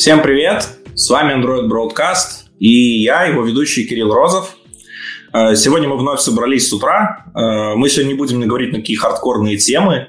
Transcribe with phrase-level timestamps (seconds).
[0.00, 0.66] Всем привет!
[0.94, 4.56] С вами Android Broadcast и я, его ведущий Кирилл Розов.
[5.34, 7.26] Э, сегодня мы вновь собрались с утра.
[7.34, 10.08] Э, мы сегодня не будем говорить на какие хардкорные темы.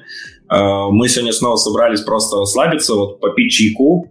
[0.50, 4.10] Э, мы сегодня снова собрались просто расслабиться, вот попить чайку,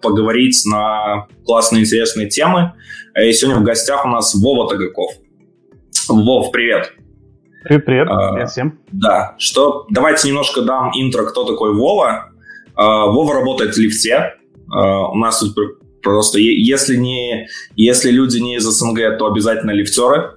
[0.00, 2.72] поговорить на классные интересные темы.
[3.14, 5.12] И сегодня в гостях у нас Вова Тагаков.
[6.08, 6.94] Вов, привет!
[7.64, 8.78] Привет, привет, привет всем.
[8.92, 12.30] Да, что давайте немножко дам интро, кто такой Вова.
[12.74, 14.37] Вова работает в лифте,
[14.70, 15.54] у нас тут
[16.02, 20.34] просто, если, не, если люди не из СНГ, то обязательно лифтеры.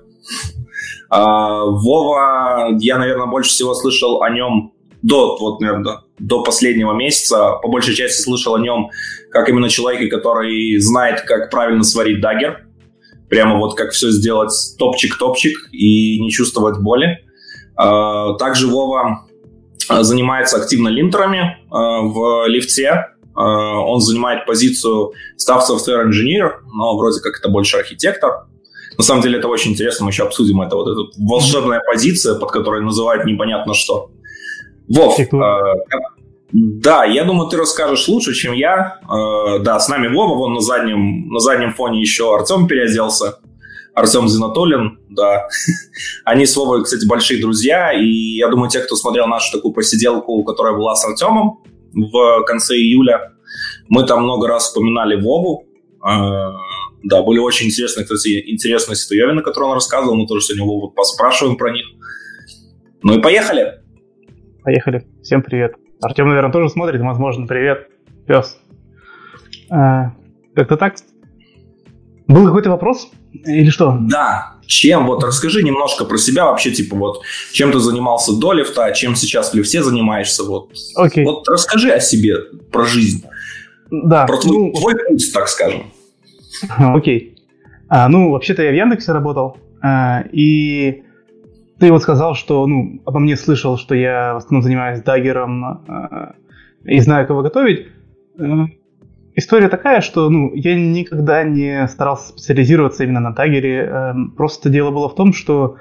[1.13, 7.57] Uh, Вова, я, наверное, больше всего слышал о нем до, вот, наверное, до последнего месяца.
[7.61, 8.91] По большей части слышал о нем
[9.29, 12.65] как именно человека, который знает, как правильно сварить дагер.
[13.29, 17.25] Прямо вот как все сделать топчик-топчик и не чувствовать боли.
[17.77, 19.25] Uh, также Вова
[19.89, 23.07] занимается активно линтерами в лифте.
[23.35, 28.47] Э, он занимает позицию Staff Software Engineer, но вроде как это больше архитектор.
[28.97, 30.75] На самом деле это очень интересно, мы еще обсудим это.
[30.75, 34.11] Вот эта волшебная позиция, под которой называют непонятно что.
[34.89, 35.27] Вов, э,
[36.51, 38.99] да, я думаю, ты расскажешь лучше, чем я.
[39.03, 43.39] Э, да, с нами Вова, вон на заднем, на заднем фоне еще Артем переоделся.
[43.93, 45.47] Артем Зинатулин, да.
[46.25, 48.05] Они с Вовой, кстати, большие друзья, и
[48.37, 51.63] я думаю, те, кто смотрел нашу такую посиделку, которая была с Артемом,
[51.93, 53.33] в конце июля.
[53.89, 55.65] Мы там много раз вспоминали Вову.
[56.01, 56.51] А,
[57.03, 60.15] да, были очень интересные, кстати, интересные ситуевины, которые он рассказывал.
[60.15, 61.85] Мы тоже сегодня Вову поспрашиваем про них.
[63.03, 63.81] Ну и поехали.
[64.63, 65.07] Поехали.
[65.23, 65.75] Всем привет.
[66.01, 67.01] Артем, наверное, тоже смотрит.
[67.01, 67.87] Возможно, привет,
[68.27, 68.57] пес.
[69.69, 70.13] А,
[70.55, 70.95] как-то так.
[72.27, 73.09] Был какой-то вопрос?
[73.33, 73.97] Или что?
[74.01, 75.07] Да, чем?
[75.07, 79.15] Вот расскажи немножко про себя вообще, типа вот, чем ты занимался до лифта, а чем
[79.15, 80.71] сейчас в лифте занимаешься, вот.
[80.95, 81.25] Окей.
[81.25, 82.37] Вот расскажи о себе,
[82.71, 83.25] про жизнь.
[83.89, 84.25] Да.
[84.25, 85.91] Про твой, ну, твой путь, так скажем.
[86.77, 87.37] Окей.
[87.89, 91.03] А, ну, вообще-то я в Яндексе работал, а, и
[91.79, 96.35] ты вот сказал, что, ну, обо мне слышал, что я в основном занимаюсь даггером а,
[96.85, 97.87] и знаю, кого готовить.
[99.35, 103.85] История такая, что ну, я никогда не старался специализироваться именно на тагере.
[103.85, 105.77] Эм, просто дело было в том, что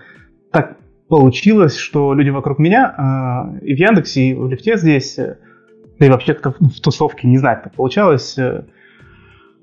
[0.52, 0.76] так
[1.08, 5.38] получилось, что люди вокруг меня э, и в Яндексе, и в лифте здесь, э,
[5.98, 8.38] да и вообще как-то в тусовке, не знаю, как получалось.
[8.38, 8.64] Э,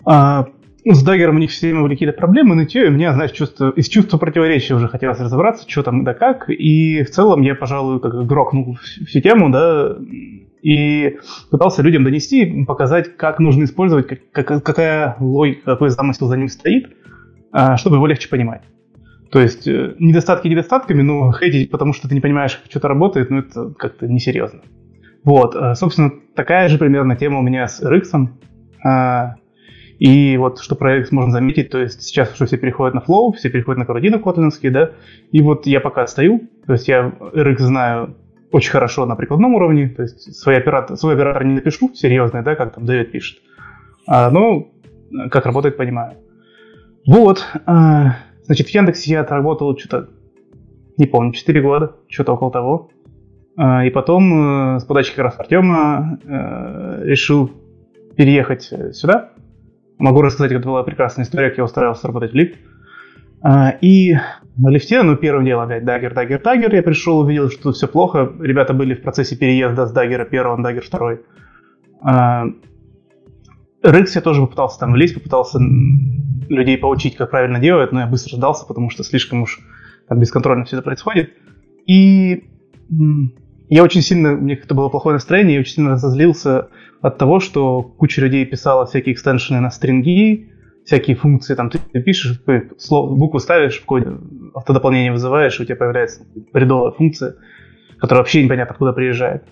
[0.05, 0.47] а,
[0.83, 3.71] ну, с даггером у них все время были какие-то проблемы, нытье, и мне, знаешь, чувство,
[3.71, 6.49] из чувства противоречия уже хотелось разобраться, что там да как.
[6.49, 9.97] И в целом я, пожалуй, как грохнул всю тему, да,
[10.61, 11.17] и
[11.51, 16.47] пытался людям донести, показать, как нужно использовать, как, как, какая логика, какой замысел за ним
[16.47, 16.95] стоит,
[17.51, 18.61] а, чтобы его легче понимать.
[19.31, 23.29] То есть э, недостатки недостатками, но хейтить, потому что ты не понимаешь, как что-то работает,
[23.29, 24.61] ну это как-то несерьезно.
[25.23, 28.29] Вот, э, собственно, такая же примерно тема у меня с RX.
[28.85, 29.35] А,
[29.99, 33.33] и вот что про RX можно заметить, то есть сейчас уже все переходят на Flow,
[33.35, 34.91] все переходят на Corradino котлинские, да,
[35.31, 38.15] и вот я пока стою, то есть я RX знаю
[38.51, 42.55] очень хорошо на прикладном уровне, то есть свой оператор, свой оператор не напишу, серьезный, да,
[42.55, 43.39] как там Дэвид пишет,
[44.07, 44.69] а, но
[45.31, 46.15] как работает, понимаю.
[47.05, 50.09] Вот, а, значит, в Яндексе я отработал что-то,
[50.97, 52.89] не помню, 4 года, что-то около того.
[53.55, 57.51] А, и потом э, с подачи как раз Артема э, решил
[58.15, 59.31] переехать сюда.
[59.97, 62.57] Могу рассказать, это была прекрасная история, как я устраивался работать в лифт.
[63.41, 64.15] А, и
[64.57, 66.73] на Lyft е, ну, первым делом опять Dagger, Dagger, Dagger.
[66.73, 68.31] Я пришел, увидел, что все плохо.
[68.39, 71.21] Ребята были в процессе переезда с Dagger а первого на Dagger второй.
[72.01, 72.45] А,
[73.83, 75.59] Rx я тоже попытался там влезть, попытался
[76.49, 79.59] людей поучить, как правильно делать, но я быстро сдался, потому что слишком уж
[80.07, 81.31] там бесконтрольно все это происходит.
[81.85, 82.45] И
[83.69, 86.69] я очень сильно, мне как-то было плохое настроение, я очень сильно разозлился
[87.01, 90.51] от того, что куча людей писала всякие extension ы на string и,
[90.87, 92.41] всякие функции, там ты пишешь,
[92.89, 94.13] букву ставишь в коде,
[94.55, 97.35] автодополнение вызываешь, и у тебя появляется бредовая функция,
[97.99, 99.43] которая вообще непонятно откуда приезжает.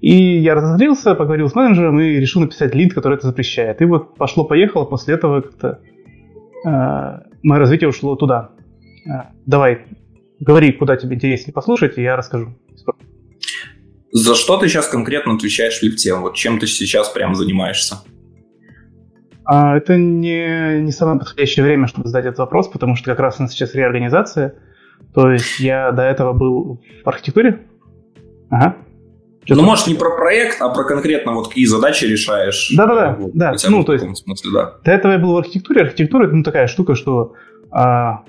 [0.00, 3.80] И я разозлился, поговорил с менеджером и решил написать лид, который это запрещает.
[3.80, 5.78] И вот пошло-поехало, после этого как-то
[6.66, 8.50] э, мое развитие ушло туда.
[9.06, 9.86] Э, давай,
[10.40, 12.58] говори, куда тебе интереснее послушать, и я расскажу.
[14.10, 16.14] За что ты сейчас конкретно отвечаешь в лифте?
[16.14, 17.98] Вот чем ты сейчас прям занимаешься?
[19.44, 23.38] А это не, не самое подходящее время, чтобы задать этот вопрос, потому что как раз
[23.38, 24.54] у нас сейчас реорганизация.
[25.14, 27.66] То есть я до этого был в архитектуре.
[28.50, 28.76] Ага.
[29.44, 32.72] Что ну, может, не про проект, а про конкретно вот какие задачи решаешь.
[32.76, 33.16] Да-да-да.
[33.18, 33.54] Вот, да.
[33.68, 34.74] Ну, то есть, смысле, да.
[34.84, 35.82] До этого я был в архитектуре.
[35.82, 37.34] Архитектура– это ну, такая штука, что
[37.72, 38.22] а,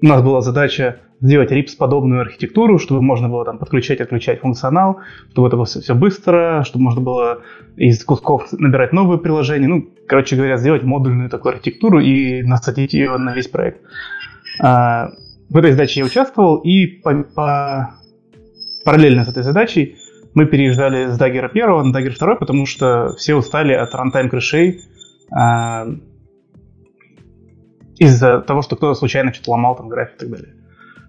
[0.00, 5.00] у нас была задача сделать RIPS-подобную архитектуру, чтобы можно было там подключать, отключать функционал,
[5.30, 7.42] чтобы это было все, все быстро, чтобы можно было
[7.76, 9.68] из кусков набирать новые приложения.
[9.68, 13.80] Ну, короче говоря, сделать модульную такую архитектуру и насадить ее на весь проект.
[14.60, 15.10] А,
[15.48, 17.94] в этой задаче я участвовал, и по, по...
[18.84, 19.96] параллельно с этой задачей
[20.34, 24.80] мы переезжали с Dagger 1 на Dagger 2, потому что все устали от рантайм крышей
[25.30, 25.86] а,
[27.96, 30.53] из-за того, что кто-то случайно что-то ломал там график и так далее.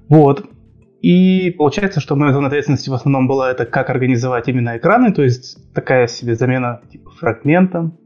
[0.10, 0.46] Вот.
[1.02, 5.22] И получается, что моя зона ответственности в основном была это как организовать именно экраны, то
[5.22, 7.98] есть такая себе замена типа фрагментом,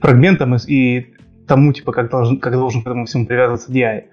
[0.00, 1.06] фрагментом и,
[1.46, 4.04] тому, типа, как должен, как должен к этому всему привязываться DI.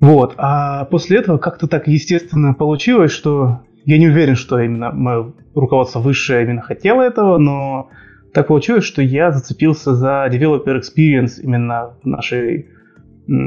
[0.00, 0.34] Вот.
[0.38, 6.00] А после этого как-то так естественно получилось, что я не уверен, что именно мое руководство
[6.00, 7.90] высшее именно хотело этого, но
[8.32, 12.68] так получилось, что я зацепился за developer experience именно в нашей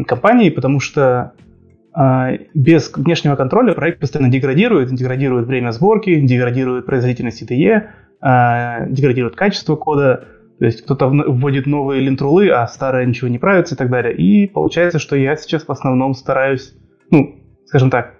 [0.08, 1.34] компании, потому что
[1.94, 7.88] без внешнего контроля проект постоянно деградирует, деградирует время сборки, деградирует производительность IDE,
[8.22, 10.26] э, деградирует качество кода,
[10.60, 14.16] то есть кто-то вводит новые линтрулы, а старые ничего не правится и так далее.
[14.16, 16.74] И получается, что я сейчас в основном стараюсь,
[17.10, 17.36] ну,
[17.66, 18.14] скажем так,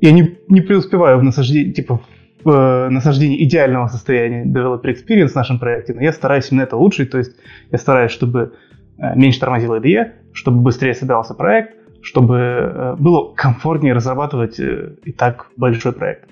[0.00, 2.00] я не, не преуспеваю в насаждении, типа,
[2.42, 6.76] в э, насаждении идеального состояния developer experience в нашем проекте, но я стараюсь именно это
[6.76, 7.36] улучшить, то есть
[7.70, 8.54] я стараюсь, чтобы
[8.98, 15.12] э, меньше тормозил IDE, чтобы быстрее собирался проект, чтобы э, было комфортнее разрабатывать э, и
[15.12, 16.28] так большой проект.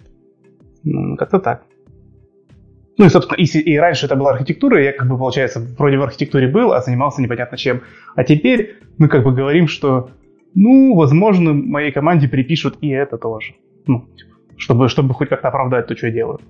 [0.83, 1.63] Ну, как-то так.
[2.99, 6.03] Ну и, собственно, и, и раньше это была архитектура, я как бы, получается, вроде в
[6.03, 7.83] архитектуре был, а занимался непонятно чем.
[8.15, 10.11] А теперь мы как бы говорим, что,
[10.55, 13.55] ну, возможно, моей команде припишут и это тоже.
[13.87, 14.09] Ну,
[14.59, 16.41] чтобы, чтобы хоть как-то оправдать то, что я делаю.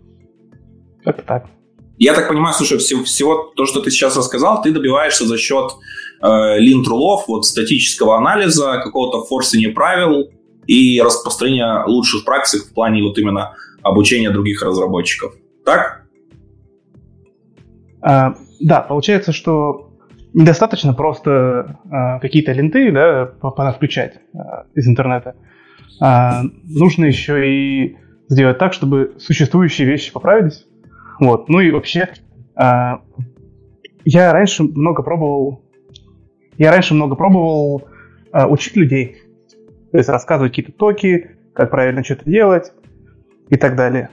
[1.05, 1.47] Как-то так.
[1.99, 5.73] Я так понимаю, слушай, всего, всего то, что ты сейчас рассказал, ты добиваешься за счет
[6.21, 10.31] э, линт-рулов, вот статического анализа, какого-то форсения правил
[10.67, 15.35] и распространения лучших практик в плане вот именно обучения других разработчиков.
[15.65, 16.07] Так?
[18.03, 19.91] А, да, получается, что
[20.33, 23.33] недостаточно просто а, какие-то ленты да,
[23.73, 25.35] включать а, из интернета.
[26.01, 27.97] А, нужно еще и
[28.29, 30.67] сделать так, чтобы существующие вещи поправились.
[31.19, 31.49] Вот.
[31.49, 32.09] Ну и вообще,
[32.55, 33.03] а,
[34.05, 35.63] я раньше много пробовал,
[36.61, 37.89] я раньше много пробовал
[38.33, 39.17] а, учить людей,
[39.91, 42.71] то есть рассказывать какие-то токи, как правильно что-то делать
[43.49, 44.11] и так далее.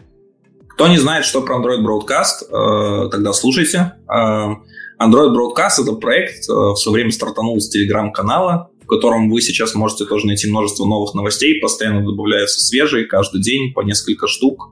[0.70, 3.94] Кто не знает, что про Android Broadcast, э, тогда слушайте.
[4.08, 4.56] Э,
[4.98, 9.76] Android Broadcast— это проект, э, в свое время стартанул с телеграм-канала, в котором вы сейчас
[9.76, 14.70] можете тоже найти множество новых новостей, постоянно добавляются свежие, каждый день по несколько штук.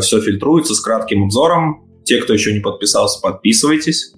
[0.00, 1.86] Все фильтруется с кратким обзором.
[2.02, 4.14] Те, кто еще не подписался, подписывайтесь.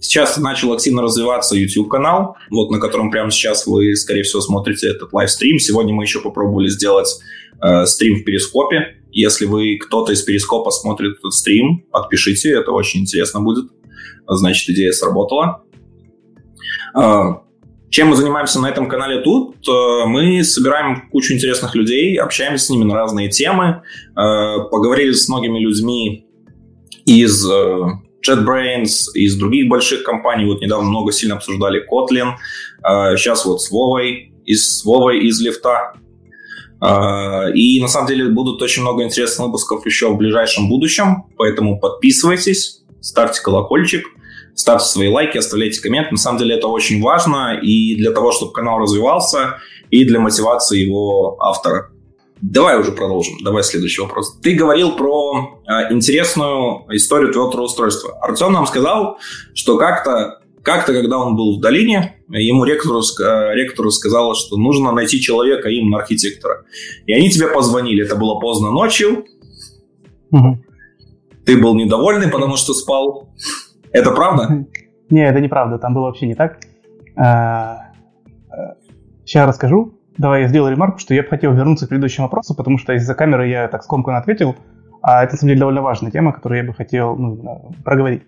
[0.00, 5.12] Сейчас начал активно развиваться YouTube-канал, вот на котором прямо сейчас вы, скорее всего, смотрите этот
[5.12, 5.58] лайвстрим.
[5.58, 7.20] Сегодня мы еще попробовали сделать
[7.62, 8.96] э, стрим в Перископе.
[9.12, 13.66] Если вы кто-то из Перископа смотрит этот стрим, подпишите, это очень интересно будет.
[14.26, 15.64] Значит, идея сработала.
[16.98, 17.34] Э,
[17.90, 19.68] чем мы занимаемся на этом канале тут?
[19.68, 23.82] Э, мы собираем кучу интересных людей, общаемся с ними на разные темы,
[24.12, 26.26] э, поговорили с многими людьми
[27.04, 27.84] из э,
[28.26, 30.44] JetBrains, из других больших компаний.
[30.44, 32.36] Вот недавно много сильно обсуждали Kotlin.
[33.16, 35.94] Сейчас вот с Вовой, из, с Вовой из лифта.
[37.54, 42.82] И на самом деле будут очень много интересных выпусков еще в ближайшем будущем, поэтому подписывайтесь,
[43.02, 44.06] ставьте колокольчик,
[44.54, 46.12] ставьте свои лайки, оставляйте комменты.
[46.12, 49.58] На самом деле это очень важно и для того, чтобы канал развивался,
[49.90, 51.90] и для мотивации его автора.
[52.42, 53.34] Давай уже продолжим.
[53.44, 54.38] Давай следующий вопрос.
[54.40, 58.18] Ты говорил про э, интересную историю твоего трудоустройства.
[58.22, 59.18] Артем нам сказал,
[59.54, 64.92] что как-то, как-то, когда он был в долине, ему ректор, э, ректор сказал, что нужно
[64.92, 66.64] найти человека, именно архитектора.
[67.04, 68.04] И они тебе позвонили.
[68.04, 69.26] Это было поздно ночью.
[70.30, 70.64] Угу.
[71.44, 73.34] Ты был недовольный, потому что спал.
[73.92, 74.66] Это правда?
[75.10, 75.78] Не, это неправда.
[75.78, 76.60] Там было вообще не так.
[79.24, 82.54] Сейчас э, расскажу давай я сделаю ремарку, что я бы хотел вернуться к предыдущему вопросу,
[82.54, 84.54] потому что из-за камеры я так скомканно ответил,
[85.02, 88.22] а это, на самом деле, довольно важная тема, которую я бы хотел ну, проговорить.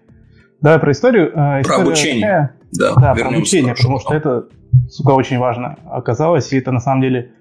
[0.63, 1.33] Давай про историю.
[1.35, 2.21] Э, история про обучение.
[2.23, 4.47] Такая, да, да про обучение, потому что это,
[4.89, 7.33] сука, очень важно оказалось, и это, на самом деле,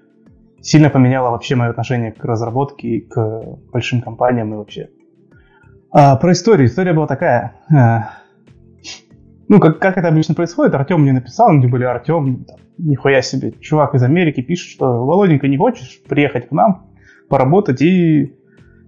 [0.60, 3.42] сильно поменяло вообще мое отношение к разработке и к
[3.72, 4.90] большим компаниям и вообще.
[5.92, 6.68] А, про историю.
[6.68, 7.54] История была такая.
[9.52, 12.46] Ну, как, как это обычно происходит, Артем мне написал, тем более Артем,
[12.78, 16.86] нихуя себе, чувак из Америки пишет, что Володенька, не хочешь приехать к нам,
[17.28, 18.34] поработать, и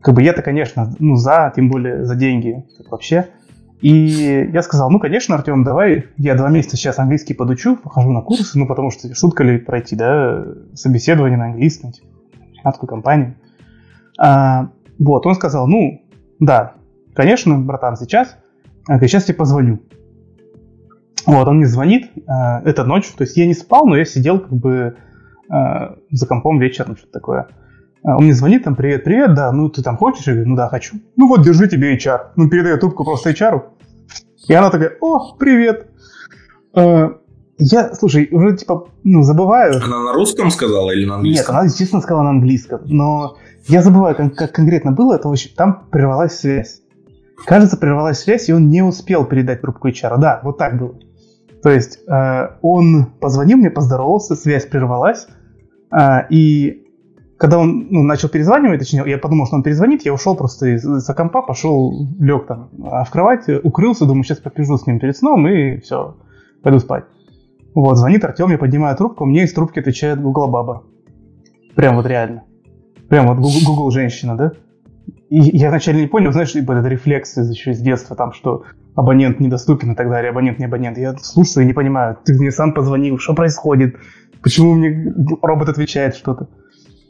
[0.00, 3.28] как бы я-то, конечно, ну, за, тем более за деньги, так вообще.
[3.82, 8.22] И я сказал, ну, конечно, Артем, давай я два месяца сейчас английский подучу, похожу на
[8.22, 12.08] курсы, ну, потому что шутка ли пройти, да, собеседование на английском, типа,
[12.64, 13.34] на компанию.
[14.18, 16.00] А, вот, он сказал, ну,
[16.40, 16.72] да,
[17.12, 18.38] конечно, братан, сейчас,
[18.88, 19.80] а, сейчас тебе позвоню.
[21.26, 22.22] Вот, он мне звонит, э,
[22.64, 24.96] это ночь, то есть я не спал, но я сидел как бы
[25.50, 25.54] э,
[26.10, 27.48] за компом вечером, что-то такое.
[28.04, 30.26] А он мне звонит, там, привет, привет, да, ну ты там хочешь?
[30.26, 30.96] Я говорю, ну да, хочу.
[31.16, 32.32] Ну вот, держи тебе HR.
[32.36, 33.62] Ну, передаю трубку просто HR.
[34.46, 35.88] И она такая, о, привет.
[36.74, 37.08] Э,
[37.56, 39.80] я, слушай, уже типа, ну, забываю.
[39.82, 41.54] Она на русском сказала или на английском?
[41.54, 42.82] Нет, она, естественно, сказала на английском.
[42.84, 43.36] Но
[43.68, 46.82] я забываю, как, как конкретно было, это вообще, там прервалась связь.
[47.44, 50.18] Кажется, прервалась связь, и он не успел передать трубку HR.
[50.18, 50.94] Да, вот так было.
[51.62, 55.26] То есть э, он позвонил мне, поздоровался, связь прервалась,
[55.90, 56.84] э, и
[57.38, 60.84] когда он ну, начал перезванивать, точнее, я подумал, что он перезвонит, я ушел просто из,
[60.84, 65.46] из компа, пошел, лег там в кровать, укрылся, думаю, сейчас попижу с ним перед сном
[65.48, 66.16] и все,
[66.62, 67.04] пойду спать.
[67.74, 70.84] Вот, звонит Артем, я поднимаю трубку, мне из трубки отвечает Google Баба.
[71.74, 72.44] Прям вот реально.
[73.08, 74.52] Прям вот Google, Google женщина, да?
[75.34, 78.62] И я вначале не понял, знаешь, типа этот рефлекс еще из детства, там, что
[78.94, 80.96] абонент недоступен и так далее, абонент не абонент.
[80.96, 83.96] Я слушаю и не понимаю, ты мне сам позвонил, что происходит,
[84.44, 85.12] почему мне
[85.42, 86.48] робот отвечает что-то.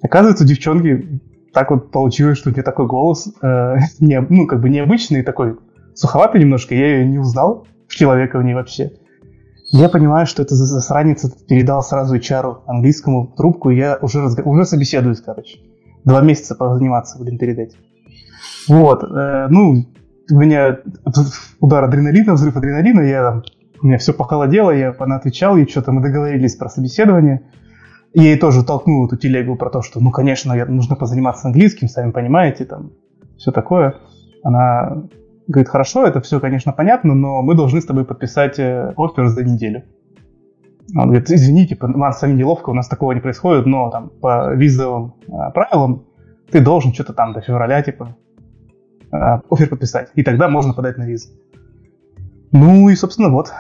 [0.01, 1.21] Оказывается, у девчонки
[1.53, 5.59] так вот получилось, что у нее такой голос, э, не, ну, как бы необычный, такой
[5.93, 8.93] суховатый немножко, я ее не узнал, человека в ней вообще.
[9.71, 14.47] Я понимаю, что это засранец передал сразу HR английскому трубку, и я уже, разг...
[14.47, 15.59] уже собеседуюсь, короче.
[16.05, 17.77] Два месяца позаниматься, будем передать.
[18.69, 19.85] Вот, э, ну,
[20.31, 20.79] у меня
[21.61, 23.43] удар адреналина, взрыв адреналина, я там,
[23.83, 27.43] у меня все похолодело, я она отвечал, и что-то мы договорились про собеседование.
[28.15, 32.13] Я ей тоже толкнул эту телегу про то, что, ну, конечно, нужно позаниматься английским, сами
[32.13, 32.93] понимаете, там,
[33.37, 33.97] все такое.
[34.43, 35.03] Она
[35.47, 39.45] говорит, хорошо, это все, конечно, понятно, но мы должны с тобой подписать э, офер за
[39.45, 39.83] неделю.
[40.97, 44.55] Он говорит, извините, типа, нам сами неловко, у нас такого не происходит, но там по
[44.55, 46.05] визовым э, правилам
[46.51, 48.17] ты должен что-то там до февраля, типа,
[49.51, 50.11] офер подписать.
[50.15, 51.29] И тогда можно подать на визу.
[52.53, 53.53] Ну и, собственно, вот.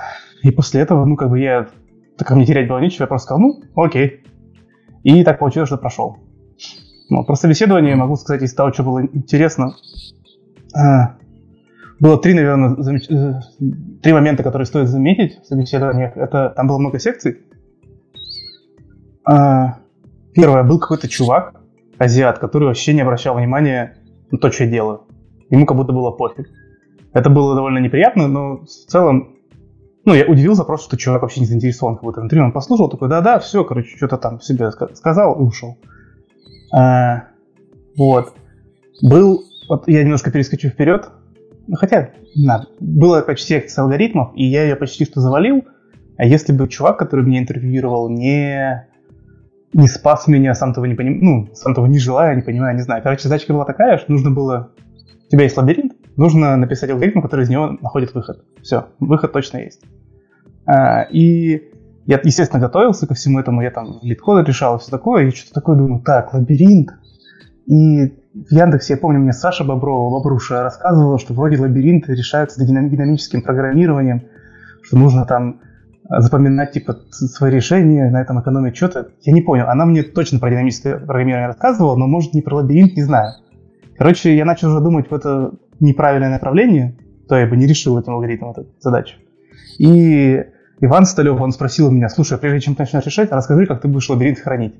[0.42, 1.68] И после этого, ну, как бы я...
[2.16, 4.24] Так мне терять было нечего, я просто сказал, ну, окей.
[5.02, 6.18] И так получилось, что прошел.
[7.10, 9.74] Ну, про собеседование могу сказать из того, что было интересно.
[10.74, 11.16] А,
[12.00, 13.10] было три, наверное, замеч...
[13.10, 13.40] Э,
[14.02, 16.16] три момента, которые стоит заметить в собеседованиях.
[16.16, 17.38] Это там было много секций.
[19.24, 19.78] А,
[20.34, 21.60] первое, был какой-то чувак,
[21.98, 23.96] азиат, который вообще не обращал внимания
[24.30, 25.02] на то, что я делаю.
[25.50, 26.48] Ему как будто было пофиг.
[27.12, 29.36] Это было довольно неприятно, но в целом,
[30.04, 32.46] ну, я удивился просто, что человек вообще не заинтересован как будто в интервью.
[32.46, 35.78] Он послушал, такой, да-да, все, короче, что-то там себе сказал и ушел.
[36.74, 37.28] А,
[37.96, 38.34] вот.
[39.00, 41.08] Был, вот я немножко перескочу вперед,
[41.74, 42.66] хотя, надо.
[42.80, 45.62] Была почти секция алгоритмов, и я ее почти что завалил.
[46.16, 48.88] А если бы чувак, который меня интервьюировал, не,
[49.72, 52.82] не спас меня, сам того не понимаю, ну, сам того не желая, не понимаю, не
[52.82, 53.02] знаю.
[53.02, 54.70] Короче, задачка была такая, что нужно было
[55.34, 58.44] тебя есть лабиринт, нужно написать алгоритм, который из него находит выход.
[58.62, 59.82] Все, выход точно есть.
[60.66, 61.70] А, и
[62.06, 65.54] я, естественно, готовился ко всему этому, я там лид-коды решал и все такое, и что-то
[65.54, 66.90] такое думаю, так, лабиринт.
[67.66, 73.42] И в Яндексе, я помню, мне Саша Боброва, Бобруша, рассказывала, что вроде лабиринты решаются динамическим
[73.42, 74.24] программированием,
[74.82, 75.60] что нужно там
[76.08, 79.08] запоминать типа свои решения, на этом экономить что-то.
[79.22, 82.94] Я не понял, она мне точно про динамическое программирование рассказывала, но может не про лабиринт,
[82.96, 83.32] не знаю.
[83.96, 86.96] Короче, я начал уже думать в это неправильное направление,
[87.28, 89.16] то я бы не решил этим алгоритмом эту задачу.
[89.78, 90.44] И
[90.80, 94.08] Иван Столев, он спросил меня, слушай, прежде чем ты начнешь решать, расскажи, как ты будешь
[94.10, 94.74] лабиринт хранить.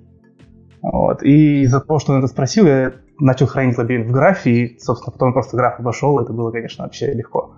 [0.83, 1.23] Вот.
[1.23, 5.13] И из-за того, что он это спросил, я начал хранить лабиринт в графе, и, собственно,
[5.13, 7.55] потом просто граф обошел, это было, конечно, вообще легко.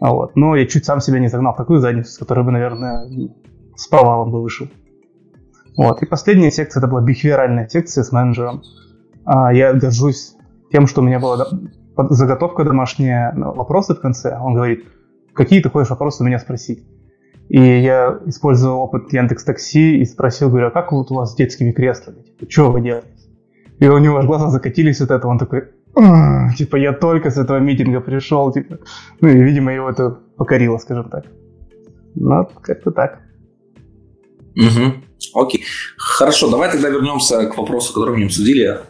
[0.00, 0.36] Вот.
[0.36, 3.08] Но я чуть сам себя не загнал в такую задницу, с которой бы, наверное,
[3.76, 4.66] с провалом бы вышел.
[5.76, 6.02] Вот.
[6.02, 8.62] И последняя секция, это была бихевиоральная секция с менеджером.
[9.24, 10.34] А, я горжусь
[10.72, 11.46] тем, что у меня была
[11.96, 14.38] заготовка домашняя, ну, вопросы в конце.
[14.38, 14.84] Он говорит,
[15.34, 16.84] какие ты хочешь вопросы у меня спросить?
[17.48, 21.36] И я использовал опыт Яндекс Такси и спросил, говорю, а как вот у вас с
[21.36, 22.22] детскими креслами?
[22.22, 23.08] Типа, что вы делаете?
[23.78, 25.68] И у него аж глаза закатились от этого, он такой,
[26.56, 28.78] типа, я только с этого митинга пришел, типа.
[29.20, 31.24] Ну и, видимо, его это покорило, скажем так.
[32.14, 33.20] Ну, как-то так.
[34.56, 34.94] Угу.
[35.34, 35.64] Окей.
[35.96, 38.80] Хорошо, давай тогда вернемся к вопросу, который мы обсудили.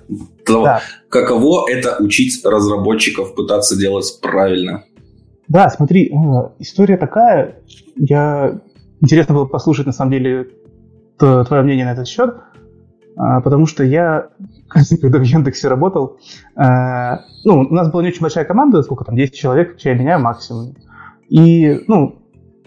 [0.46, 0.80] Да.
[1.08, 4.84] Каково это учить разработчиков пытаться делать правильно?
[5.48, 6.12] Да, смотри,
[6.58, 7.58] история такая.
[7.96, 8.60] Я
[9.00, 10.48] интересно было послушать, на самом деле,
[11.18, 12.34] твое мнение на этот счет.
[13.16, 14.28] А, потому что я,
[14.68, 16.18] когда в Яндексе работал,
[16.56, 16.62] э,
[17.44, 20.74] ну, у нас была не очень большая команда, сколько там, 10 человек, включая меня максимум.
[21.28, 22.21] И, ну,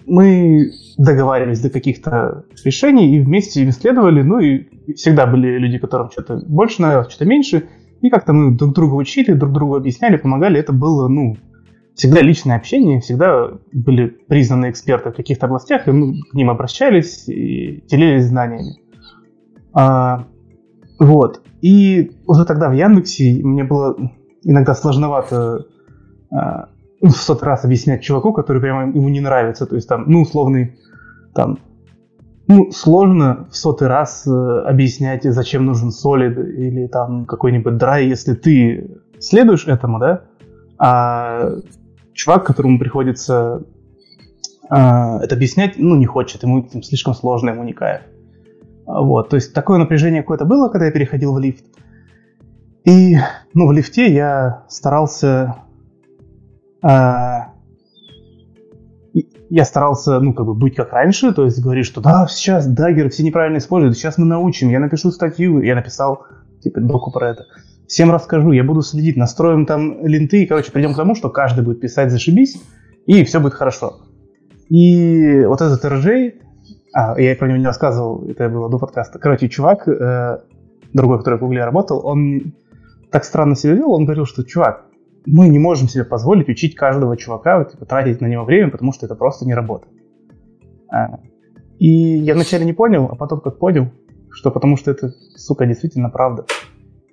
[0.06, 6.42] мы договаривались до каких-то решений и вместе исследовали, ну и всегда были люди, которым что-то
[6.48, 7.68] больше нравилось, что-то меньше,
[8.02, 11.38] и как-то мы друг друга учили, друг другу объясняли, помогали, это было, ну,
[11.96, 17.28] всегда личное общение, всегда были признаны эксперты в каких-то областях, и мы к ним обращались
[17.28, 18.76] и делились знаниями.
[19.74, 20.26] А,
[21.00, 21.42] вот.
[21.62, 23.98] И уже тогда в Яндексе мне было
[24.44, 25.66] иногда сложновато
[26.32, 26.70] а,
[27.10, 29.66] в сотый раз объяснять чуваку, который прямо ему не нравится.
[29.66, 30.80] То есть там, ну, условный,
[31.34, 31.60] там,
[32.48, 38.34] ну, сложно в сотый раз э, объяснять, зачем нужен солид или там какой-нибудь драй, если
[38.34, 40.22] ты следуешь этому, да,
[40.78, 41.52] а
[42.14, 43.64] чувак, которому приходится
[44.70, 48.02] э, это объяснять, ну, не хочет, ему там, слишком сложно, ему не кайф.
[48.86, 51.66] Вот, то есть такое напряжение какое-то было, когда я переходил в лифт.
[52.84, 53.18] И,
[53.56, 55.56] ну, в лифте я старался...
[56.88, 57.52] Э,
[59.50, 63.10] я старался, ну, как бы быть как раньше, то есть говорить, что да, сейчас даггеры
[63.10, 66.26] все неправильно используют, сейчас мы научим, я напишу статью, я написал,
[66.62, 67.46] типа, доку про это
[67.88, 71.64] всем расскажу, я буду следить, настроим там ленты, и, короче, придем к тому, что каждый
[71.64, 72.62] будет писать «зашибись»,
[73.06, 74.02] и все будет хорошо.
[74.70, 76.34] И вот этот РЖ,
[76.94, 79.20] а, я про него не рассказывал, это было до подкаста.
[79.20, 80.40] Короче, чувак, э,
[80.94, 82.54] другой, который в Гугле работал, он
[83.12, 84.85] так странно себя вел, он говорил, что, чувак,
[85.26, 89.06] мы не можем себе позволить учить каждого чувака, типа, тратить на него время, потому что
[89.06, 89.94] это просто не работает.
[90.92, 91.20] А,
[91.80, 93.92] и я вначале не понял, а потом как понял,
[94.32, 96.46] что потому что это, сука, действительно правда.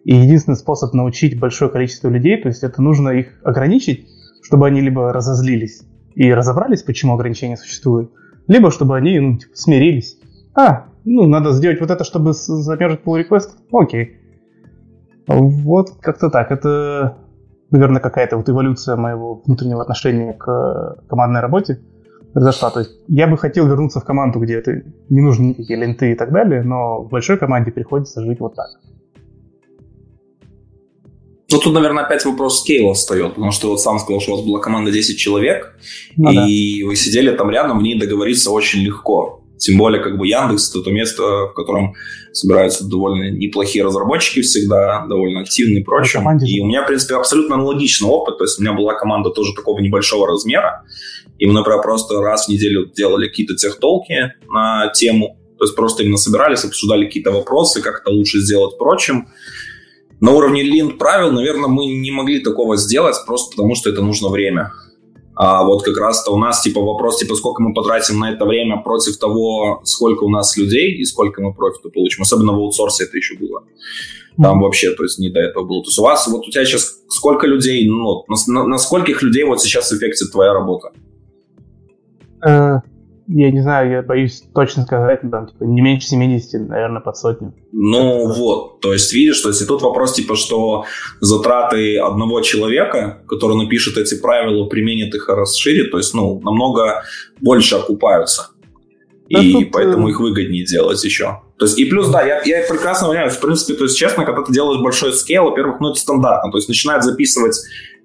[0.05, 4.09] И единственный способ научить большое количество людей, то есть это нужно их ограничить,
[4.43, 5.83] чтобы они либо разозлились
[6.15, 8.13] и разобрались, почему ограничения существуют,
[8.49, 10.19] либо чтобы они ну, типа, смирились.
[10.55, 13.51] А, ну, надо сделать вот это, чтобы замержить pull request.
[13.73, 14.19] Окей.
[15.27, 16.51] Вот как-то так.
[16.51, 17.17] Это,
[17.73, 21.81] наверное, какая-то вот эволюция моего внутреннего отношения к командной работе
[22.33, 22.71] произошла.
[22.71, 26.15] То есть я бы хотел вернуться в команду, где это не нужны никакие ленты и
[26.15, 28.69] так далее, но в большой команде приходится жить вот так.
[31.51, 34.47] Ну, тут, наверное, опять вопрос скейла встает, потому что вот сам сказал, что у вас
[34.47, 35.77] была команда 10 человек,
[36.17, 36.89] ну, и да.
[36.89, 39.42] вы сидели там рядом, в ней договориться очень легко.
[39.63, 41.95] Тем более, как бы Яндекс это то место, в котором
[42.33, 46.23] собираются довольно неплохие разработчики всегда, довольно активные и прочее.
[46.47, 48.39] И у меня, в принципе, абсолютно аналогичный опыт.
[48.39, 50.83] То есть у меня была команда тоже такого небольшого размера.
[51.39, 55.39] И мы, например, просто раз в неделю делали какие-то техтолки на тему.
[55.59, 59.29] То есть просто именно собирались, обсуждали какие-то вопросы, как это лучше сделать прочим
[60.23, 64.29] на уровне линд правил, наверное, мы не могли такого сделать, просто потому что это нужно
[64.29, 64.71] время.
[65.35, 68.83] А вот как раз-то у нас типа вопрос, типа, сколько мы потратим на это время
[68.83, 72.23] против того, сколько у нас людей и сколько мы профита получим.
[72.23, 73.65] Особенно в аутсорсе это еще было.
[74.37, 74.63] Там mm-hmm.
[74.63, 75.83] вообще, то есть не до этого было.
[75.83, 79.23] То есть у вас, вот у тебя сейчас сколько людей, ну, на, на, на скольких
[79.23, 80.93] людей вот сейчас эффектит твоя работа?
[82.45, 82.81] Uh,
[83.35, 87.17] я не знаю, я боюсь точно сказать, но там, типа, не меньше 70, наверное, под
[87.17, 87.55] сотню.
[87.73, 90.85] Ну это вот, то есть видишь, то есть и тут вопрос, типа, что
[91.21, 97.03] затраты одного человека, который напишет эти правила, применит их и расширит, то есть, ну, намного
[97.41, 98.51] больше окупаются.
[99.29, 101.41] И тут, поэтому э, их выгоднее делать еще.
[101.57, 104.43] То есть, и плюс, да, я, я прекрасно понимаю, в принципе, то есть, честно, когда
[104.43, 107.57] ты делаешь большой скейл, во-первых, ну, это стандартно, то есть, начинает записывать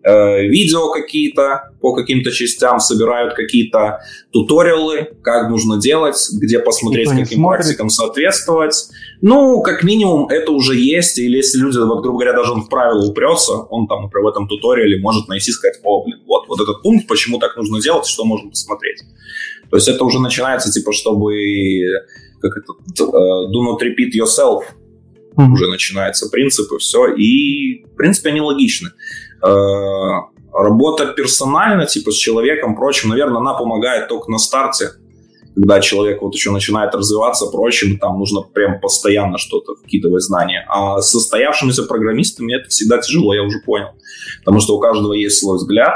[0.03, 3.99] видео какие-то по каким-то частям, собирают какие-то
[4.31, 8.89] туториалы, как нужно делать, где посмотреть, каким практикам соответствовать.
[9.21, 12.69] Ну, как минимум, это уже есть, или если люди, вот, грубо говоря, даже он в
[12.69, 16.61] правила упрется, он там, например, в этом туториале может найти сказать, о, блин, вот, вот
[16.61, 19.01] этот пункт, почему так нужно делать, что можно посмотреть.
[19.69, 21.33] То есть это уже начинается, типа, чтобы,
[22.41, 24.63] как это, uh, do not repeat yourself,
[25.35, 25.51] mm-hmm.
[25.51, 28.91] уже начинается принцип и все, и, в принципе, они логичны.
[29.43, 29.49] Э,
[30.53, 34.91] работа персонально, типа с человеком, прочим, наверное, она помогает только на старте,
[35.55, 40.65] когда человек вот еще начинает развиваться, прочим, там нужно прям постоянно что-то вкидывать знания.
[40.69, 43.87] А с состоявшимися программистами это всегда тяжело, я уже понял.
[44.39, 45.93] Потому что у каждого есть свой взгляд,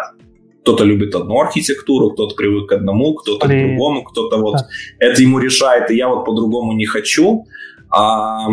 [0.63, 3.63] кто-то любит одну архитектуру, кто-то привык к одному, кто-то Блин.
[3.63, 4.67] к другому, кто-то вот да.
[4.99, 7.45] это ему решает, и я вот по-другому не хочу.
[7.89, 8.47] А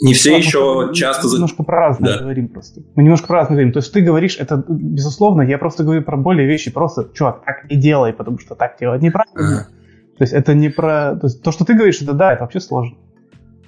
[0.00, 1.28] не все Ладно, еще мы часто...
[1.28, 2.22] Немножко про разное да.
[2.22, 2.80] говорим просто.
[2.94, 3.72] Мы немножко про разное говорим.
[3.72, 7.70] То есть ты говоришь, это безусловно, я просто говорю про более вещи, просто, чувак, так
[7.70, 9.68] не делай, потому что так делать неправильно.
[9.68, 10.16] Uh-huh.
[10.18, 11.16] То есть это не про...
[11.16, 12.96] То, есть, то, что ты говоришь, это да, это вообще сложно.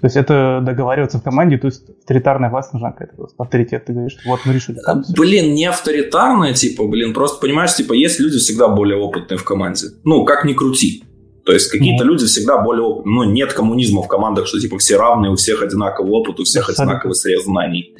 [0.01, 3.92] То есть это договариваться в команде, то есть авторитарная власть нужна какая-то, просто авторитет, ты
[3.92, 4.79] говоришь, вот мы решили.
[4.85, 9.45] Там блин, не авторитарная, типа, блин, просто понимаешь, типа, есть люди всегда более опытные в
[9.45, 9.88] команде.
[10.03, 11.05] Ну, как ни крути.
[11.44, 13.14] То есть какие-то mm люди всегда более опытные.
[13.14, 16.68] Ну, нет коммунизма в командах, что типа все равные, у всех одинаковый опыт, у всех
[16.70, 17.94] одинаковый срез знаний.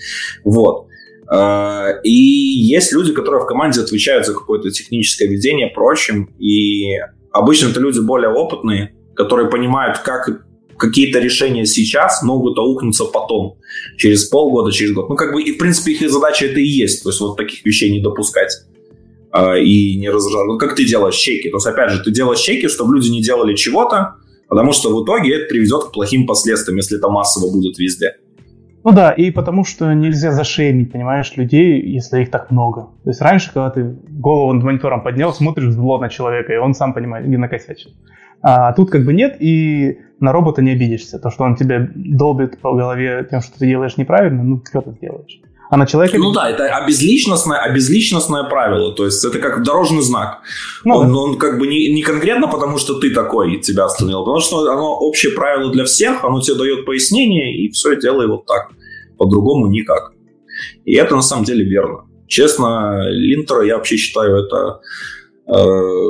[0.45, 0.87] Вот.
[1.33, 6.99] Э, и есть люди, которые в команде отвечают за какое-то техническое ведение, прочим, и
[7.33, 10.45] обычно это люди более опытные, которые понимают, как
[10.77, 13.57] какие-то решения сейчас могут аукнуться потом,
[13.97, 15.09] через полгода, через год.
[15.09, 17.65] Ну, как бы, и, в принципе, их задача это и есть, то есть вот таких
[17.65, 18.53] вещей не допускать
[19.35, 20.47] и не раздражать.
[20.47, 21.51] Ну, как ты делаешь чеки?
[21.51, 24.17] То есть, опять же, ты делаешь чеки, чтобы люди не делали чего-то,
[24.49, 28.17] потому что в итоге это приведет к плохим последствиям, если это массово будет везде.
[28.85, 32.89] Ну да, и потому что нельзя зашеймить, понимаешь, людей, если их так много.
[33.05, 36.75] То есть раньше, когда ты голову над монитором поднял, смотришь зло на человека, и он
[36.75, 37.93] сам понимает, не накосячил.
[38.43, 41.21] А тут как бы нет, и на робота не обидишься.
[41.21, 44.99] То, что он тебя долбит по голове тем, что ты делаешь неправильно, ну, что ты
[45.01, 45.41] делаешь?
[45.73, 46.19] А на человека...
[46.19, 48.93] Ну да, это обезличностное, обезличностное правило.
[48.95, 50.41] То есть это как дорожный знак.
[50.85, 51.19] Ну, он, да.
[51.19, 54.95] он как бы не, не конкретно потому, что ты такой тебя остановил, потому что оно
[54.99, 58.69] общее правило для всех, оно тебе дает пояснение, и все, делай вот так.
[59.17, 60.13] По-другому никак.
[60.85, 62.05] И это на самом деле верно.
[62.29, 64.81] Честно, линтера я вообще считаю это
[65.49, 66.09] э,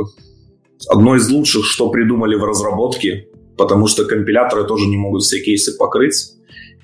[0.88, 5.78] одно из лучших, что придумали в разработке, потому что компиляторы тоже не могут все кейсы
[5.78, 6.32] покрыть.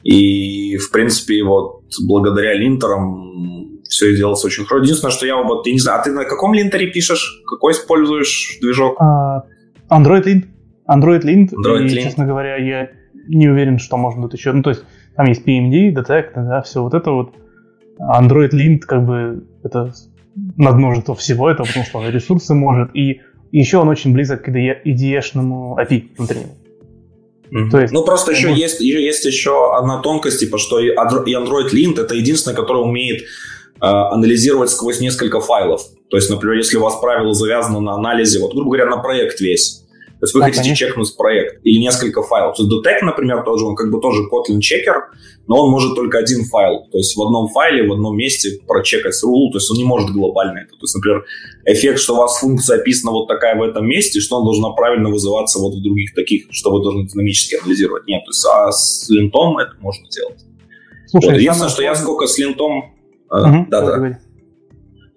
[0.02, 4.84] И, в принципе, вот благодаря линтерам все делается очень хорошо.
[4.84, 7.42] Единственное, что я вот, я не знаю, а ты на каком линтере пишешь?
[7.46, 9.00] Какой используешь движок?
[9.00, 9.42] Uh,
[9.90, 10.44] Android Lint.
[10.88, 11.50] Android Lint.
[11.52, 12.02] Android и, Lint.
[12.02, 12.90] честно говоря, я
[13.28, 14.52] не уверен, что можно тут еще.
[14.52, 14.84] Ну, то есть,
[15.16, 17.34] там есть PMD, Detect, да, все вот это вот.
[17.98, 19.92] Android Lint, как бы, это
[20.56, 25.76] надмножество всего этого, потому что он ресурсы может, и еще он очень близок к IDE-шному
[25.78, 26.54] API внутреннему.
[27.50, 27.70] Mm-hmm.
[27.70, 28.62] То есть, ну, просто еще может...
[28.62, 33.26] есть, есть еще одна тонкость, типа, что и Android Lint это единственное, которое умеет э,
[33.80, 35.82] анализировать сквозь несколько файлов.
[36.10, 39.40] То есть, например, если у вас правило завязано на анализе, вот, грубо говоря, на проект
[39.40, 39.84] весь,
[40.20, 40.86] то есть вы да, хотите конечно.
[40.88, 42.56] чекнуть проект или несколько файлов.
[42.56, 45.10] То есть Detect, например, тоже, он как бы тоже Kotlin чекер,
[45.46, 46.88] но он может только один файл.
[46.90, 50.10] То есть в одном файле, в одном месте прочекать рулу, то есть он не может
[50.10, 50.70] глобально это.
[50.70, 51.24] То есть, например,
[51.66, 55.08] эффект, что у вас функция описана вот такая в этом месте, что она должна правильно
[55.08, 58.06] вызываться вот в других таких, что вы должны динамически анализировать.
[58.08, 60.40] Нет, то есть а с линтом это можно делать.
[61.06, 61.38] Слушай, вот.
[61.38, 62.78] Единственное, что я сколько с линтом...
[63.30, 64.18] Угу, да, да.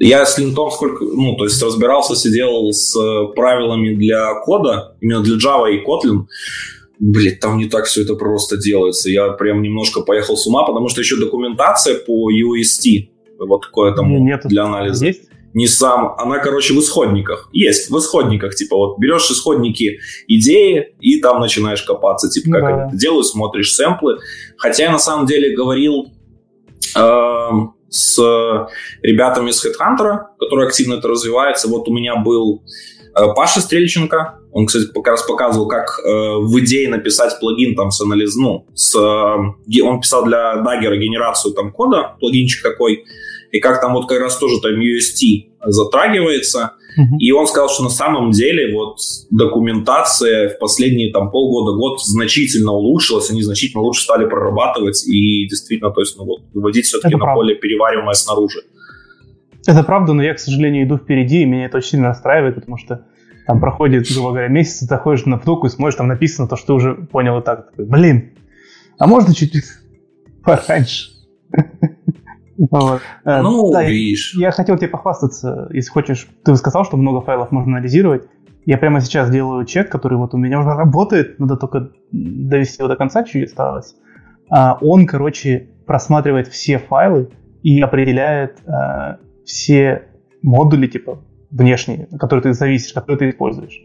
[0.03, 2.97] Я с линтом сколько, ну, то есть разбирался, сидел с
[3.35, 6.25] правилами для кода, именно для Java и Kotlin.
[6.97, 9.11] Блин, там не так все это просто делается.
[9.11, 14.09] Я прям немножко поехал с ума, потому что еще документация по UST, вот такое там
[14.25, 15.05] Нет, для анализа.
[15.05, 15.21] Есть?
[15.53, 17.49] Не сам, она, короче, в исходниках.
[17.51, 22.67] Есть, в исходниках, типа, вот берешь исходники идеи и там начинаешь копаться, типа, как да.
[22.67, 24.17] они это делают, смотришь сэмплы.
[24.57, 26.07] Хотя я на самом деле говорил,
[26.95, 28.17] эм, с
[29.03, 31.67] ребятами из HeadHunter, которые активно это развивается.
[31.67, 32.63] Вот у меня был
[33.15, 37.91] э, Паша Стрельченко, он, кстати, как раз показывал, как э, в идее написать плагин там
[37.91, 43.03] с анализ, ну, с, э, он писал для Dagger генерацию там кода, плагинчик такой,
[43.51, 46.73] и как там вот как раз тоже там UST затрагивается.
[47.19, 48.97] И он сказал, что на самом деле вот
[49.29, 56.01] документация в последние там полгода-год значительно улучшилась, они значительно лучше стали прорабатывать и действительно, то
[56.01, 58.59] есть, ну вот, выводить все-таки на поле перевариваемое снаружи.
[59.65, 62.77] Это правда, но я, к сожалению, иду впереди, и меня это очень сильно расстраивает, потому
[62.77, 63.05] что
[63.45, 66.67] там проходит, грубо говоря, месяц, ты заходишь на втулку и смотришь, там написано то, что
[66.67, 67.71] ты уже понял и так.
[67.71, 68.31] Такой, Блин,
[68.97, 69.53] а можно чуть
[70.43, 71.11] пораньше?
[72.57, 73.01] Вот.
[73.25, 74.35] Э, ну, да, видишь.
[74.35, 76.27] Я, я хотел тебе похвастаться, если хочешь.
[76.43, 78.27] Ты сказал, что много файлов можно анализировать.
[78.65, 82.87] Я прямо сейчас делаю чек, который вот у меня уже работает, надо только довести его
[82.87, 83.95] до конца, чуть осталось.
[84.51, 87.29] А он, короче, просматривает все файлы
[87.63, 90.03] и определяет а, все
[90.43, 93.81] модули, типа, внешние, которые ты зависишь, которые ты используешь.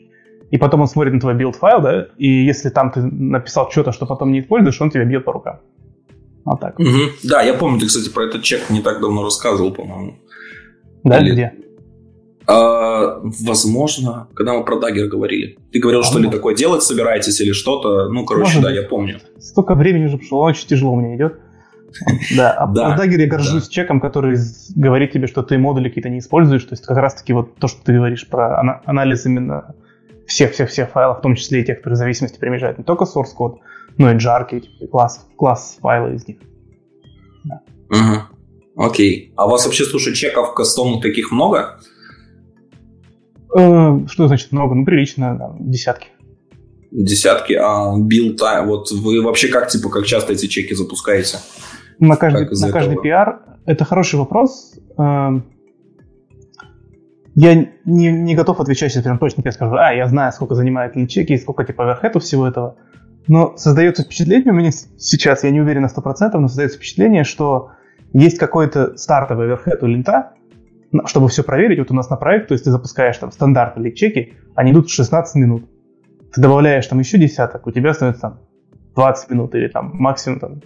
[0.50, 3.92] И потом он смотрит на твой build файл, да, и если там ты написал что-то,
[3.92, 5.60] что потом не используешь, он тебя бьет по рукам.
[6.46, 6.78] Вот так.
[6.78, 6.88] Угу.
[7.24, 10.14] Да, я помню, ты, кстати, про этот чек не так давно рассказывал, по-моему.
[11.02, 11.32] Да, Или...
[11.32, 11.52] где?
[12.46, 15.58] А, возможно, когда мы про Dagger говорили.
[15.72, 18.08] Ты говорил, а что ли такое делать собираетесь или что-то.
[18.08, 18.76] Ну, короче, Может да, быть.
[18.76, 19.18] я помню.
[19.40, 21.40] Столько времени уже прошло, очень тяжело меня идет.
[22.36, 24.36] Да, а да, в Dagger я горжусь чеком, который
[24.74, 26.62] говорит тебе, что ты модули какие-то не используешь.
[26.64, 29.74] То есть как раз-таки вот то, что ты говоришь про анализ именно
[30.26, 33.60] всех-всех-всех файлов, в том числе и тех, которые зависимости примежают не только source код,
[33.98, 36.38] ну джарки, типа, класс, класс файла из них.
[37.44, 37.60] Да.
[37.90, 38.84] Угу.
[38.86, 39.32] Окей.
[39.36, 41.78] А у вас вообще, слушай, чеков кастомных таких много?
[43.56, 44.74] Э, что значит много?
[44.74, 46.08] Ну, прилично, да, десятки.
[46.90, 47.54] Десятки.
[47.54, 51.38] А time, вот вы вообще как, типа, как часто эти чеки запускаете?
[51.98, 53.38] На каждый, на каждый PR?
[53.64, 54.74] Это хороший вопрос.
[54.98, 55.44] Эм,
[57.34, 57.54] я
[57.84, 61.32] не, не готов отвечать сейчас прям точно, я скажу, а, я знаю, сколько занимает личеки
[61.32, 62.76] и сколько типа оверхед у всего этого.
[63.28, 67.70] Но создается впечатление у меня сейчас, я не уверен на 100%, но создается впечатление, что
[68.12, 70.32] есть какой-то стартовый оверхед у линта,
[71.06, 73.90] чтобы все проверить, вот у нас на проект, то есть ты запускаешь там стандарт или
[73.90, 75.64] чеки, они идут 16 минут.
[76.32, 78.40] Ты добавляешь там еще десяток, у тебя становится там
[78.94, 80.62] 20 минут или там максимум там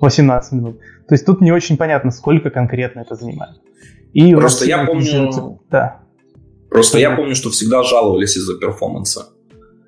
[0.00, 0.78] 18 минут.
[1.08, 3.56] То есть тут не очень понятно, сколько конкретно это занимает.
[4.12, 5.60] И Просто я помню...
[5.70, 6.00] Да.
[6.70, 9.33] Просто я помню, что всегда жаловались из-за перформанса.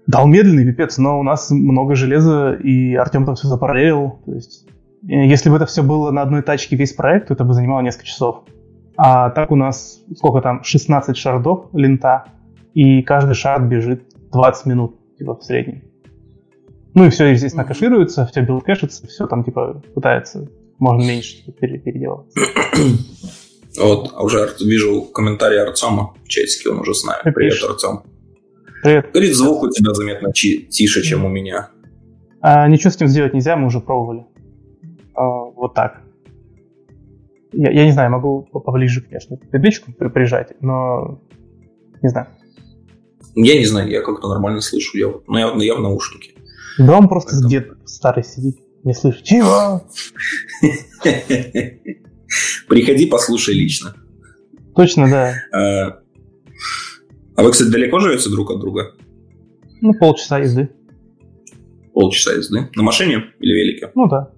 [0.06, 4.20] Да, он медленный, пипец, но у нас много железа, и Артем там все запараллелил.
[4.24, 4.66] То есть,
[5.08, 7.80] э, если бы это все было на одной тачке весь проект, то это бы занимало
[7.80, 8.44] несколько часов.
[8.96, 12.26] А так у нас, сколько там, 16 шардов лента,
[12.72, 15.82] и каждый shard бежит 20 минут, типа, в среднем.
[16.94, 22.32] Ну и все, естественно, кэшируется, все build кэшится, все там, типа, пытается, можно меньше переделать.
[23.78, 27.20] Вот, а уже вижу комментарий Артема в чатике, он уже с нами.
[27.34, 28.15] Привет, Артем.
[28.86, 29.10] Привет.
[29.12, 31.70] Говорит, звук у тебя заметно тише, чем у меня.
[32.40, 34.26] А, ничего с этим сделать нельзя, мы уже пробовали.
[35.12, 36.02] А, вот так.
[37.52, 41.20] Я, я не знаю, могу поближе, конечно, табличку прижать, но
[42.00, 42.28] не знаю.
[43.34, 46.34] Я не знаю, я как-то нормально слышу, я, но я, но я в наушнике.
[46.78, 47.50] Да он просто Поэтому...
[47.50, 49.24] дед старый сидит, не слышит.
[49.24, 49.82] Чего?
[52.68, 53.96] Приходи, послушай лично.
[54.76, 55.98] Точно, да.
[57.36, 58.94] А, вы, кстати, далеко живете друг от друга?
[59.82, 60.70] Ну, полчаса езды.
[61.92, 62.70] Полчаса езды?
[62.74, 63.90] На машине или велике?
[63.94, 64.30] Ну да.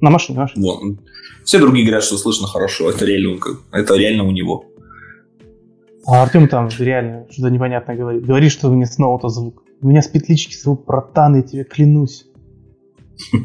[0.00, 0.64] На машине, на машине.
[0.64, 1.00] Вон.
[1.44, 2.90] Все другие говорят, что слышно хорошо.
[2.90, 3.38] Это реально,
[3.72, 4.64] это реально у него.
[6.06, 8.24] А Артем там реально что-то непонятное говорит.
[8.24, 9.62] Говорит, что у меня снова то звук.
[9.82, 12.26] У меня с петлички звук братан, я тебе клянусь.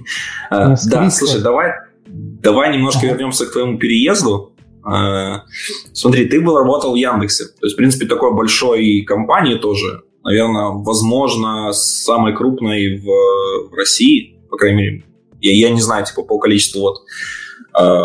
[0.50, 1.72] А, да, слушай, давай,
[2.06, 4.55] давай немножко вернемся к твоему переезду.
[4.86, 5.46] А,
[5.94, 7.46] смотри, ты был работал в Яндексе.
[7.46, 10.04] То есть, в принципе, такой большой компании тоже.
[10.24, 13.06] Наверное, возможно, самой крупной в,
[13.70, 15.04] в России, по крайней мере.
[15.42, 16.98] Я, я не знаю, типа, по количеству вот
[17.80, 18.04] э,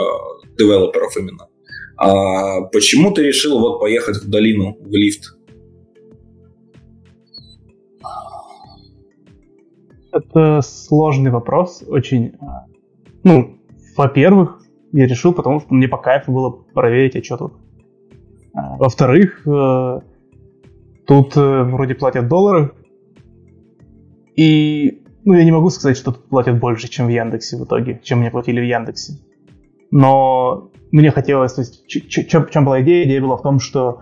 [0.59, 1.49] девелоперов именно.
[1.97, 5.35] А почему ты решил вот поехать в долину, в лифт?
[10.13, 12.33] Это сложный вопрос, очень.
[13.23, 13.59] Ну,
[13.97, 17.53] во-первых, я решил, потому что мне по кайфу было проверить, а что тут.
[18.55, 20.01] А, во-вторых, э,
[21.07, 22.73] тут э, вроде платят доллары,
[24.37, 28.01] и ну, я не могу сказать, что тут платят больше, чем в Яндексе в итоге,
[28.03, 29.19] чем мне платили в Яндексе.
[29.91, 33.05] Но мне хотелось, то есть, в чем была идея?
[33.05, 34.01] Идея была в том, что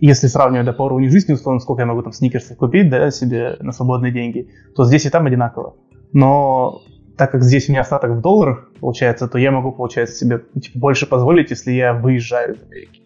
[0.00, 3.56] если сравнивать до по уровню жизни, условно, сколько я могу там сникерсов купить, да, себе
[3.60, 5.76] на свободные деньги, то здесь и там одинаково.
[6.12, 6.80] Но
[7.18, 10.78] так как здесь у меня остаток в долларах, получается, то я могу, получается, себе типа,
[10.78, 13.02] больше позволить, если я выезжаю из Америки.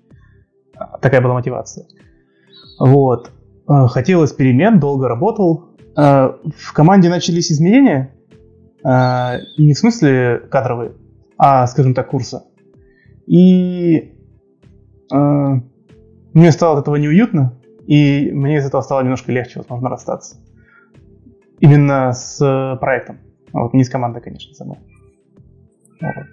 [0.77, 1.87] А, такая была мотивация.
[2.79, 3.31] Вот.
[3.67, 5.71] А, хотелось перемен, долго работал.
[5.97, 8.15] А, в команде начались изменения,
[8.85, 10.93] не в смысле кадровые,
[11.39, 12.45] а, скажем так, курса.
[13.27, 14.13] И
[15.09, 20.37] мне стало от этого неуютно, и мне из этого стало немножко легче, возможно, расстаться.
[21.61, 23.19] Именно с проектом.
[23.53, 24.79] Вот, не из команды, конечно, самой.
[26.01, 26.27] Вот.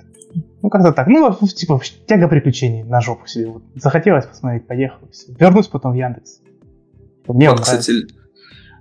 [0.62, 1.08] Ну, как-то так.
[1.08, 3.47] Ну, типа, тяга приключений на жопу себе.
[3.47, 3.63] Вот.
[3.75, 5.08] Захотелось посмотреть, поехал.
[5.12, 5.34] Все.
[5.39, 6.41] Вернусь потом в Яндекс.
[7.27, 8.08] Мне вот, кстати,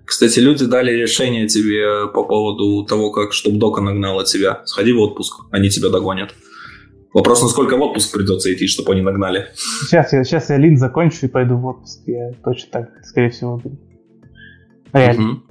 [0.04, 4.62] кстати, люди дали решение тебе по поводу того, как, чтобы Дока нагнала тебя.
[4.64, 6.34] Сходи в отпуск, они тебя догонят.
[7.12, 9.48] Вопрос, насколько в отпуск придется идти, чтобы они нагнали.
[9.86, 12.00] Сейчас я, сейчас я лин закончу и пойду в отпуск.
[12.06, 13.78] Я точно так, скорее всего, буду.
[14.92, 15.32] Реально.
[15.32, 15.42] Угу.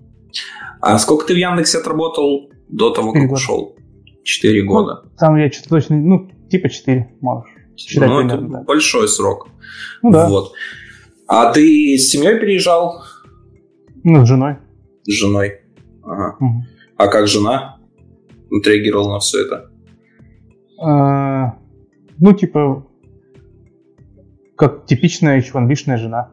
[0.82, 2.52] А сколько ты в Яндексе отработал?
[2.70, 3.34] До того, как года.
[3.34, 3.76] ушел.
[4.24, 5.04] Четыре ну, года.
[5.18, 7.50] Там я что-то точно, ну, типа четыре, можешь.
[7.78, 8.64] Считать ну, примерно, это да.
[8.64, 9.48] большой срок.
[10.02, 10.28] Ну да.
[10.28, 10.54] Вот.
[11.28, 13.04] А ты с семьей переезжал?
[14.04, 14.58] Ну, с женой.
[15.04, 15.62] С женой.
[16.04, 16.38] Ага.
[16.40, 16.64] Угу.
[16.98, 17.80] А как жена
[18.52, 19.70] отреагировала на все это?
[20.82, 21.58] А,
[22.18, 22.88] ну, типа,
[24.56, 26.32] как типичная h жена.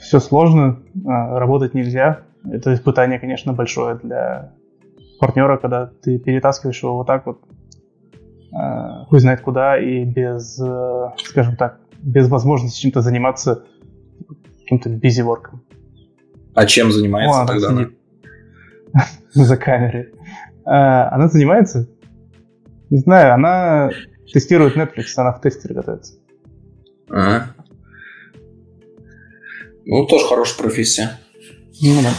[0.00, 2.24] Все сложно, а, работать нельзя.
[2.50, 4.54] Это испытание, конечно, большое для
[5.22, 7.42] партнера, когда ты перетаскиваешь его вот так вот,
[8.52, 13.64] э, хуй знает куда, и без, э, скажем так, без возможности чем-то заниматься
[14.62, 15.62] каким-то бизиворком.
[16.56, 17.90] А чем занимается О, тогда она?
[19.32, 20.12] За камерой.
[20.64, 21.88] А, она занимается?
[22.90, 23.90] Не знаю, она
[24.32, 26.14] тестирует Netflix, она в тестере готовится.
[27.08, 27.54] Ага.
[29.84, 31.10] Ну, тоже хорошая профессия.
[31.80, 32.10] Ну да.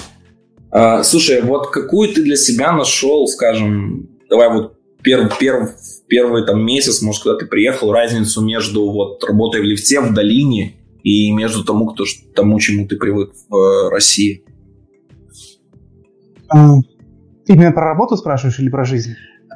[0.74, 5.70] А, слушай, вот какую ты для себя нашел, скажем, давай вот перв, перв,
[6.08, 10.74] первый там месяц, может, когда ты приехал, разницу между вот работой в лифте в долине
[11.04, 12.06] и между тому, кто,
[12.36, 14.44] тому, чему ты привык в э, России?
[16.50, 16.78] А,
[17.46, 19.12] именно про работу спрашиваешь или про жизнь?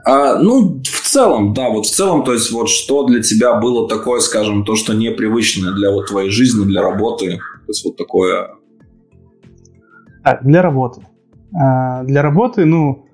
[0.06, 3.90] А, ну, в целом, да, вот в целом, то есть вот что для тебя было
[3.90, 8.50] такое, скажем, то, что непривычное для вот твоей жизни, для работы, то есть вот такое...
[10.28, 11.02] А, для работы.
[11.54, 13.06] А, для работы, ну,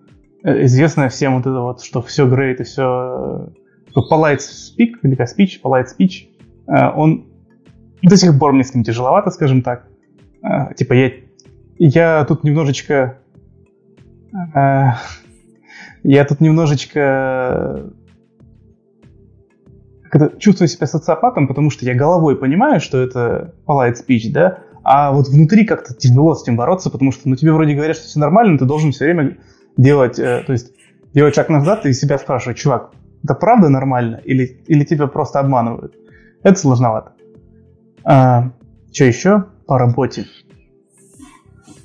[0.44, 3.52] э, известно всем вот это вот, что все great и все...
[3.96, 6.30] Э, polite speak, или как speech, polite speech,
[6.68, 7.28] э, он
[8.02, 9.88] до сих пор мне с ним тяжеловато, скажем так.
[10.76, 11.12] Типа я,
[11.78, 13.20] я тут немножечко
[16.04, 17.94] я тут немножечко
[20.40, 25.28] чувствую себя социопатом, потому что я головой понимаю, что это polite speech, да, а вот
[25.28, 28.58] внутри как-то тяжело с этим бороться, потому что ну, тебе вроде говорят, что все нормально,
[28.58, 29.38] ты должен все время
[29.78, 30.74] делать, э, то есть
[31.14, 32.92] делать шаг назад и себя спрашивать, чувак,
[33.24, 35.96] это правда нормально или, или тебя просто обманывают?
[36.44, 37.14] Это сложновато.
[38.04, 38.52] А,
[38.92, 40.26] что еще по работе?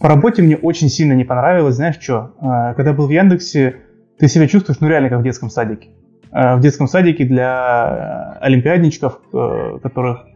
[0.00, 2.34] По работе мне очень сильно не понравилось, знаешь что?
[2.40, 3.76] А, когда был в Яндексе,
[4.18, 5.90] ты себя чувствуешь, ну, реально, как в детском садике.
[6.32, 10.27] А, в детском садике для олимпиадничков, э, которых э,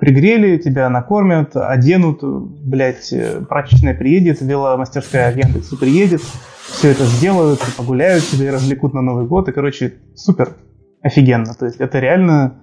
[0.00, 3.12] пригрели, тебя накормят, оденут, блядь,
[3.48, 6.22] прачечная приедет, веломастерская в Яндексу приедет,
[6.68, 10.56] все это сделают, погуляют, тебя развлекут на Новый год, и, короче, супер,
[11.02, 11.54] офигенно.
[11.54, 12.62] То есть это реально,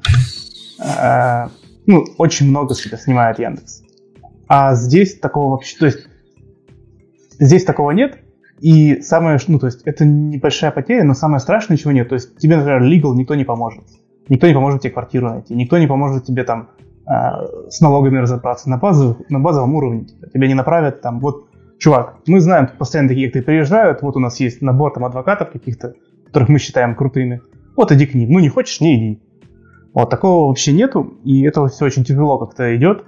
[0.80, 1.48] э,
[1.86, 3.84] ну, очень много себя снимает Яндекс.
[4.48, 6.08] А здесь такого вообще, то есть
[7.40, 8.20] Здесь такого нет,
[8.62, 12.10] и самое, ну, то есть это небольшая потеря, но самое страшное ничего нет.
[12.10, 13.84] То есть тебе, например, legal никто не поможет.
[14.30, 18.70] Никто не поможет тебе квартиру найти, никто не поможет тебе там э, с налогами разобраться
[18.70, 20.06] на, базу, на базовом уровне.
[20.34, 24.20] Тебя не направят там, вот, чувак, мы знаем, постоянно такие, как ты приезжают, вот у
[24.20, 27.42] нас есть набор там адвокатов каких-то, которых мы считаем крутыми,
[27.76, 29.22] вот иди к ним, ну не хочешь, не иди.
[29.94, 33.06] Вот такого вообще нету, и это все очень тяжело как-то идет.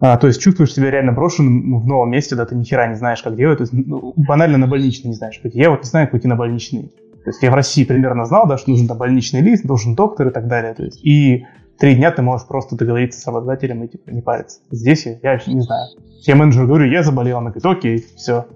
[0.00, 2.96] А, то есть чувствуешь себя реально брошенным в новом месте, да, ты ни хера не
[2.96, 3.58] знаешь, как делать.
[3.58, 5.40] То есть, ну, банально на больничный не знаешь.
[5.44, 6.92] Я вот не знаю, как пойти на больничный.
[7.24, 10.28] То есть я в России примерно знал, да, что нужен там больничный лист, должен доктор
[10.28, 10.74] и так далее.
[10.74, 11.46] То есть, и
[11.78, 14.60] три дня ты можешь просто договориться с работодателем и типа не париться.
[14.70, 15.88] Здесь я, я не знаю.
[16.22, 18.46] Я менеджеру говорю, я заболел, он говорит, окей, все.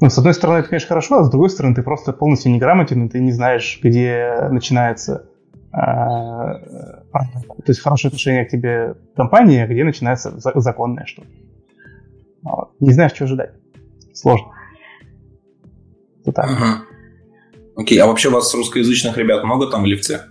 [0.00, 3.06] Ну, с одной стороны, это, конечно, хорошо, а с другой стороны, ты просто полностью неграмотен,
[3.06, 5.26] и ты не знаешь, где начинается
[5.72, 6.54] а,
[7.12, 11.28] то есть хорошее отношение к тебе компании, где начинается законное что-то.
[12.80, 13.52] Не знаешь, что ожидать.
[14.14, 14.48] Сложно.
[16.24, 16.48] Вот так.
[17.76, 20.22] Окей, а вообще у вас русскоязычных ребят много там в лифте?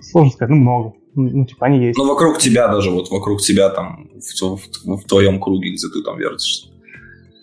[0.00, 0.92] Сложно сказать, ну много.
[1.14, 1.98] Ну, типа они есть.
[1.98, 6.02] Ну, вокруг тебя даже, вот вокруг тебя там, в, в, в твоем круге, где ты
[6.02, 6.68] там вертишься.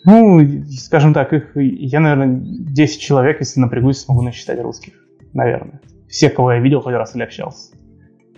[0.06, 4.93] Ну, скажем так, их, я, наверное, 10 человек, если напрягусь, смогу насчитать русских,
[5.34, 7.76] наверное всех, кого я видел хоть раз или общался.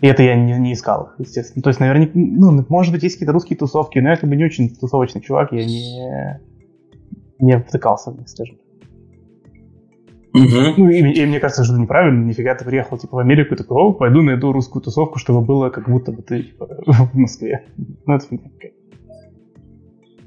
[0.01, 1.61] И это я не, не искал их, естественно.
[1.61, 4.45] То есть, наверное, ну, может быть, есть какие-то русские тусовки, но я как бы не
[4.45, 6.39] очень тусовочный чувак, я не,
[7.39, 8.57] не втыкался скажем.
[10.39, 10.73] Угу.
[10.77, 12.23] Ну, и, и мне кажется, что это неправильно.
[12.23, 15.69] Нифига ты приехал типа в Америку и такой, о, пойду найду русскую тусовку, чтобы было
[15.69, 17.65] как будто бы ты типа, в Москве.
[18.05, 18.49] Ну, это фигня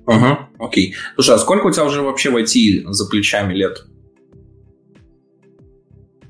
[0.04, 0.94] Ага, окей.
[1.14, 3.86] Слушай, а сколько у тебя уже вообще в IT за плечами лет?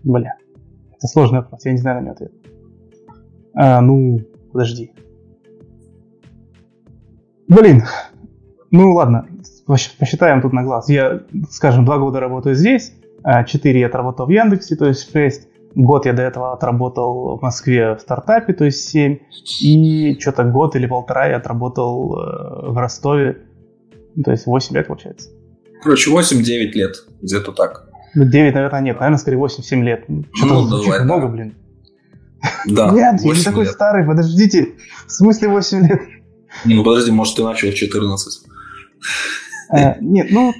[0.05, 0.37] Бля.
[0.93, 2.33] Это сложный вопрос, я не знаю на него ответ.
[3.55, 4.21] А, ну,
[4.53, 4.93] подожди.
[7.49, 7.83] Блин,
[8.71, 9.27] ну ладно,
[9.67, 10.89] посчитаем тут на глаз.
[10.89, 15.49] Я, скажем, два года работаю здесь, а четыре я отработал в Яндексе, то есть шесть.
[15.75, 19.19] Год я до этого отработал в Москве в стартапе, то есть семь.
[19.63, 23.39] И что-то год или полтора я отработал э, в Ростове,
[24.23, 25.31] то есть восемь лет получается.
[25.83, 27.89] Короче, 8-9 лет, где-то так.
[28.15, 29.01] 9, наверное, нет.
[29.01, 30.05] Наверное, скорее 8-7 лет.
[30.35, 31.05] Что-то ну, давай, да.
[31.05, 31.55] много, блин.
[32.67, 32.91] Да.
[32.93, 33.73] Нет, я не такой лет.
[33.73, 34.75] старый, подождите.
[35.07, 36.01] В смысле 8 лет?
[36.65, 38.43] Ну, подожди, может, ты начал в 14.
[39.71, 40.53] А, нет, ну,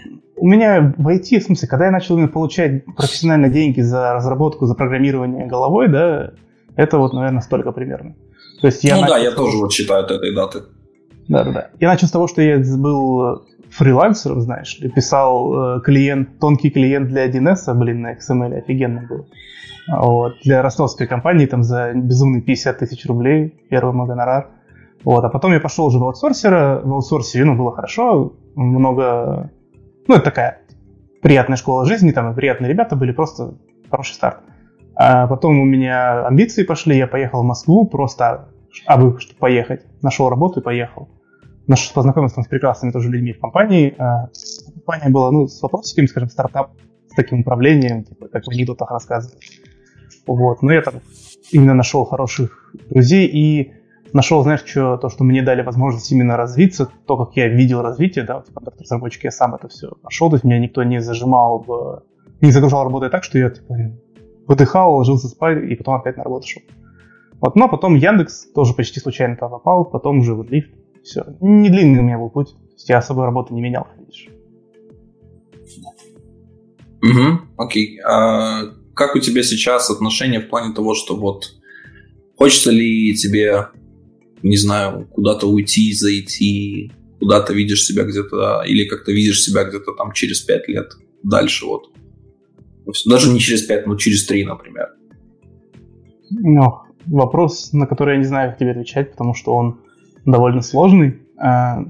[0.43, 4.75] у меня в IT, в смысле, когда я начал получать профессионально деньги за разработку, за
[4.75, 6.33] программирование головой, да,
[6.75, 8.17] это вот, наверное, столько примерно.
[8.61, 10.63] То есть я ну да, я тоже вот считаю от этой даты.
[11.29, 11.69] Да-да-да.
[11.79, 17.07] Я начал с того, что я был фрилансеров, знаешь ли, писал э, клиент, тонкий клиент
[17.07, 19.29] для 1С, блин, на XML офигенно был.
[19.87, 24.49] Вот, для ростовской компании там за безумные 50 тысяч рублей, первый мой гонорар.
[25.05, 29.53] Вот, а потом я пошел уже в аутсорсера, в аутсорсе, ну, было хорошо, много,
[30.09, 30.63] ну, это такая
[31.21, 33.55] приятная школа жизни, там и приятные ребята были, просто
[33.91, 34.41] хороший старт.
[34.95, 38.49] А потом у меня амбиции пошли, я поехал в Москву просто,
[38.87, 39.87] абы, чтобы поехать.
[40.03, 41.09] Нашел работу и поехал
[41.67, 43.95] наш познакомился с прекрасными тоже людьми в компании.
[43.99, 44.29] А,
[44.75, 46.73] компания была, ну, с вопросиками, скажем, стартап
[47.09, 49.43] с таким управлением, типа, как в анекдотах рассказывают.
[50.27, 50.95] Вот, но я там
[51.51, 53.73] именно нашел хороших друзей и
[54.13, 58.25] нашел, знаешь, что, то, что мне дали возможность именно развиться, то, как я видел развитие,
[58.25, 61.65] да, вот в разработчике я сам это все нашел, то есть меня никто не зажимал,
[61.67, 62.03] в,
[62.41, 63.75] не загружал работой так, что я, типа,
[64.47, 66.63] выдыхал, ложился спать и потом опять на работу шел.
[67.41, 70.71] Вот, но потом Яндекс тоже почти случайно туда попал, потом уже вот лифт.
[71.03, 71.25] Все.
[71.41, 72.51] Не длинный у меня был путь.
[72.51, 74.29] То есть я особо работу не менял, видишь.
[77.03, 77.99] Угу, окей.
[78.09, 78.63] А
[78.95, 81.57] как у тебя сейчас отношения в плане того, что вот
[82.37, 83.67] хочется ли тебе,
[84.43, 90.13] не знаю, куда-то уйти, зайти, куда-то видишь себя где-то, или как-то видишь себя где-то там
[90.13, 91.91] через пять лет дальше вот?
[93.07, 94.89] Даже не через пять, но через три, например.
[96.31, 99.81] Ну, вопрос, на который я не знаю, как тебе отвечать, потому что он
[100.25, 101.21] довольно сложный.
[101.39, 101.85] А,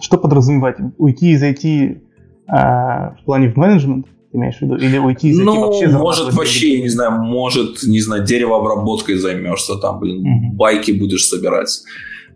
[0.00, 0.76] что подразумевать?
[0.98, 2.02] Уйти и зайти
[2.48, 4.06] а, в плане в менеджмент?
[4.36, 4.76] Ты имеешь в виду?
[4.76, 5.88] Или уйти и зайти ну, вообще?
[5.88, 10.56] может вообще, я не знаю, может, не знаю, деревообработкой займешься, там, блин, угу.
[10.56, 11.82] байки будешь собирать.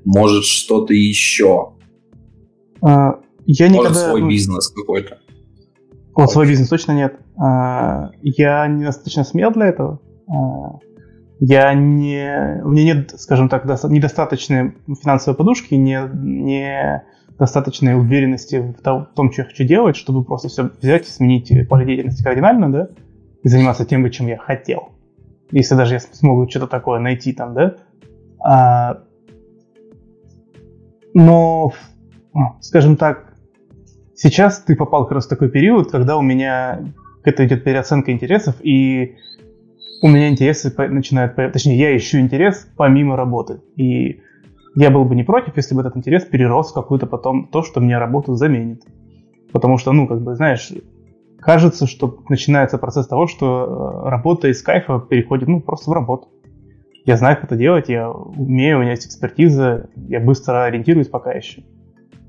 [0.06, 1.72] Может, что-то еще.
[2.80, 4.08] А, я может, никогда...
[4.08, 5.18] свой бизнес какой-то.
[6.14, 7.16] Вот свой бизнес точно нет.
[7.36, 10.00] А, я недостаточно смел для этого.
[10.26, 10.78] А,
[11.40, 17.02] я не, у меня нет, скажем так, недостаточной финансовой подушки, не, не
[17.38, 21.10] достаточной уверенности в том, в том, что я хочу делать, чтобы просто все взять и
[21.10, 22.88] сменить поле деятельности кардинально, да,
[23.42, 24.90] и заниматься тем, чем я хотел.
[25.50, 27.76] Если даже я смогу что-то такое найти там, да.
[28.38, 29.02] А,
[31.14, 31.72] но,
[32.60, 33.32] скажем так,
[34.14, 36.80] сейчас ты попал как раз в такой период, когда у меня
[37.24, 39.16] это идет переоценка интересов, и
[40.02, 43.60] у меня интересы начинают, точнее, я ищу интерес помимо работы.
[43.76, 44.22] И
[44.74, 47.80] я был бы не против, если бы этот интерес перерос в какую-то потом то, что
[47.80, 48.84] мне работу заменит.
[49.52, 50.72] Потому что, ну, как бы, знаешь,
[51.38, 56.28] кажется, что начинается процесс того, что э, работа из кайфа переходит, ну, просто в работу.
[57.04, 61.32] Я знаю, как это делать, я умею, у меня есть экспертиза, я быстро ориентируюсь пока
[61.32, 61.62] еще.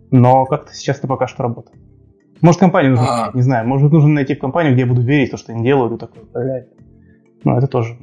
[0.09, 1.80] Но как-то сейчас это пока что работает.
[2.41, 3.32] Может, компанию нужно, а...
[3.34, 5.63] не знаю, может, нужно найти в компанию, где я буду верить в то, что они
[5.63, 6.67] делают, и такое, блядь.
[7.44, 7.98] Ну, это тоже.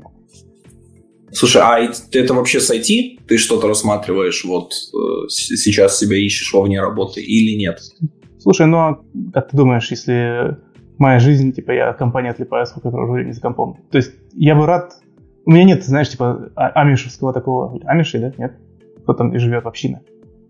[1.32, 1.78] Слушай, а
[2.12, 3.26] это вообще с IT?
[3.26, 7.80] Ты что-то рассматриваешь, вот э, сейчас себя ищешь во вне работы или нет?
[8.38, 9.00] Слушай, ну а
[9.32, 10.56] как ты думаешь, если
[10.96, 13.78] моя жизнь, типа, я от компании отлипаю, сколько провожу времени за компом?
[13.90, 14.94] То есть я бы рад...
[15.44, 17.78] У меня нет, знаешь, типа, а, амишевского такого...
[17.84, 18.32] Амиши, да?
[18.36, 18.56] Нет?
[19.02, 20.02] Кто там и живет в общине.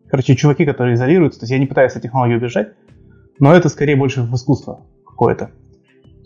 [0.08, 1.40] Короче, чуваки, которые изолируются.
[1.40, 2.72] То есть я не пытаюсь от технологии убежать,
[3.38, 5.50] но это скорее больше в искусство какое-то.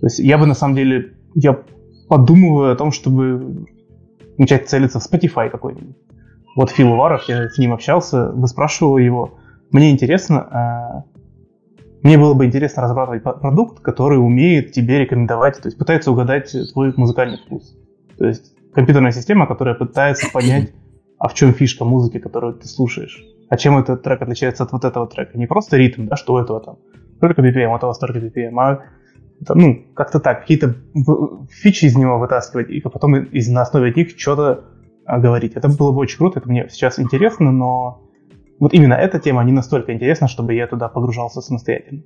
[0.00, 1.14] То есть я бы на самом деле...
[1.34, 1.62] Я
[2.12, 3.64] подумываю о том, чтобы
[4.36, 5.96] начать целиться в Spotify какой-нибудь.
[6.54, 9.38] Вот Фил Уваров, я с ним общался, выспрашивал его.
[9.70, 11.04] Мне интересно, а,
[12.02, 16.92] мне было бы интересно разрабатывать продукт, который умеет тебе рекомендовать, то есть пытается угадать твой
[16.94, 17.74] музыкальный вкус.
[18.18, 20.74] То есть компьютерная система, которая пытается понять,
[21.18, 23.24] а в чем фишка музыки, которую ты слушаешь.
[23.48, 25.38] А чем этот трек отличается от вот этого трека.
[25.38, 26.76] Не просто ритм, да, что у этого там.
[27.22, 28.82] Только BPM, у этого столько BPM, а
[29.48, 30.76] ну, как-то так, какие-то
[31.50, 34.64] фичи из него вытаскивать, и потом из, на основе них что-то
[35.04, 35.54] а, говорить.
[35.54, 38.02] Это было бы очень круто, это мне сейчас интересно, но
[38.58, 42.02] вот именно эта тема не настолько интересна, чтобы я туда погружался самостоятельно.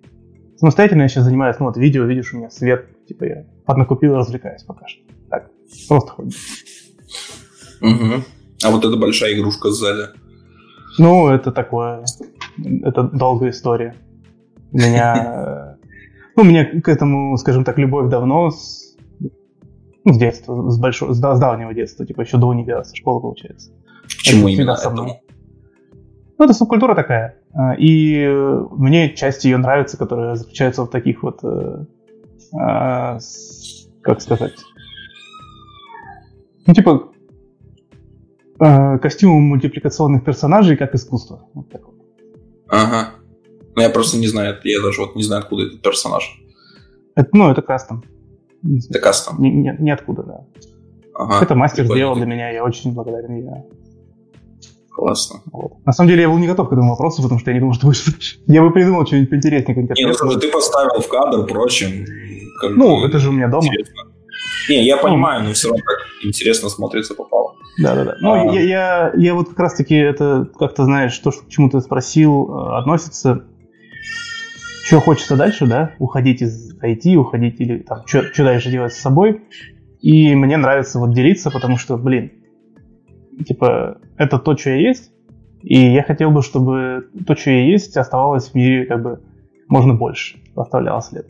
[0.56, 4.16] Самостоятельно я сейчас занимаюсь, ну вот видео, видишь, у меня свет, типа я поднакупил и
[4.16, 5.02] развлекаюсь пока что.
[5.28, 5.50] Так,
[5.88, 6.34] просто ходит.
[7.82, 8.24] Угу.
[8.64, 10.08] А вот эта большая игрушка сзади?
[10.98, 12.04] Ну, это такое,
[12.82, 13.94] это долгая история.
[14.72, 15.75] У меня
[16.36, 18.96] у меня к этому, скажем так, любовь давно, с,
[20.04, 23.20] ну, с детства, с, большого, с, с давнего детства, типа еще до универа, со школы,
[23.20, 23.72] получается.
[24.02, 25.20] Почему это именно со мной.
[26.38, 27.38] Ну, это субкультура такая.
[27.54, 28.28] А, и
[28.72, 31.84] мне часть ее нравится, которая заключается в таких вот, э,
[32.54, 33.18] а,
[34.02, 34.54] как сказать,
[36.66, 37.10] ну, типа,
[38.60, 41.48] э, костюмы мультипликационных персонажей как искусство.
[41.54, 41.94] Вот так вот.
[42.68, 43.10] Ага.
[43.76, 46.40] Но я просто не знаю, я даже вот не знаю, откуда этот персонаж.
[47.14, 48.02] Это, ну, это кастом.
[48.88, 49.40] Это кастом?
[49.40, 50.40] Не, не, ниоткуда, да.
[51.14, 53.48] Ага, это мастер сделал для меня, я очень благодарен ей.
[54.90, 55.40] Классно.
[55.52, 55.72] Вот.
[55.84, 57.74] На самом деле я был не готов к этому вопросу, потому что я не думал,
[57.74, 59.76] что будешь Я бы придумал что-нибудь поинтереснее.
[59.94, 62.06] Не, ну слушай, ты поставил в кадр, прочим.
[62.62, 63.66] ну, это же у меня дома.
[63.66, 64.02] Интересно.
[64.70, 67.54] Не, я понимаю, но все равно так интересно смотрится попало.
[67.78, 68.16] Да, да, да.
[68.20, 68.54] Ну, а...
[68.54, 71.80] я, я, я вот как раз-таки это, как то знаешь, то, что, к чему ты
[71.80, 73.44] спросил, э, относится
[74.86, 79.42] что хочется дальше, да, уходить из IT, уходить или там, что дальше делать с собой.
[80.00, 82.30] И мне нравится вот делиться, потому что, блин,
[83.44, 85.10] типа, это то, что я есть,
[85.60, 89.22] и я хотел бы, чтобы то, что я есть, оставалось в мире как бы
[89.66, 91.26] можно больше, оставляло след.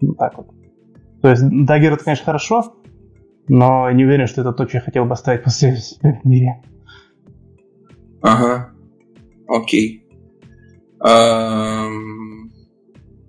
[0.00, 0.46] Вот так вот.
[1.20, 2.76] То есть Dagger это, конечно, хорошо,
[3.46, 6.62] но не уверен, что это то, что я хотел бы оставить после себя в мире.
[8.22, 8.70] Ага.
[9.46, 10.07] Окей.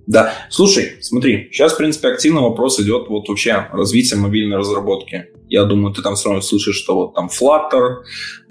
[0.10, 5.28] Да, слушай, смотри, сейчас, в принципе, активный вопрос идет вот вообще развитие мобильной разработки.
[5.50, 7.98] Я думаю, ты там все равно слышишь, что вот там Flutter,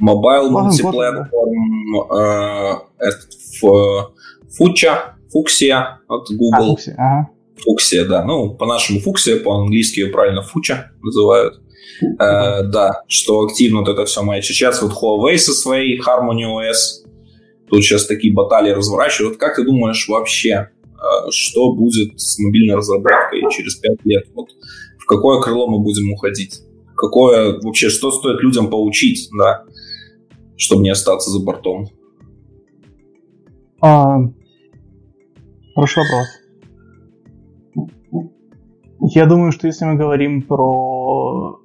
[0.01, 1.27] Mobile Multiplatform,
[2.17, 3.11] э,
[4.61, 4.99] Fuchsia,
[5.35, 6.79] Fuchsia от Google.
[6.97, 7.31] А, ага.
[7.57, 8.25] Fuchsia, да.
[8.25, 11.61] Ну, по-нашему Fuchsia, по-английски ее правильно Fuchsia называют.
[12.21, 14.55] Э, да, что активно вот это все мэчит.
[14.55, 17.08] Сейчас вот Huawei со своей Harmony OS.
[17.69, 19.37] Тут сейчас такие баталии разворачивают.
[19.37, 24.25] Как ты думаешь вообще, а, что будет с мобильной разработкой через 5 лет.
[24.35, 24.49] Вот
[24.99, 26.63] в какое крыло мы будем уходить?
[26.97, 29.65] Какое вообще, что стоит людям поучить, да,
[30.57, 31.87] чтобы не остаться за бортом?
[33.81, 34.19] А,
[35.75, 36.27] хороший вопрос.
[39.01, 41.61] Я думаю, что если мы говорим про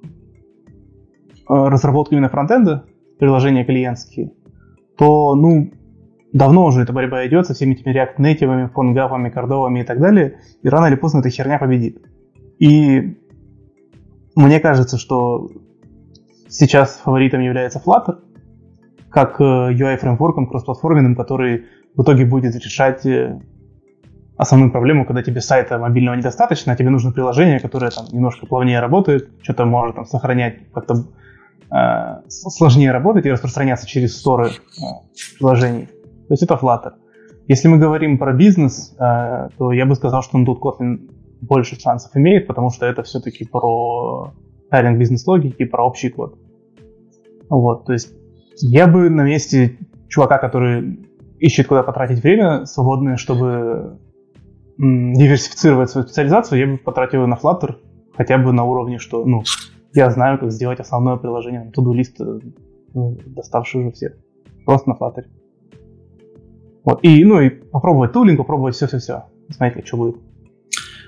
[1.46, 2.84] а, разработку именно фронтенда,
[3.18, 4.32] приложения клиентские,
[4.96, 5.72] то, ну,
[6.34, 10.40] давно уже эта борьба идет со всеми этими React Native, фонгапами, кордовами и так далее,
[10.62, 12.04] и рано или поздно эта херня победит.
[12.58, 13.16] И
[14.34, 15.48] мне кажется, что
[16.48, 18.18] сейчас фаворитом является Flutter,
[19.10, 23.40] как э, UI-фреймворком кроссплатформенным, который в итоге будет решать э,
[24.36, 28.80] основную проблему, когда тебе сайта мобильного недостаточно, а тебе нужно приложение, которое там немножко плавнее
[28.80, 31.06] работает, что-то может там сохранять как-то
[31.70, 34.50] э, сложнее работать и распространяться через сторы э,
[35.38, 35.90] приложений.
[36.28, 36.92] То есть это Flutter.
[37.46, 41.10] Если мы говорим про бизнес, э, то я бы сказал, что тут Kotlin
[41.42, 44.32] больше шансов имеет, потому что это все-таки про
[44.70, 46.38] тайлинг бизнес-логики, про общий код.
[47.50, 48.14] Вот, то есть
[48.60, 51.06] я бы на месте чувака, который
[51.38, 53.98] ищет, куда потратить время свободное, чтобы
[54.78, 57.76] диверсифицировать свою специализацию, я бы потратил его на Flutter,
[58.16, 59.42] хотя бы на уровне, что, ну,
[59.92, 62.40] я знаю, как сделать основное приложение, to-do лист, э,
[62.94, 64.12] ну, доставший уже всех.
[64.64, 65.24] Просто на Flutter.
[66.84, 67.00] Вот.
[67.02, 69.24] И, ну, и попробовать тулинг, попробовать все-все-все.
[69.48, 70.16] Знаете, что будет.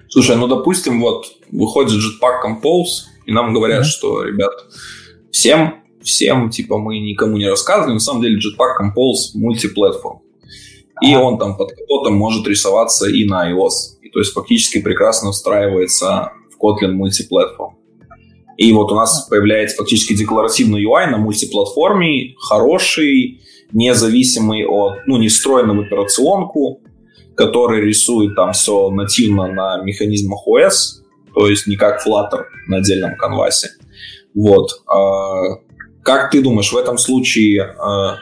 [0.08, 3.88] Слушай, ну, допустим, вот выходит Jetpack Compose, и нам говорят, mm-hmm.
[3.88, 4.52] что, ребят,
[5.30, 10.20] всем, всем, типа, мы никому не рассказывали, на самом деле Jetpack Compose мультиплатформ.
[11.02, 11.22] И ага.
[11.22, 14.00] он там под капотом может рисоваться и на iOS.
[14.00, 17.76] И, то есть фактически прекрасно встраивается в Kotlin мультиплатформ.
[18.56, 23.42] И вот у нас появляется фактически декларативный UI на мультиплатформе, хороший,
[23.72, 26.80] независимый от, ну, не встроенный в операционку,
[27.34, 31.02] который рисует там все нативно на механизмах OS,
[31.34, 33.70] то есть не как Flutter на отдельном канвасе.
[34.34, 34.70] Вот.
[34.86, 35.56] А,
[36.02, 38.16] как ты думаешь, в этом случае а,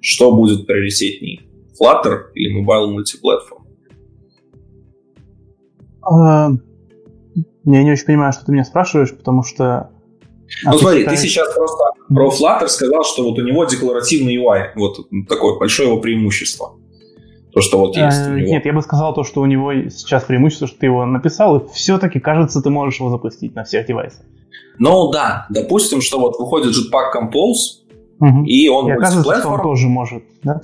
[0.00, 1.42] что будет приоритетней?
[1.80, 3.62] Flutter или Mobile Multiplatform?
[6.02, 6.50] А,
[7.64, 9.91] я не очень понимаю, что ты меня спрашиваешь, потому что
[10.64, 14.70] ну, смотри, ты сейчас просто про Flutter сказал, что вот у него декларативный UI.
[14.76, 14.98] Вот
[15.28, 16.74] такое большое его преимущество.
[17.52, 18.48] То, что вот есть у э, него.
[18.48, 21.68] Нет, я бы сказал то, что у него сейчас преимущество, что ты его написал, и
[21.74, 24.24] все-таки, кажется, ты можешь его запустить на всех девайсах.
[24.78, 27.82] Ну да, допустим, что вот выходит Jetpack Compose,
[28.20, 28.44] угу.
[28.44, 30.62] и он и оказывается, что он тоже может, да?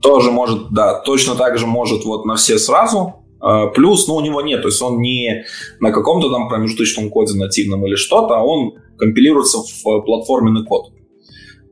[0.00, 4.20] Тоже может, да, точно так же может вот на все сразу, а, плюс, ну, у
[4.20, 5.44] него нет, то есть он не
[5.80, 10.92] на каком-то там промежуточном коде нативном или что-то, а он компилируется в э, платформенный код.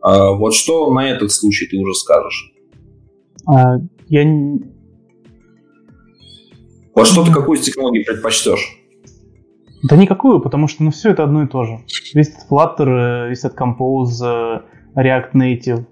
[0.01, 2.53] А, вот что на этот случай ты уже скажешь?
[3.47, 3.77] А,
[4.09, 4.25] я.
[6.95, 8.79] Вот что ты какую из технологий предпочтешь?
[9.83, 11.81] Да никакую, потому что ну все это одно и то же.
[12.15, 14.61] Весь этот Flutter, э, весь этот Compose, э,
[14.95, 15.85] React Native,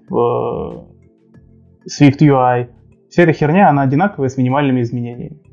[1.87, 2.69] Swift UI,
[3.09, 5.44] вся эта херня, она одинаковая с минимальными изменениями.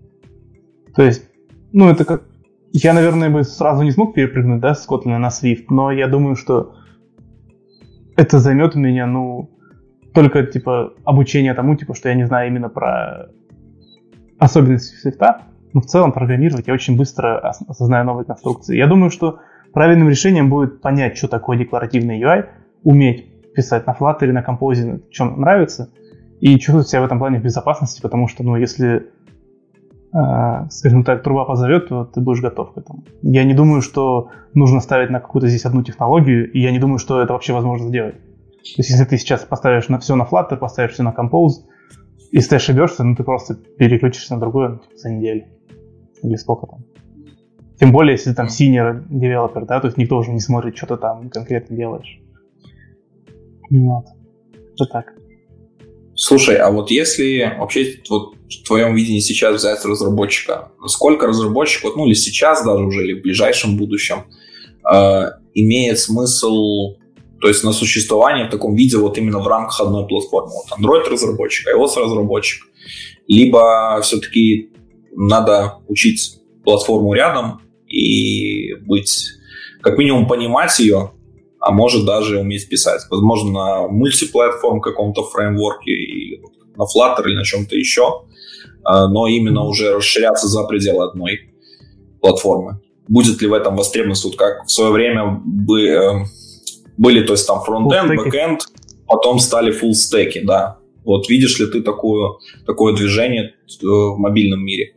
[0.94, 1.28] То есть,
[1.72, 2.24] ну, это как...
[2.72, 6.36] Я, наверное, бы сразу не смог перепрыгнуть, да, с Kotlin на Swift, но я думаю,
[6.36, 6.74] что
[8.16, 9.50] это займет у меня, ну,
[10.14, 13.28] только, типа, обучение тому, типа, что я не знаю именно про
[14.38, 18.76] особенности свифта, но в целом программировать я очень быстро осознаю новые конструкции.
[18.76, 19.40] Я думаю, что
[19.72, 22.46] правильным решением будет понять, что такое декларативный UI,
[22.82, 25.90] уметь писать на Flutter, на Compose, чем нравится,
[26.40, 29.10] и чувствовать себя в этом плане в безопасности, потому что, ну, если
[30.70, 33.02] скажем так, труба позовет, то ты будешь готов к этому.
[33.22, 36.98] Я не думаю, что нужно ставить на какую-то здесь одну технологию, и я не думаю,
[36.98, 38.16] что это вообще возможно сделать.
[38.16, 41.64] То есть, если ты сейчас поставишь на все на Flutter, поставишь все на Compose,
[42.30, 45.46] и ты ошибешься, ну ты просто переключишься на другое ну, типа, за неделю.
[46.22, 46.80] Или сколько там.
[47.78, 50.96] Тем более, если там senior девелопер, да, то есть никто уже не смотрит, что ты
[50.98, 52.20] там конкретно делаешь.
[53.70, 54.04] Вот.
[54.74, 55.14] Это так.
[56.14, 62.06] Слушай, а вот если вообще вот в твоем видении сейчас взять разработчика, сколько разработчиков, ну
[62.06, 64.24] или сейчас даже уже, или в ближайшем будущем,
[64.92, 66.96] э, имеет смысл,
[67.40, 71.08] то есть на существование в таком виде вот именно в рамках одной платформы, вот Android
[71.08, 72.66] разработчик, iOS разработчик,
[73.26, 74.70] либо все-таки
[75.16, 79.28] надо учить платформу рядом и быть,
[79.80, 81.12] как минимум, понимать ее,
[81.62, 83.02] а может даже уметь писать.
[83.08, 86.42] Возможно, на multiplatform каком-то фреймворке, или
[86.76, 88.24] на Flutter или на чем-то еще,
[88.84, 91.52] а, но именно уже расширяться за пределы одной
[92.20, 92.80] платформы.
[93.06, 96.24] Будет ли в этом востребованность, вот как в свое время бы, э,
[96.96, 98.60] были, то есть там фронтенд, бэкенд,
[99.06, 100.78] потом стали full stack и, да.
[101.04, 102.32] Вот видишь ли ты такое,
[102.66, 104.94] такое движение э, в мобильном мире?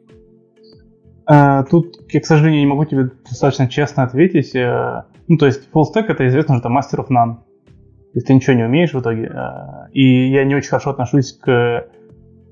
[1.27, 4.55] А, тут, я, к сожалению, не могу тебе достаточно честно ответить.
[4.55, 7.35] Э, ну, то есть full stack это известно, что master of none.
[7.35, 9.25] То есть ты ничего не умеешь в итоге.
[9.25, 11.87] Э, и я не очень хорошо отношусь к...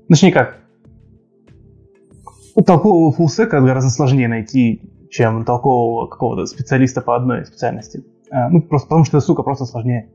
[0.08, 0.58] Точнее как,
[2.66, 8.04] толкового stack гораздо сложнее найти, чем толкового какого-то специалиста по одной специальности.
[8.50, 10.10] Ну, просто потому что, сука, просто сложнее.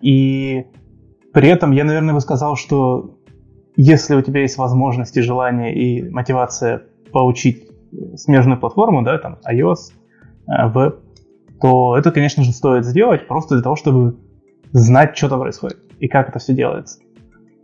[0.00, 0.66] И
[1.32, 3.18] при этом я, наверное, бы сказал, что
[3.76, 6.82] если у тебя есть возможность и желание и мотивация
[7.12, 7.68] поучить
[8.16, 9.92] смежную платформу, да, там iOS,
[10.46, 11.00] веб,
[11.60, 14.18] то это, конечно же, стоит сделать просто для того, чтобы
[14.72, 17.00] знать, что там происходит и как это все делается.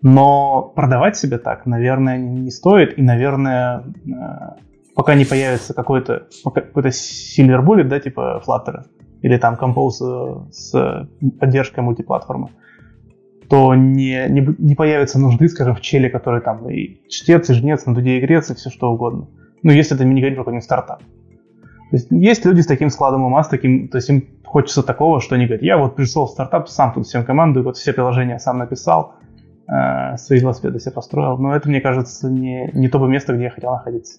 [0.03, 4.61] Но продавать себя так, наверное, не стоит, и, наверное, э,
[4.95, 8.85] пока не появится какой-то какой-то silver bullet, да, типа Flutter,
[9.23, 11.09] или там Compose с
[11.41, 12.51] поддержкой мультиплатформы,
[13.49, 17.87] то не, не, не появится нужды, скажем, в челе, который там и чтец, и жнец,
[17.87, 19.29] на дуде и грец, и все что угодно.
[19.63, 21.03] Ну, если это не говорить про какой-нибудь стартап.
[21.91, 25.21] То есть, есть люди с таким складом ума, с таким, то есть им хочется такого,
[25.21, 28.39] что они говорят, я вот пришел в стартап, сам тут всем командую, вот все приложения
[28.39, 29.15] сам написал,
[29.69, 31.39] э, свои велосипеды себе построил.
[31.39, 34.19] Но это, мне кажется, не, не то бы место, где я хотел находиться.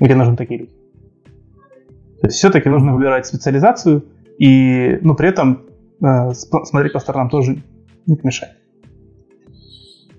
[0.00, 0.72] Где нужны такие люди.
[2.20, 4.04] То есть все-таки нужно выбирать специализацию,
[4.38, 5.66] и, ну, при этом
[6.02, 7.62] э, смотреть по сторонам тоже
[8.06, 8.54] не помешает.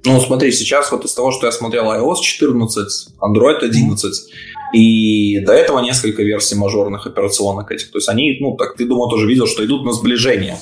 [0.06, 4.32] Ну, смотри, сейчас вот из того, что я смотрел iOS 14, Android 11,
[4.74, 7.92] и до этого несколько версий мажорных операционок этих.
[7.92, 10.58] То есть они, ну, так ты, думаю, тоже видел, что идут на сближение.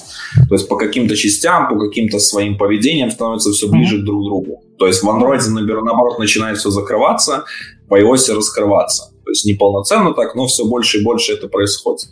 [0.47, 4.05] То есть по каким-то частям, по каким-то своим поведениям становятся все ближе mm-hmm.
[4.05, 4.63] друг к другу.
[4.77, 7.45] То есть в Android, наоборот, начинает все закрываться,
[7.89, 9.11] в iOS раскрываться.
[9.23, 12.09] То есть неполноценно так, но все больше и больше это происходит.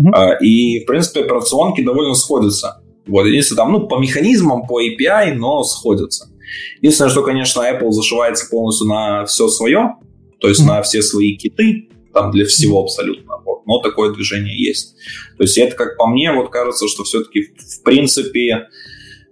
[0.00, 0.38] Mm-hmm.
[0.42, 2.82] И, в принципе, операционки довольно сходятся.
[3.06, 6.28] Вот, единственное, там, ну, по механизмам, по API, но сходятся.
[6.80, 9.96] Единственное, что, конечно, Apple зашивается полностью на все свое,
[10.40, 10.66] то есть mm-hmm.
[10.66, 13.34] на все свои киты, там для всего абсолютно.
[13.44, 13.66] Вот.
[13.66, 14.96] Но такое движение есть.
[15.36, 18.68] То есть это, как по мне, вот кажется, что все-таки в принципе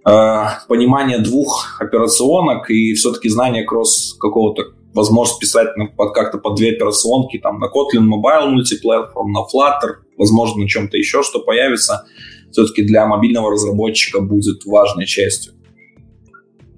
[0.07, 6.55] э, понимание двух операционок и все-таки знание кросс какого-то возможность писать на, под, как-то под
[6.55, 12.05] две операционки, там, на Kotlin Mobile Multiplatform, на Flutter, возможно, на чем-то еще, что появится,
[12.51, 15.53] все-таки для мобильного разработчика будет важной частью.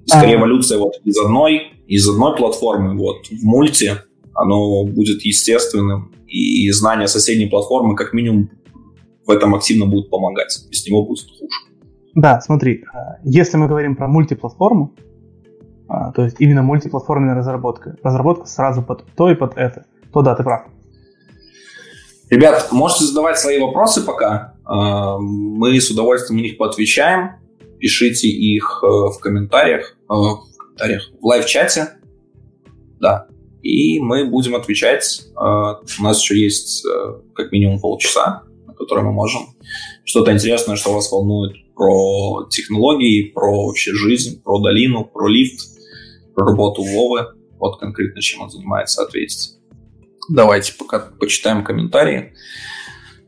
[0.06, 3.94] Скорее, эволюция вот из одной, из одной платформы вот в мульти,
[4.34, 8.50] оно будет естественным, и знание соседней платформы как минимум
[9.26, 10.66] в этом активно будет помогать.
[10.70, 11.50] Без него будет хуже.
[12.16, 14.94] Да, смотри, а, если мы говорим про мультиплатформу,
[15.88, 20.36] а, то есть именно мультиплатформенная разработка, разработка сразу под то и под это, то да,
[20.36, 20.68] ты прав.
[22.30, 24.56] Ребят, можете задавать свои вопросы пока.
[24.64, 27.32] А, мы с удовольствием на них поотвечаем.
[27.78, 31.90] Пишите их э, в комментариях, э, в комментариях, в лайв-чате.
[33.00, 33.28] Да.
[33.62, 35.24] И мы будем отвечать.
[35.36, 36.86] Э, у нас еще есть
[37.36, 39.42] как минимум полчаса, на которые мы можем
[40.04, 45.62] что-то интересное, что вас волнует про технологии, про вообще жизнь, про долину, про лифт,
[46.36, 47.28] про работу Вовы.
[47.60, 49.58] Вот конкретно чем он занимается, ответить.
[50.30, 52.34] Давайте пока почитаем комментарии.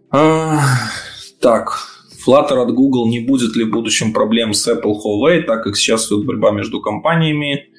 [0.10, 1.78] Так,
[2.26, 6.08] Flutter от Google не будет ли в будущем проблем с Apple Huawei, так как сейчас
[6.08, 7.70] идет борьба между компаниями.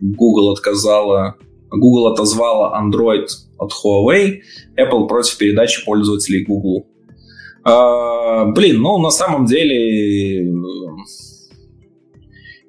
[0.00, 1.36] Google отказала,
[1.70, 3.26] Google отозвала Android
[3.58, 4.40] от Huawei,
[4.76, 6.86] Apple против передачи пользователей Google.
[7.64, 10.52] А, блин, ну на самом деле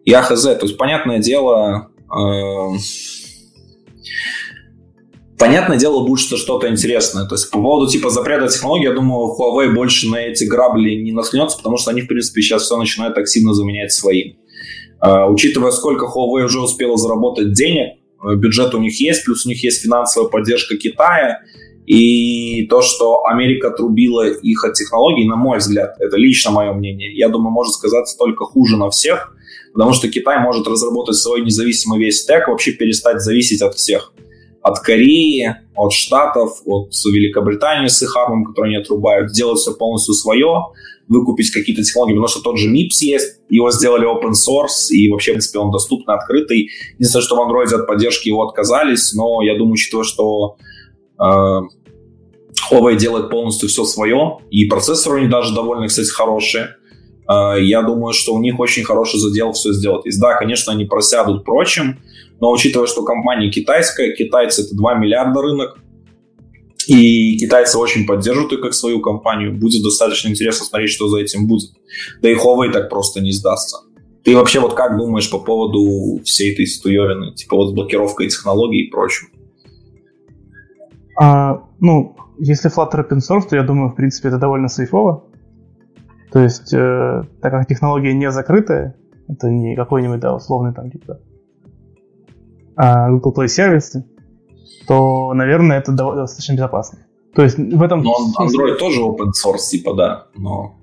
[0.05, 2.71] я хз, то есть понятное дело, а,
[5.37, 7.25] Понятное дело, будет что что-то интересное.
[7.25, 11.11] То есть по поводу типа запрета технологий, я думаю, Huawei больше на эти грабли не
[11.11, 14.37] наткнется, потому что они, в принципе, сейчас все начинают активно заменять своим.
[15.05, 18.04] Uh, учитывая, сколько Huawei уже успела заработать денег, э,
[18.35, 21.41] бюджет у них есть, плюс у них есть финансовая поддержка Китая,
[21.85, 27.15] и то, что Америка трубила их от технологий, на мой взгляд, это лично мое мнение,
[27.15, 29.35] я думаю, может сказаться только хуже на всех,
[29.73, 34.13] потому что Китай может разработать свой независимый весь стек, вообще перестать зависеть от всех.
[34.65, 40.15] От Кореи, от Штатов, от Великобритании с их армом, которые они отрубают, сделать все полностью
[40.15, 40.49] свое,
[41.07, 45.31] выкупить какие-то технологии, потому что тот же MIPS есть, его сделали open source, и вообще,
[45.31, 46.69] в принципе, он доступный, открытый.
[46.97, 50.55] Единственное, что в Android от поддержки его отказались, но я думаю, учитывая, что
[51.19, 51.23] э,
[52.71, 56.69] Huawei делает полностью все свое, и процессоры у них даже довольно, кстати, хорошие,
[57.29, 60.07] э, я думаю, что у них очень хороший задел все сделать.
[60.07, 61.99] И да, конечно, они просядут прочим,
[62.39, 65.77] но учитывая, что компания китайская, китайцы это 2 миллиарда рынок,
[66.87, 69.57] и китайцы очень поддерживают ее как свою компанию.
[69.57, 71.71] Будет достаточно интересно смотреть, что за этим будет.
[72.21, 73.77] Да и Huawei так просто не сдастся.
[74.23, 77.33] Ты вообще вот как думаешь по поводу всей этой стуевины?
[77.33, 79.27] Типа вот с блокировкой технологий и прочим?
[81.19, 85.23] А, ну, если Flutter open source, то я думаю, в принципе, это довольно сейфово.
[86.31, 88.95] То есть, э, так как технология не закрытая,
[89.27, 91.19] это не какой-нибудь, да, условный там, типа,
[92.75, 94.05] Google Play сервисы,
[94.87, 96.99] то, наверное, это достаточно безопасно.
[97.33, 98.03] То есть в этом...
[98.03, 100.75] Но Android тоже open source, типа, да, но...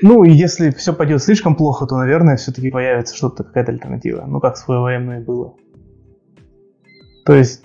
[0.00, 4.24] Ну, и если все пойдет слишком плохо, то, наверное, все-таки появится что-то, какая-то альтернатива.
[4.26, 5.54] Ну, как с FWM и было.
[7.24, 7.64] То есть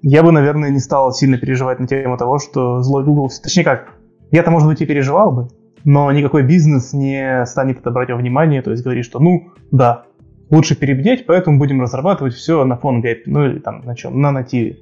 [0.00, 3.30] я бы, наверное, не стал сильно переживать на тему того, что злой Google...
[3.42, 3.94] Точнее как,
[4.30, 5.48] я-то, может быть, и переживал бы,
[5.84, 10.04] но никакой бизнес не станет это брать во внимание, то есть говорить, что, ну, да,
[10.50, 14.30] лучше перебдеть, поэтому будем разрабатывать все на фон гейт, ну или там на чем, на
[14.30, 14.78] нативе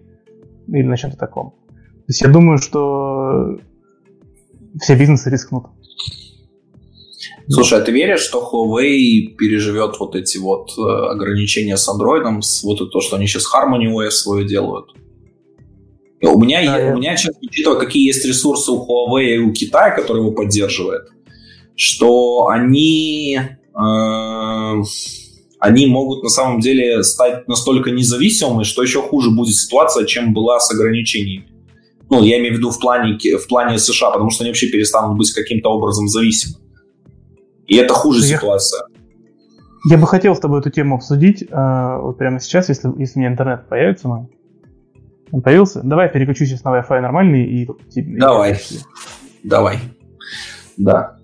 [0.68, 1.50] или на чем-то таком.
[1.70, 3.58] То есть я думаю, что
[4.80, 5.66] все бизнесы рискнут.
[7.48, 12.62] Слушай, а ты веришь, что Huawei переживет вот эти вот э, ограничения с Android, с
[12.62, 14.90] вот это то, что они сейчас Harmony OS свое делают?
[16.22, 19.52] У меня, да, я, у меня, честно, учитывая, какие есть ресурсы у Huawei и у
[19.52, 21.08] Китая, которые его поддерживает,
[21.74, 24.82] что они э,
[25.62, 30.58] они могут на самом деле стать настолько независимыми, что еще хуже будет ситуация, чем была
[30.58, 31.46] с ограничениями.
[32.10, 35.16] Ну, я имею в виду в плане, в плане США, потому что они вообще перестанут
[35.16, 36.56] быть каким-то образом зависимы.
[37.68, 38.86] И это хуже я, ситуация.
[39.88, 41.46] Я бы хотел с тобой эту тему обсудить э,
[42.02, 44.26] вот прямо сейчас, если, если мне интернет появится мой.
[45.30, 45.80] Он появился?
[45.84, 47.68] Давай переключу сейчас на Wi-Fi нормальный и...
[47.94, 48.54] Давай.
[48.54, 48.78] И...
[49.44, 49.78] Давай.
[50.76, 51.18] Да.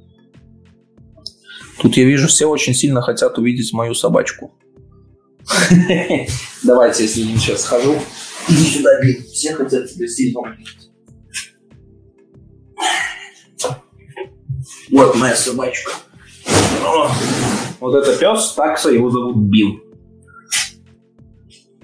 [1.81, 4.53] Тут я вижу, все очень сильно хотят увидеть мою собачку.
[6.63, 7.97] Давайте я с ним сейчас схожу.
[8.49, 9.23] Иди сюда, Бин.
[9.25, 10.91] Все хотят тебя сильно увидеть.
[14.91, 15.93] Вот моя собачка.
[17.81, 19.81] Вот это пес, такса, его зовут Бин.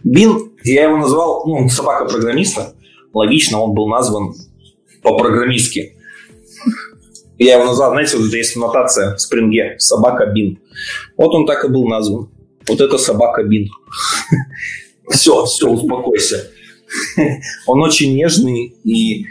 [0.03, 2.75] Бин, я его назвал, ну, собака программиста.
[3.13, 4.35] Логично, он был назван
[5.03, 5.94] по-программистски.
[7.39, 10.59] Я его назвал, знаете, вот есть нотация в спринге «собака Бин».
[11.17, 12.29] Вот он так и был назван.
[12.69, 13.69] Вот это собака Бин.
[15.11, 16.51] Все, все, успокойся.
[17.67, 19.27] Он очень нежный, и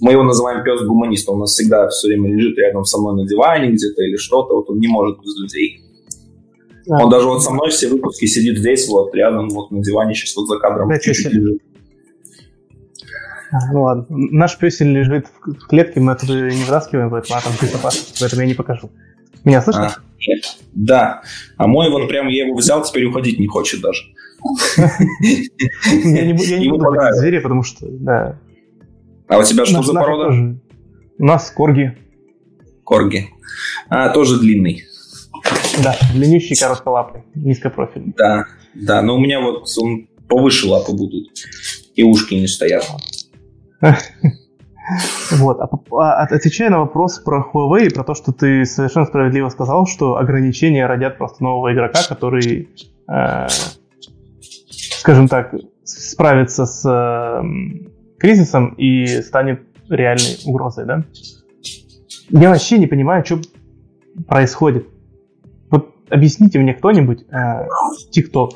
[0.00, 1.26] мы его называем пес гуманист.
[1.30, 4.54] Он у нас всегда все время лежит рядом со мной на диване где-то или что-то.
[4.54, 5.80] Вот он не может без людей.
[6.86, 10.36] Он даже вот со мной все выпуски сидит здесь, вот рядом, вот на диване, сейчас
[10.36, 11.62] вот за кадром чуть-чуть лежит.
[13.72, 14.06] Ну ладно.
[14.08, 18.54] Наш песель лежит в клетке, мы оттуда не вытаскиваем, поэтому там безопасно, поэтому я не
[18.54, 18.90] покажу.
[19.44, 19.86] Меня слышно?
[19.86, 19.96] А,
[20.26, 20.58] нет.
[20.72, 21.22] Да.
[21.56, 24.02] А мой вон прям я его взял, теперь уходить не хочет даже.
[24.84, 28.38] Я не буду ходить звери, потому что, да.
[29.28, 30.58] А у тебя что за порода?
[31.18, 31.96] У нас корги.
[32.82, 33.30] Корги.
[33.88, 34.84] А, тоже длинный.
[35.82, 38.14] Да, длиннющий коротколапый, низкопрофильный.
[38.16, 41.28] Да, да, но у меня вот он повыше лапы будут,
[41.94, 42.86] и ушки не стоят.
[45.30, 45.60] Вот.
[45.60, 50.18] А, а, отвечая на вопрос про Huawei, про то, что ты совершенно справедливо сказал, что
[50.18, 52.68] ограничения родят просто нового игрока, который,
[53.08, 53.46] э,
[54.98, 55.54] скажем так,
[55.84, 57.42] справится с э,
[58.18, 61.04] кризисом и станет реальной угрозой, да?
[62.30, 63.40] Я вообще не понимаю, что
[64.26, 64.86] происходит.
[65.70, 67.66] Вот объясните мне кто-нибудь э,
[68.14, 68.50] TikTok.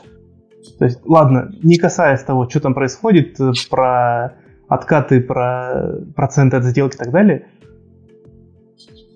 [0.78, 4.34] То есть, ладно, не касаясь того, что там происходит, э, про
[4.68, 7.46] откаты, про проценты от сделки и так далее.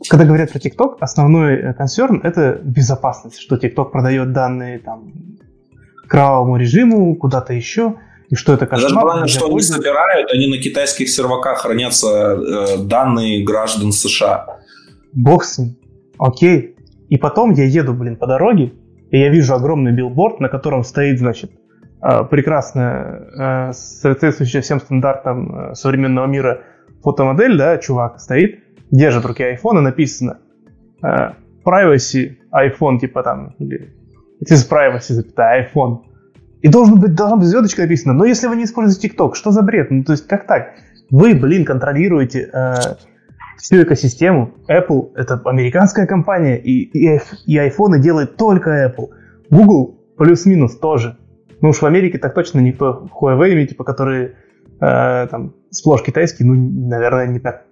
[0.09, 5.13] Когда говорят про TikTok, основной э, консерн— это безопасность, что TikTok продает данные там,
[6.09, 7.95] кровавому режиму, куда-то еще,
[8.29, 8.91] и что это кошмар.
[8.91, 14.59] Даже главное, что они собирают, они на китайских серваках хранятся э, данные граждан США.
[15.13, 15.77] Бог с ним.
[16.19, 16.75] Окей.
[17.09, 18.73] И потом я еду, блин, по дороге,
[19.11, 21.53] и я вижу огромный билборд, на котором стоит, значит,
[22.03, 26.61] прекрасная, э, соответствующая всем стандартам э, современного мира
[27.03, 30.39] фотомодель, да, чувак стоит, держит в руке iPhone, и написано
[31.65, 33.93] privacy iPhone, типа там, или
[34.41, 36.03] it is privacy, запятая, iPhone.
[36.61, 38.15] И должен быть, должна быть звездочка написана.
[38.15, 39.91] Но если вы не используете TikTok, что за бред?
[39.91, 40.75] Ну, то есть, как так?
[41.11, 42.75] Вы, блин, контролируете э,
[43.59, 44.55] всю экосистему.
[44.69, 49.09] Apple— это американская компания, и, и, и iPhone делает только Apple.
[49.51, 51.19] Google плюс-минус тоже.
[51.63, 54.35] Ну уж в Америке так точно никто Huawei, типа, которые
[54.81, 56.55] э, там сплошь китайские, ну,
[56.89, 57.67] наверное, не так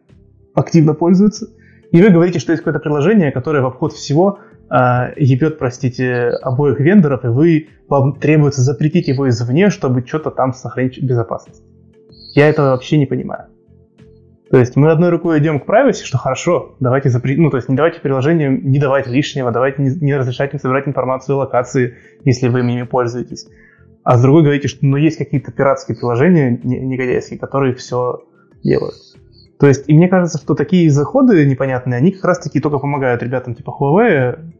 [0.55, 1.49] активно пользуются.
[1.91, 4.39] И вы говорите, что есть какое-то приложение, которое в обход всего
[4.71, 10.53] э, ебет, простите, обоих вендоров, и вы, вам требуется запретить его извне, чтобы что-то там
[10.53, 11.65] сохранить безопасность.
[12.37, 13.47] Я этого вообще не понимаю.
[14.53, 17.69] То есть мы одной рукой идем к privacy, что хорошо, давайте запретить, ну то есть
[17.69, 21.97] не давайте приложениям не давать лишнего, давайте не, не разрешать им собирать информацию о локации,
[22.25, 23.49] если вы ими пользуетесь.
[24.03, 28.21] А с другой говорите, что ну, есть какие-то пиратские приложения негодяйские, которые все
[28.63, 28.95] делают.
[29.59, 33.55] То есть, и мне кажется, что такие заходы непонятные, они как раз-таки только помогают ребятам
[33.55, 34.53] типа Huawei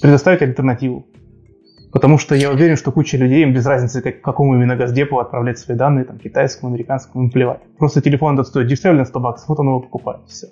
[0.00, 1.06] предоставить альтернативу.
[1.92, 5.58] Потому что я уверен, что куча людей, им без разницы, как, какому именно газдепу отправлять
[5.58, 7.60] свои данные, там, китайскому, американскому, им плевать.
[7.78, 10.48] Просто телефон этот стоит дешевле на 100 баксов, вот он его покупает, все.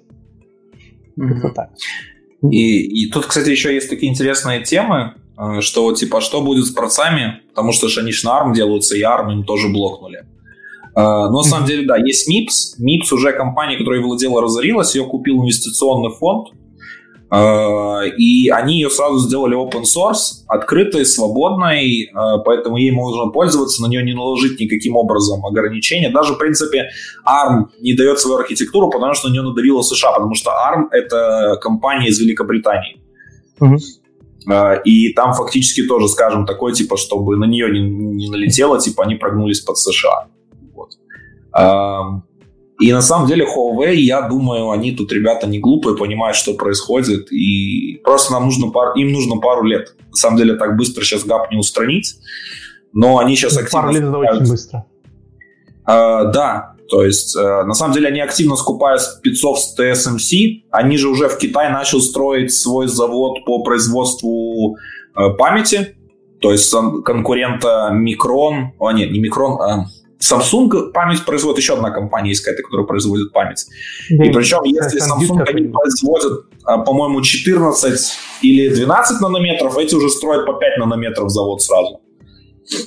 [1.18, 1.40] Mm-hmm.
[1.40, 1.70] Как так.
[2.42, 5.14] И, и тут, кстати, еще есть такие интересные темы,
[5.60, 8.96] что вот типа, что будет с процами, потому что же они же на ARM делаются,
[8.96, 10.18] и ARM им тоже блокнули.
[10.18, 10.24] Э,
[10.94, 12.82] но на самом деле, да, есть MIPS.
[12.82, 16.48] MIPS уже компания, которая владела, разорилась, ее купил инвестиционный фонд,
[17.32, 22.08] Э, и они ее сразу сделали open source, открытой, свободной, э,
[22.44, 26.10] поэтому ей можно пользоваться, на нее не наложить никаким образом ограничения.
[26.10, 26.90] Даже, в принципе,
[27.24, 31.56] ARM не дает свою архитектуру, потому что на нее надавило США, потому что ARM— это
[31.62, 33.00] компания из Великобритании.
[33.60, 33.76] Угу.
[34.84, 39.16] И там фактически тоже, скажем, такое, типа, чтобы на нее не, не налетело, типа, они
[39.16, 40.28] прогнулись под США.
[40.74, 40.90] Вот.
[41.56, 42.24] Эм,
[42.80, 47.30] и на самом деле Huawei, я думаю, они тут ребята не глупые, понимают, что происходит,
[47.30, 49.94] и просто нам нужно пар, им нужно пару лет.
[50.08, 52.16] На самом деле так быстро сейчас гап не устранить,
[52.94, 53.82] но они сейчас активно...
[53.82, 54.86] Пару лет это очень быстро.
[55.84, 60.64] А, да, то есть, э, на самом деле, они активно скупают спецов с TSMC.
[60.70, 64.76] Они же уже в Китае начал строить свой завод по производству
[65.16, 65.96] э, памяти.
[66.40, 66.74] То есть,
[67.04, 68.70] конкурента Micron...
[68.78, 69.84] О, нет, не Micron, а
[70.20, 73.66] Samsung память производит еще одна компания есть какая-то, которая производит память.
[74.10, 78.12] Да, и причем, если Samsung они производят, а, по-моему, 14
[78.42, 82.00] или 12 нанометров, эти уже строят по 5 нанометров завод сразу.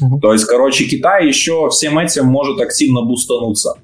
[0.01, 0.20] Угу.
[0.20, 3.76] То есть, короче, Китай еще всем этим может активно бустануться.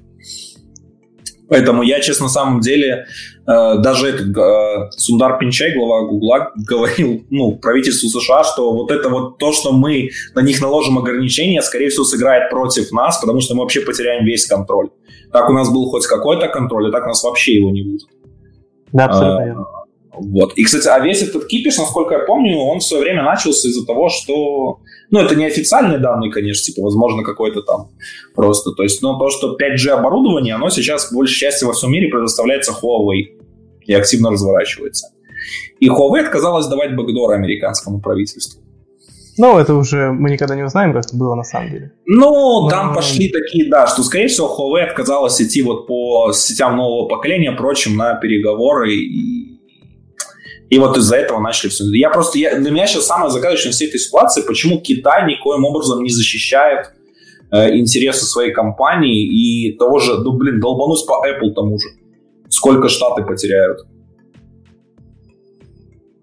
[1.50, 3.06] Поэтому я, честно, на самом деле,
[3.44, 9.08] э, даже этот э, Сундар Пинчай, глава Гугла, говорил ну, правительству США, что вот это
[9.08, 13.56] вот то, что мы на них наложим ограничения, скорее всего, сыграет против нас, потому что
[13.56, 14.90] мы вообще потеряем весь контроль.
[15.32, 18.08] Так у нас был хоть какой-то контроль, а так у нас вообще его не будет.
[18.92, 19.66] Да, абсолютно верно.
[20.22, 20.52] Вот.
[20.54, 23.86] И, кстати, а весь этот кипиш, насколько я помню, он в свое время начался из-за
[23.86, 24.80] того, что...
[25.10, 27.88] Ну, это не официальные данные, конечно, типа, возможно, какой-то там
[28.34, 28.72] просто.
[28.72, 32.08] То есть, но то, что 5G оборудование, оно сейчас, в большей части, во всем мире
[32.08, 33.40] предоставляется Huawei
[33.86, 35.08] и активно разворачивается.
[35.80, 38.62] И Huawei отказалась давать бэкдоры американскому правительству.
[39.38, 41.92] Ну, это уже мы никогда не узнаем, как это было на самом деле.
[42.04, 42.68] Ну, Но...
[42.68, 47.52] там пошли такие, да, что, скорее всего, Huawei отказалась идти вот по сетям нового поколения,
[47.52, 49.39] прочим, на переговоры и
[50.70, 51.84] и вот из-за этого начали все.
[51.92, 56.02] Я просто, я, для меня сейчас самое загадочное всей этой ситуации, почему Китай никоим образом
[56.02, 56.92] не защищает
[57.50, 61.88] э, интересы своей компании и того же, ну блин, долбанусь по Apple тому же.
[62.48, 63.80] Сколько штаты потеряют?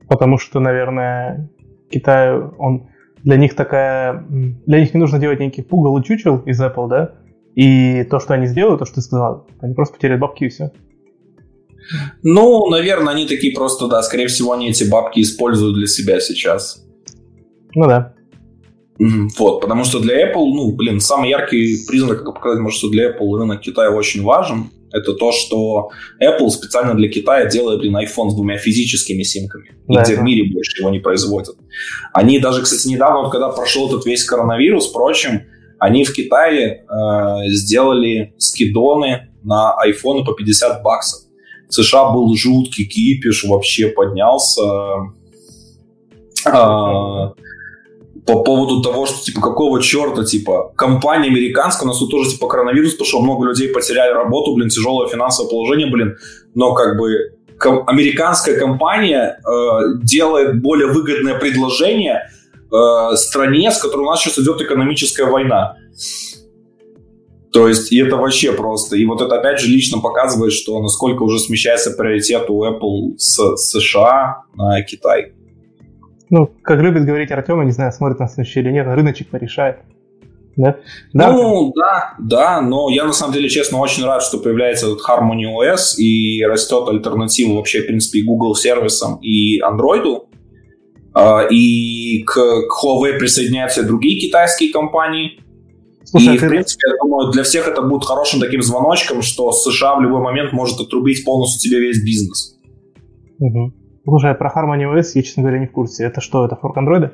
[0.08, 1.50] Потому что, наверное,
[1.92, 2.88] Китай, он
[3.24, 7.16] для них такая, для них не нужно делать некий пугал и чучел из Apple, да?
[7.56, 10.72] И то, что они сделают, то, что ты сказал, они просто потеряют бабки и все.
[12.24, 16.84] Ну, наверное, они такие просто, да, скорее всего, они эти бабки используют для себя сейчас.
[17.76, 18.14] Ну да.
[19.00, 23.12] Вот, потому что для Apple, ну, блин, самый яркий признак, как показать, может, что для
[23.12, 25.90] Apple рынок Китая очень важен, это то, что
[26.22, 30.22] Apple специально для Китая делает, блин, iPhone с двумя физическими симками, да, где да.
[30.22, 31.56] в мире больше его не производят.
[32.14, 35.44] Они даже, кстати, недавно, когда прошел этот весь коронавирус, впрочем,
[35.80, 41.27] они в Китае э, сделали скидоны на iPhone по 50 баксов.
[41.70, 44.62] В США был жуткий кипиш, вообще поднялся.
[46.46, 47.34] А,
[48.26, 52.48] по поводу того, что, типа, какого черта, типа, компания американская, у нас тут тоже, типа,
[52.48, 56.18] коронавирус пошел, много людей потеряли работу, блин, тяжелое финансовое положение, блин,
[56.54, 62.30] но, как бы, ком- американская компания э, делает более выгодное предложение
[62.72, 65.78] э, стране, с которой у нас сейчас идет экономическая война.
[67.52, 68.98] То есть, и это вообще просто.
[68.98, 73.56] И вот это опять же лично показывает, что насколько уже смещается приоритет у Apple с
[73.56, 75.34] США на Китай.
[76.30, 79.78] Ну, как любит говорить Артем, я не знаю, смотрит нас следующий или нет, рыночек порешает.
[80.58, 80.78] Да?
[81.14, 85.44] Ну, да, да, но я на самом деле, честно, очень рад, что появляется этот Harmony
[85.46, 90.24] OS и растет альтернатива вообще, в принципе, и Google сервисам, и Android.
[91.14, 95.40] А, и к, к Huawei присоединяются другие китайские компании.
[96.10, 99.52] Слушай, и, а в принципе, я думаю, для всех это будет хорошим таким звоночком, что
[99.52, 102.58] США в любой момент может отрубить полностью тебе весь бизнес.
[103.40, 103.74] Угу.
[104.06, 106.06] Слушай, а про Harmony OS я, честно говоря, не в курсе.
[106.06, 107.12] Это что, это форк андроида?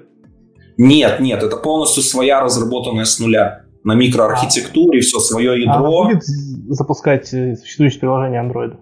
[0.78, 3.64] Нет, нет, это полностью своя разработанная с нуля.
[3.84, 6.04] На микроархитектуре, а, все свое ядро.
[6.04, 8.78] А будет запускать э, существующее приложение Android?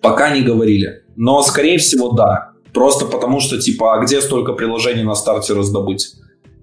[0.00, 1.02] Пока не говорили.
[1.14, 2.52] Но, скорее всего, да.
[2.72, 6.14] Просто потому что, типа, а где столько приложений на старте раздобыть?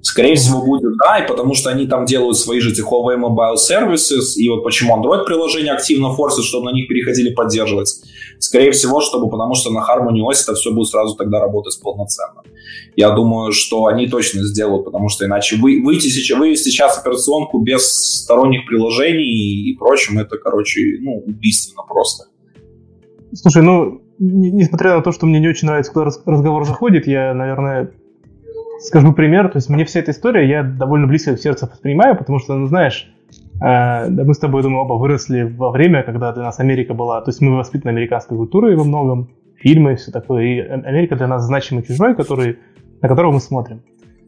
[0.04, 4.36] Скорее всего, будет да, и потому что они там делают свои же Huawei Mobile Services,
[4.36, 8.02] и вот почему Android-приложения активно форсят, чтобы на них переходили поддерживать.
[8.38, 12.44] Скорее всего, чтобы, потому что на Harmony OS это все будет сразу тогда работать полноценно.
[12.98, 17.60] Я думаю, что они точно сделают, потому что иначе вы, выйти сейчас, вывести сейчас операционку
[17.60, 17.90] без
[18.24, 22.26] сторонних приложений и прочим, это, короче, ну, убийственно просто.
[23.32, 27.94] Слушай, ну, несмотря на то, что мне не очень нравится, куда разговор заходит, я, наверное,
[28.84, 29.50] скажу пример.
[29.50, 32.68] То есть мне вся эта история, я довольно близко к сердцу воспринимаю, потому что, ну,
[32.68, 33.14] знаешь,
[33.62, 37.22] э, мы с тобой, думаю, оба выросли во время, когда для нас Америка была...
[37.22, 40.44] То есть мы воспитаны американской культурой во многом, фильмы и все такое.
[40.44, 42.60] И Америка для нас значимый чужой, который,
[43.02, 43.82] на которого мы смотрим.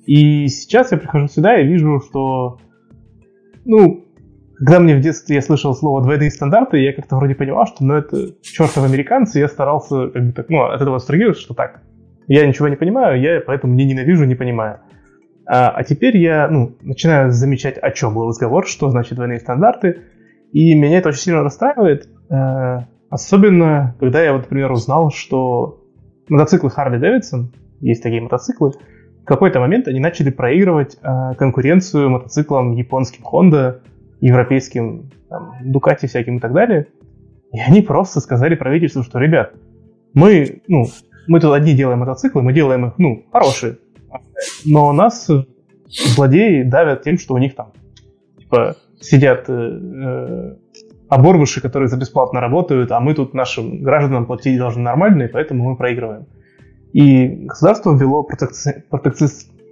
[0.05, 2.59] И сейчас я прихожу сюда и вижу, что,
[3.65, 4.05] ну,
[4.57, 7.95] когда мне в детстве я слышал слово двойные стандарты, я как-то вроде понимал, что ну,
[7.95, 11.81] это чертов американцы, я старался как бы так, ну, от этого абстрагироваться, что так,
[12.27, 14.79] я ничего не понимаю, я поэтому не ненавижу, не понимаю.
[15.45, 20.01] А, а теперь я ну, начинаю замечать, о чем был разговор, что значит двойные стандарты,
[20.51, 22.77] и меня это очень сильно расстраивает, э,
[23.09, 25.83] особенно когда я, вот, например, узнал, что
[26.29, 27.47] мотоциклы Harley Davidson,
[27.81, 28.71] есть такие мотоциклы,
[29.21, 33.81] в какой-то момент они начали проигрывать э, конкуренцию мотоциклам японским Honda,
[34.21, 36.87] европейским там, Ducati всяким и так далее.
[37.51, 39.53] И они просто сказали правительству, что, ребят,
[40.13, 40.85] мы, ну,
[41.27, 43.77] мы тут одни делаем мотоциклы, мы делаем их, ну, хорошие.
[44.65, 45.29] Но нас
[45.87, 47.71] злодеи давят тем, что у них там,
[48.37, 50.55] типа, сидят э, э,
[51.09, 55.69] оборвыши, которые за бесплатно работают, а мы тут нашим гражданам платить должны нормально, и поэтому
[55.69, 56.25] мы проигрываем.
[56.93, 58.83] И государство ввело протекци...
[58.89, 59.27] Протекци...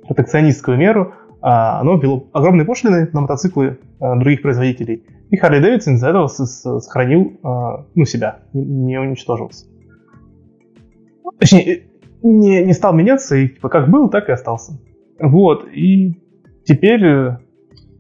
[0.08, 5.04] протекционистскую меру, а оно ввело огромные пошлины на мотоциклы а, других производителей.
[5.30, 9.66] И Харли Дэвидсон из-за этого сохранил а, ну, себя, не уничтожился.
[11.40, 11.84] Точнее,
[12.22, 14.80] не, не стал меняться, и типа как был, так и остался.
[15.20, 16.20] Вот, и
[16.66, 17.38] теперь э,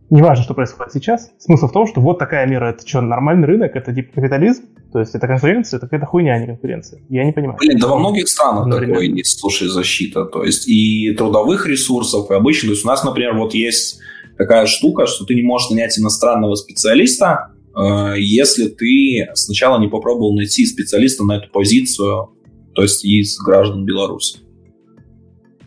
[0.10, 1.32] неважно, что происходит сейчас.
[1.40, 5.00] Смысл в том, что вот такая мера, это что, нормальный рынок, это типа капитализм, то
[5.00, 7.02] есть это конкуренция, это какая-то хуйня, а не конкуренция.
[7.10, 7.58] Я не понимаю.
[7.60, 8.96] Блин, да во многих странах например.
[8.96, 10.26] такое есть, слушай, защита.
[10.26, 12.68] То есть и трудовых ресурсов, и обычно.
[12.68, 14.00] То есть у нас, например, вот есть
[14.38, 20.36] такая штука, что ты не можешь нанять иностранного специалиста, э, если ты сначала не попробовал
[20.36, 22.30] найти специалиста на эту позицию
[22.74, 24.40] то есть из граждан Беларуси.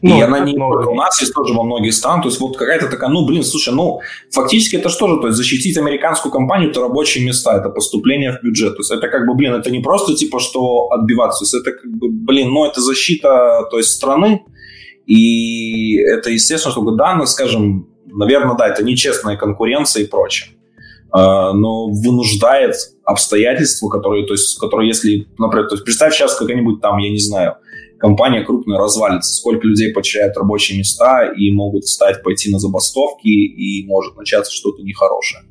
[0.03, 0.89] Ну, и она не много.
[0.89, 2.25] у нас есть тоже во многих странах.
[2.25, 4.01] То есть вот какая-то такая, ну, блин, слушай, ну,
[4.31, 5.21] фактически это что же?
[5.21, 8.77] То есть защитить американскую компанию– это рабочие места, это поступление в бюджет.
[8.77, 11.41] То есть это как бы, блин, это не просто типа, что отбиваться.
[11.41, 14.43] То есть это как бы, блин, ну, это защита, то есть страны.
[15.07, 20.51] И это, естественно, что, да, ну, скажем, наверное, да, это нечестная конкуренция и прочее.
[21.11, 22.75] А, но вынуждает
[23.07, 27.21] обстоятельства, которые, то есть, которые, если, например, то есть представь сейчас какая-нибудь там, я не
[27.21, 27.55] знаю,
[27.99, 33.87] компания крупная развалится, сколько людей потеряют рабочие места и могут встать, пойти на забастовки, и
[33.87, 35.45] может начаться что-то нехорошее.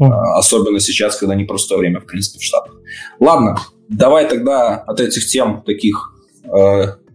[0.00, 0.12] Mm.
[0.36, 2.74] Особенно сейчас, когда непростое время, в принципе, в Штатах.
[3.18, 3.58] Ладно,
[3.88, 6.48] давай тогда от этих тем таких, э,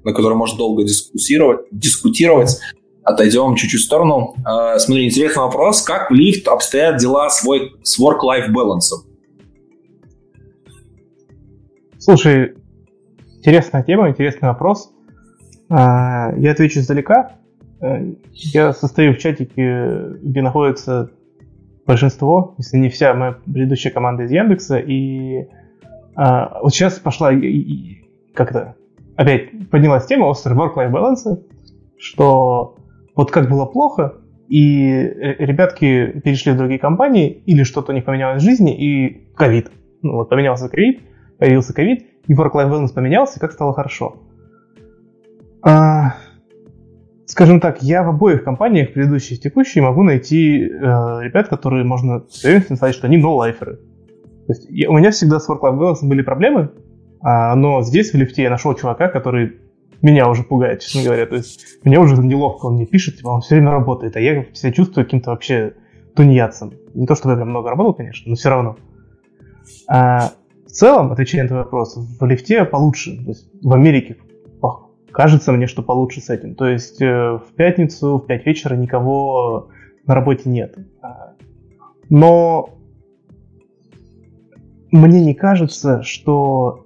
[0.03, 2.59] на которые можно долго дискуссировать, дискутировать,
[3.03, 4.35] отойдем чуть-чуть в сторону.
[4.45, 5.81] Э, смотри, интересный вопрос.
[5.81, 9.06] Как в лифт обстоят дела свой, с work-life balance?
[12.07, 12.53] Слушай,
[13.39, 14.93] интересная тема, интересный вопрос.
[15.69, 17.33] Э, я отвечу издалека.
[17.81, 21.11] Э, я состою в чатике, где находится
[21.85, 25.47] большинство, если не вся моя предыдущая команда из Яндекса, и э,
[26.15, 27.33] вот сейчас пошла
[28.33, 28.77] как-то
[29.17, 31.43] опять поднялась тема острый work-life balance,
[31.99, 32.77] что
[33.17, 34.13] вот как было плохо,
[34.47, 39.27] и э, ребятки перешли в другие компании, или что-то у них поменялось в жизни, и
[39.35, 39.69] ковид.
[40.01, 41.01] Ну, вот поменялся ковид,
[41.37, 44.17] появился ковид, и work-life balance поменялся, как стало хорошо.
[45.61, 46.15] А,
[47.25, 52.23] скажем так, я в обоих компаниях, предыдущих и текущей, могу найти э, ребят, которые можно
[52.29, 53.77] с уверенностью сказать, что они no-лайферы.
[54.47, 56.71] То есть я, у меня всегда с work-life balance были проблемы,
[57.21, 59.57] а, но здесь в лифте я нашел чувака, который
[60.01, 61.25] меня уже пугает, честно говоря.
[61.25, 64.45] То есть мне уже неловко, он мне пишет, типа, он все время работает, а я
[64.53, 65.73] себя чувствую каким-то вообще
[66.15, 66.73] тунеядцем.
[66.93, 68.77] Не то, чтобы я прям много работал, конечно, но все равно.
[69.89, 70.31] А
[70.67, 73.17] в целом, отвечая на твой вопрос, в лифте получше.
[73.23, 74.17] То есть в Америке
[75.17, 76.53] кажется мне, что получше с этим.
[76.53, 79.69] То есть э, в пятницу в 5 вечера никого
[80.05, 80.77] на работе нет.
[81.01, 81.33] А,
[82.07, 82.69] но
[84.91, 86.85] мне не кажется, что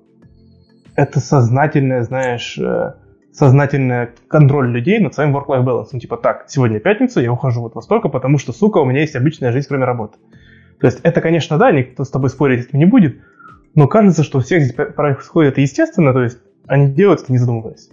[0.96, 2.94] это сознательное, знаешь, э,
[3.34, 5.88] сознательный контроль людей над своим work-life balance.
[5.92, 9.02] Ну, типа, так, сегодня пятница, я ухожу вот во столько, потому что, сука, у меня
[9.02, 10.20] есть обычная жизнь, кроме работы.
[10.80, 13.20] То есть, это, конечно, да, никто с тобой спорить этим не будет,
[13.76, 17.38] но кажется, что у всех здесь происходит это естественно, то есть, они делают это не
[17.38, 17.90] задумываясь.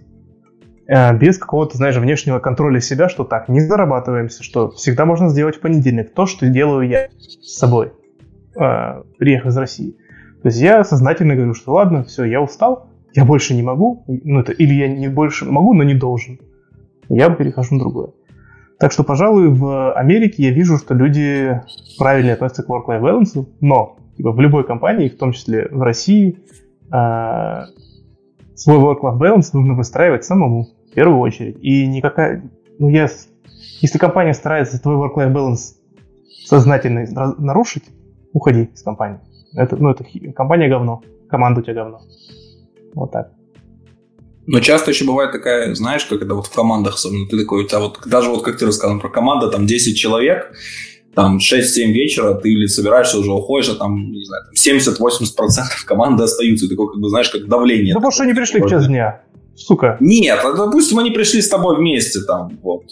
[0.87, 5.57] Э, без какого-то, знаешь, внешнего контроля себя, что так, не зарабатываемся, что всегда можно сделать
[5.57, 7.93] в понедельник то, что делаю я с собой,
[8.59, 9.91] э, приехав из России.
[10.41, 14.39] То есть я сознательно говорю, что ладно, все, я устал, я больше не могу, ну
[14.39, 16.39] это или я не больше могу, но не должен.
[17.07, 18.09] Я перехожу на другое.
[18.79, 21.61] Так что, пожалуй, в Америке я вижу, что люди
[21.97, 26.39] правильно относятся к work-life balance, но типа, в любой компании, в том числе в России,
[26.91, 27.65] э,
[28.53, 31.57] свой work-life balance нужно выстраивать самому, в первую очередь.
[31.61, 32.43] И никакая...
[32.79, 33.07] Ну, я...
[33.79, 35.75] Если компания старается твой work-life balance
[36.45, 37.05] сознательно
[37.37, 37.85] нарушить,
[38.33, 39.21] уходи из компании.
[39.53, 40.03] Это, ну, это
[40.35, 42.01] компания говно, команда у тебя говно.
[42.95, 43.31] Вот так.
[44.47, 48.01] Но часто еще бывает такая, знаешь, это вот в командах особенно, ты такой, тебя вот,
[48.05, 50.51] даже вот как ты рассказал про команда, там 10 человек,
[51.19, 56.65] там 6-7 вечера, ты или собираешься, уже уходишь, а там, не знаю, 70-80% команды остаются.
[56.65, 57.93] И такое, как бы, знаешь, как давление.
[57.93, 59.21] Ну, потому что они пришли в час дня.
[59.53, 59.97] Сука.
[59.99, 62.83] Нет, а, допустим, они пришли с тобой вместе там, вот.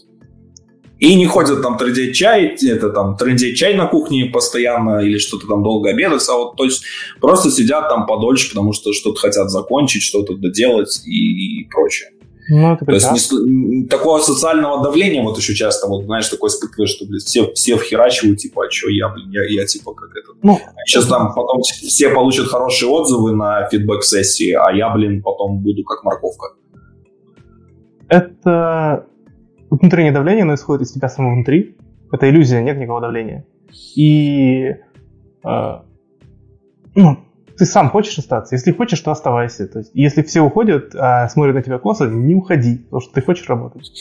[1.00, 5.48] И не ходят там трындеть чай, это там трындеть чай на кухне постоянно или что-то
[5.48, 6.84] там долго обедать, а вот то есть
[7.22, 12.10] просто сидят там подольше, потому что что-то хотят закончить, что-то доделать и, и прочее.
[12.50, 16.92] Ну, это То есть не, такого социального давления вот еще часто, вот знаешь, такое испытываешь,
[16.92, 20.32] что блин, все, все вхерачивают, типа, а что я, блин, я, я типа как это.
[20.42, 21.16] Ну, Сейчас это...
[21.16, 26.54] там потом все получат хорошие отзывы на фидбэк-сессии, а я, блин, потом буду как морковка.
[28.08, 29.06] Это
[29.70, 31.76] внутреннее давление, оно исходит из тебя самого внутри.
[32.12, 33.46] Это иллюзия, нет никакого давления.
[33.96, 34.74] И
[35.44, 35.80] э,
[36.96, 37.18] ну,
[37.58, 38.56] ты сам хочешь остаться.
[38.56, 39.68] Если хочешь, то оставайся.
[39.68, 43.22] То есть, если все уходят, а смотрят на тебя косо, не уходи, потому что ты
[43.22, 43.92] хочешь работать.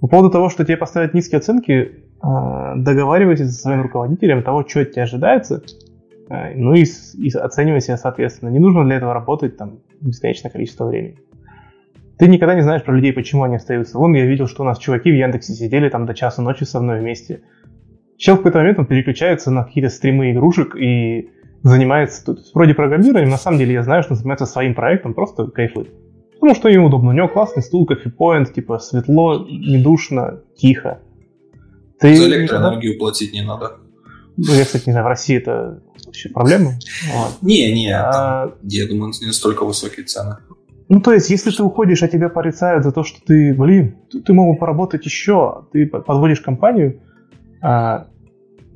[0.00, 4.80] По поводу того, что тебе поставят низкие оценки, а, договаривайся со своим руководителем того, что
[4.80, 5.62] от тебя ожидается,
[6.28, 6.84] а, ну и,
[7.18, 8.50] и оценивай себя соответственно.
[8.50, 11.18] Не нужно для этого работать там бесконечное количество времени.
[12.18, 13.98] Ты никогда не знаешь про людей, почему они остаются.
[13.98, 16.80] Вон я видел, что у нас чуваки в Яндексе сидели там до часа ночи со
[16.80, 17.40] мной вместе.
[18.18, 21.30] Чел в какой-то момент он переключается на какие-то стримы игрушек и
[21.62, 25.46] занимается тут, вроде программированием, на самом деле я знаю, что он занимается своим проектом, просто
[25.46, 25.90] кайфует.
[26.34, 27.10] Потому что ему удобно.
[27.10, 31.00] У него классный стул, кофе-поинт, типа светло, недушно, тихо.
[31.98, 32.98] Ты За электроэнергию никогда...
[32.98, 33.76] платить не надо.
[34.38, 36.70] Ну, я, кстати, не знаю, в России это вообще проблема.
[37.12, 37.42] Вот.
[37.42, 38.54] Не, не, а...
[38.62, 40.36] я думаю, не настолько высокие цены.
[40.88, 44.22] Ну, то есть, если ты уходишь, а тебя порицают за то, что ты, блин, ты,
[44.22, 47.02] ты мог бы поработать еще, ты подводишь компанию,
[47.60, 48.06] а,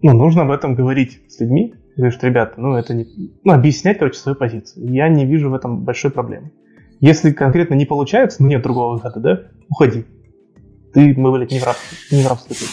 [0.02, 3.06] ну, нужно об этом говорить с людьми, говоришь, ребята, ну это не...
[3.44, 4.92] Ну, объяснять, короче, свою позицию.
[4.92, 6.52] Я не вижу в этом большой проблемы.
[7.00, 10.04] Если конкретно не получается, ну нет другого выхода, да, уходи.
[10.92, 12.64] Ты, мы, блядь, не в рабстве, не в рабстве ты.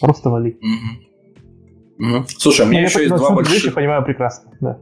[0.00, 0.58] Просто вали.
[0.60, 2.08] Угу.
[2.08, 2.26] Угу.
[2.38, 3.64] Слушай, у меня я еще есть два больших...
[3.64, 4.78] Я понимаю прекрасно, да.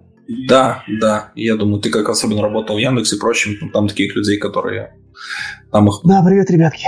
[0.49, 1.33] Да, да.
[1.35, 4.95] Я думаю, ты как особенно работал в Яндексе и прочим, ну, там таких людей, которые
[5.73, 6.01] там их...
[6.05, 6.87] Да, привет, ребятки.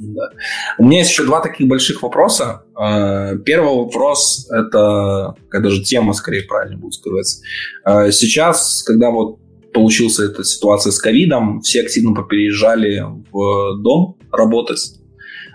[0.00, 0.30] Да.
[0.78, 2.64] У меня есть еще два таких больших вопроса.
[2.80, 7.40] Э, первый вопрос– это, какая даже тема, скорее, правильно будет сказать.
[7.84, 9.38] Э, сейчас, когда вот
[9.74, 14.94] получился эта ситуация с ковидом, все активно попереезжали в дом работать.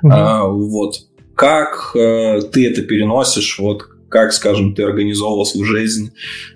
[0.04, 0.12] Угу.
[0.70, 0.96] Вот.
[1.36, 3.60] Как ты это переносишь?
[3.60, 6.12] Вот как, скажем, ты организовывал свою жизнь?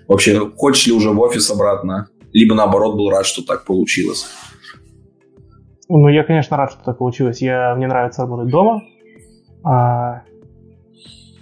[0.08, 2.08] Вообще, хочешь ли уже в офис обратно?
[2.32, 4.24] Либо, наоборот, был рад, что так получилось?
[5.92, 7.42] Ну, я, конечно, рад, что так получилось.
[7.42, 8.82] Я, мне нравится работать дома.
[9.64, 10.22] А,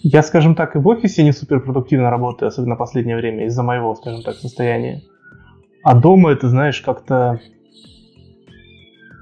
[0.00, 3.62] я, скажем так, и в офисе не супер продуктивно работаю, особенно в последнее время, из-за
[3.62, 5.02] моего, скажем так, состояния.
[5.82, 7.40] А дома это, знаешь, как-то...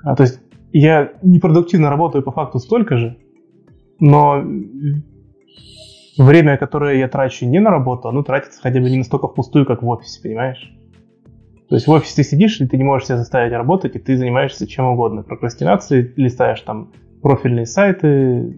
[0.05, 0.41] А, то есть
[0.73, 3.17] я непродуктивно работаю по факту столько же,
[3.99, 4.45] но
[6.17, 9.83] время, которое я трачу не на работу, оно тратится хотя бы не настолько впустую, как
[9.83, 10.73] в офисе, понимаешь?
[11.69, 14.17] То есть в офисе ты сидишь, и ты не можешь себя заставить работать, и ты
[14.17, 15.23] занимаешься чем угодно.
[15.23, 18.57] Прокрастинацией, листаешь там профильные сайты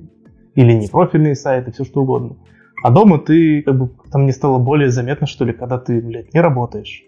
[0.55, 2.37] или не профильные сайты, все что угодно.
[2.83, 6.35] А дома ты, как бы, там мне стало более заметно, что ли, когда ты, блядь,
[6.35, 7.03] не работаешь.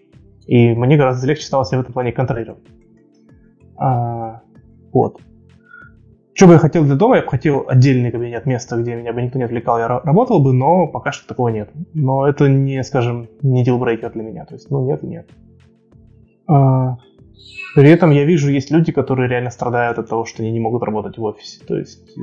[0.47, 2.63] И мне гораздо легче стало себя в этом плане контролировать.
[3.77, 4.41] А,
[4.91, 5.21] Вот.
[6.33, 7.17] Что бы я хотел для дома?
[7.17, 10.53] Я бы хотел отдельный кабинет, место, где меня бы никто не отвлекал, я работал бы,
[10.53, 11.69] но пока что такого нет.
[11.93, 14.45] Но это не, скажем, не дилбрейкер для меня.
[14.45, 15.29] То есть, ну, нет и нет.
[16.51, 16.97] А,
[17.75, 20.83] при этом я вижу, есть люди, которые реально страдают от того, что они не могут
[20.83, 21.63] работать в офисе.
[21.65, 22.21] То есть, э,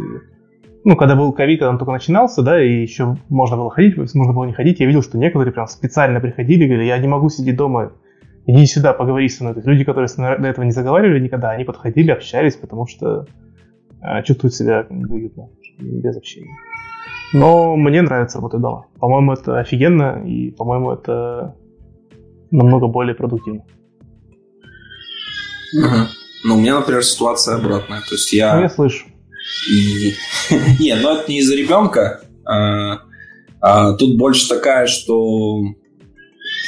[0.84, 4.32] ну, когда был ковид, когда он только начинался, да, и еще можно было ходить, можно
[4.34, 7.56] было не ходить, я видел, что некоторые прям специально приходили говорили, я не могу сидеть
[7.56, 7.92] дома,
[8.46, 9.54] иди сюда, поговори со мной.
[9.54, 13.26] То есть люди, которые до этого не заговаривали никогда, они подходили, общались, потому что
[14.02, 15.48] э, чувствуют себя уютно,
[15.78, 16.54] без общения.
[17.32, 18.86] Но мне нравится работать дома.
[19.00, 21.54] По-моему, это офигенно, и, по-моему, это
[22.50, 23.64] намного более продуктивно.
[25.74, 26.08] Угу.
[26.44, 28.00] Ну, у меня, например, ситуация обратная.
[28.00, 28.56] То есть я...
[28.56, 29.06] Ну, я слышу.
[30.78, 32.20] Не, ну это не из-за ребенка.
[32.44, 33.00] А,
[33.60, 35.62] а, тут больше такая, что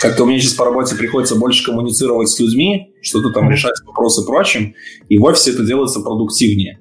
[0.01, 4.25] как-то у меня сейчас по работе приходится больше коммуницировать с людьми, что-то там решать вопросы
[4.25, 4.75] прочим,
[5.09, 6.81] и в офисе это делается продуктивнее.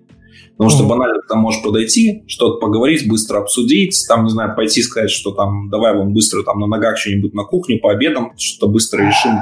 [0.52, 4.82] Потому что банально ты там можешь подойти, что-то поговорить, быстро обсудить, там, не знаю, пойти
[4.82, 8.70] сказать, что там, давай вам быстро там на ногах что-нибудь на кухню, по обедам, что-то
[8.70, 9.40] быстро решим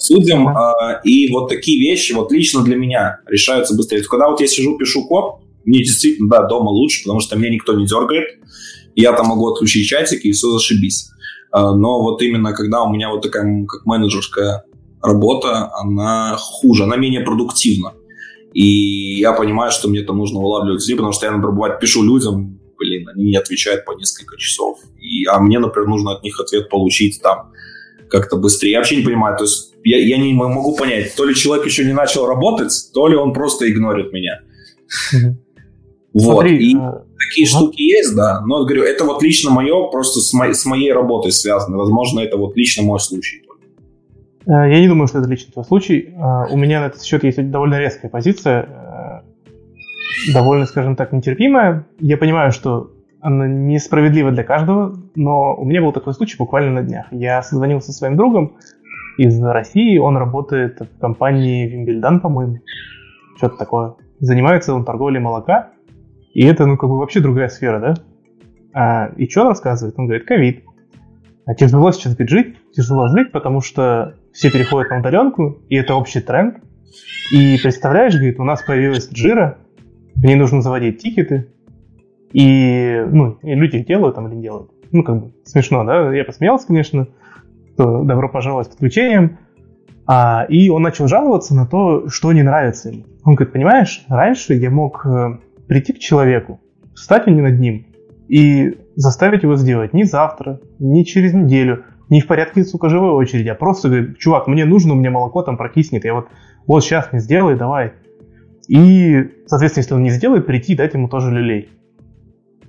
[0.00, 0.48] судьям.
[0.48, 1.02] Mm-hmm.
[1.04, 4.02] И вот такие вещи вот лично для меня решаются быстрее.
[4.02, 7.74] Когда вот я сижу, пишу код, мне действительно, да, дома лучше, потому что меня никто
[7.74, 8.38] не дергает.
[8.94, 11.10] Я там могу отключить чатик, и все зашибись.
[11.52, 14.64] А, но вот именно когда у меня вот такая как менеджерская
[15.02, 17.92] работа, она хуже, она менее продуктивна.
[18.52, 22.02] И я понимаю, что мне там нужно вылавливать людей, потому что я, например, бывает, пишу
[22.02, 24.78] людям, блин, они не отвечают по несколько часов.
[25.00, 27.52] И, а мне, например, нужно от них ответ получить там
[28.10, 28.72] как-то быстрее.
[28.72, 31.84] Я вообще не понимаю, то есть я, я не могу понять, то ли человек еще
[31.84, 34.40] не начал работать, то ли он просто игнорит меня.
[36.12, 36.80] Вот, Смотри, и э...
[37.28, 40.92] такие штуки есть, да, но, говорю, это вот лично мое, просто с, мо- с моей
[40.92, 41.76] работой связано.
[41.76, 43.42] Возможно, это вот лично мой случай.
[44.44, 46.12] Э, я не думаю, что это лично твой случай.
[46.16, 49.22] Э, у меня на этот счет есть довольно резкая позиция,
[50.34, 51.86] довольно, скажем так, нетерпимая.
[52.00, 52.90] Я понимаю, что
[53.20, 57.06] она несправедлива для каждого, но у меня был такой случай буквально на днях.
[57.10, 58.56] Я созвонился со своим другом,
[59.20, 59.98] из России.
[59.98, 62.60] Он работает в компании Вимбельдан, по-моему.
[63.36, 63.94] Что-то такое.
[64.18, 65.70] Занимается он торговлей молока.
[66.32, 67.94] И это, ну, как бы вообще другая сфера, да?
[68.72, 69.98] А, и что он рассказывает?
[69.98, 70.64] Он говорит, ковид.
[71.44, 76.20] А тяжело сейчас жить, тяжело жить, потому что все переходят на удаленку, и это общий
[76.20, 76.58] тренд.
[77.32, 79.58] И представляешь, говорит, у нас появилась джира,
[80.14, 81.48] в ней нужно заводить тикеты,
[82.32, 84.70] и, ну, и люди их делают там или не делают.
[84.92, 86.14] Ну, как бы смешно, да?
[86.14, 87.08] Я посмеялся, конечно,
[87.74, 89.38] что добро пожаловать с подключением.
[90.06, 93.04] А, и он начал жаловаться на то, что не нравится ему.
[93.24, 95.38] Он говорит, понимаешь, раньше я мог э,
[95.68, 96.60] прийти к человеку,
[96.94, 97.86] встать над ним
[98.28, 103.48] и заставить его сделать не завтра, не через неделю, не в порядке, сука, живой очереди,
[103.48, 106.26] а просто говорит, чувак, мне нужно, у меня молоко там прокиснет, я вот,
[106.66, 107.92] вот сейчас не сделай, давай.
[108.68, 111.68] И, соответственно, если он не сделает, прийти и дать ему тоже люлей.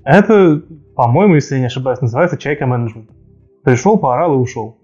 [0.03, 0.61] Это,
[0.95, 3.09] по-моему, если я не ошибаюсь, называется чайка менеджмент.
[3.63, 4.77] Пришел, поорал и ушел.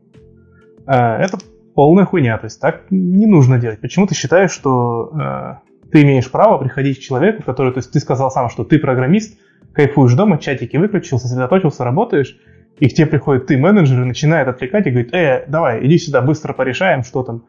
[0.85, 1.37] Э, это
[1.73, 3.81] полная хуйня, то есть так не нужно делать.
[3.81, 7.99] Почему ты считаешь, что э, ты имеешь право приходить к человеку, который, то есть ты
[7.99, 9.39] сказал сам, что ты программист,
[9.73, 12.37] кайфуешь дома, чатики выключил, сосредоточился, работаешь,
[12.79, 16.21] и к тебе приходит ты менеджер и начинает отвлекать и говорит, э, давай, иди сюда,
[16.21, 17.43] быстро порешаем, что там.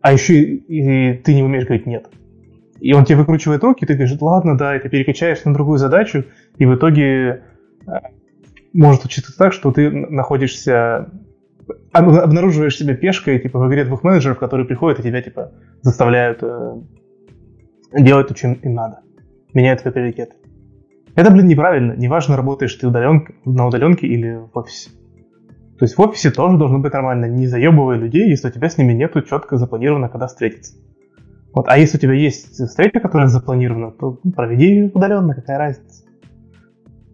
[0.00, 2.08] А еще и, и ты не умеешь говорить нет.
[2.80, 6.24] И он тебе выкручивает руки, ты говоришь, ладно, да, и ты переключаешь на другую задачу,
[6.58, 7.42] и в итоге
[7.86, 7.90] э,
[8.72, 11.10] может случиться так, что ты находишься
[11.92, 15.52] обнаруживаешь себя пешкой, типа, в игре двух менеджеров, которые приходят и тебя, типа,
[15.82, 16.80] заставляют э,
[17.98, 19.00] делать то, чем им надо.
[19.52, 20.32] Меняют твой приоритет.
[21.14, 21.92] Это, блин, неправильно.
[21.92, 24.90] Неважно, работаешь ты удален, на удаленке или в офисе.
[25.78, 27.26] То есть в офисе тоже должно быть нормально.
[27.26, 30.74] Не заебывай людей, если у тебя с ними нету четко запланировано, когда встретиться.
[31.54, 31.66] Вот.
[31.68, 36.04] А если у тебя есть встреча, которая запланирована, то ну, проведи удаленно, какая разница.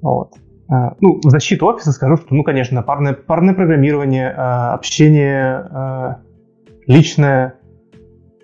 [0.01, 0.35] Вот.
[0.69, 6.21] А, ну, в защиту офиса скажу, что, ну, конечно, парное, парное программирование, а, общение а,
[6.87, 7.55] личное,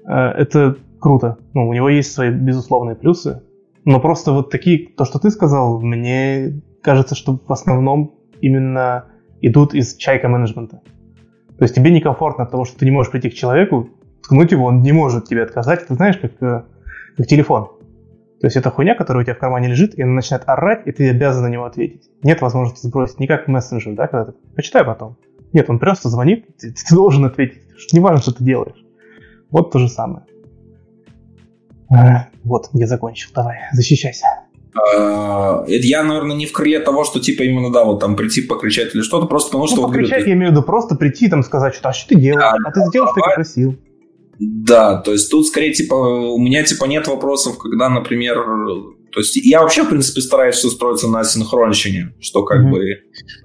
[0.04, 1.38] это круто.
[1.52, 3.42] Ну, у него есть свои безусловные плюсы.
[3.84, 9.06] Но просто вот такие, то, что ты сказал, мне кажется, что в основном именно
[9.40, 10.82] идут из чайка менеджмента.
[11.58, 13.88] То есть тебе некомфортно от того, что ты не можешь прийти к человеку,
[14.26, 15.86] ткнуть его, он не может тебе отказать.
[15.86, 16.62] Ты знаешь, как, э,
[17.16, 17.70] как телефон.
[18.40, 20.92] То есть это хуйня, которая у тебя в кармане лежит, и она начинает орать, и
[20.92, 22.10] ты обязан на него ответить.
[22.22, 25.16] Нет возможности сбросить, не как мессенджер, да, когда ты почитай потом.
[25.52, 27.62] Нет, он просто звонит, ты, ты должен ответить.
[27.92, 28.84] Не важно, что ты делаешь.
[29.50, 30.24] Вот то же самое.
[31.88, 33.30] А, вот, я закончил.
[33.34, 34.26] Давай, защищайся.
[34.74, 38.42] А, это я, наверное, не в крыле того, что типа именно, да, вот там прийти
[38.42, 39.86] покричать или что-то, просто потому ну, что...
[39.86, 42.42] покричать, вот, я имею в виду просто прийти там сказать, что а что ты делаешь?
[42.42, 43.76] Да, а ты сделал, что я просил.
[44.38, 48.36] Да, то есть тут скорее типа у меня типа нет вопросов, когда, например,
[49.16, 52.70] то есть я вообще, в принципе, стараюсь все строиться на синхронщине, что как mm-hmm.
[52.70, 52.80] бы...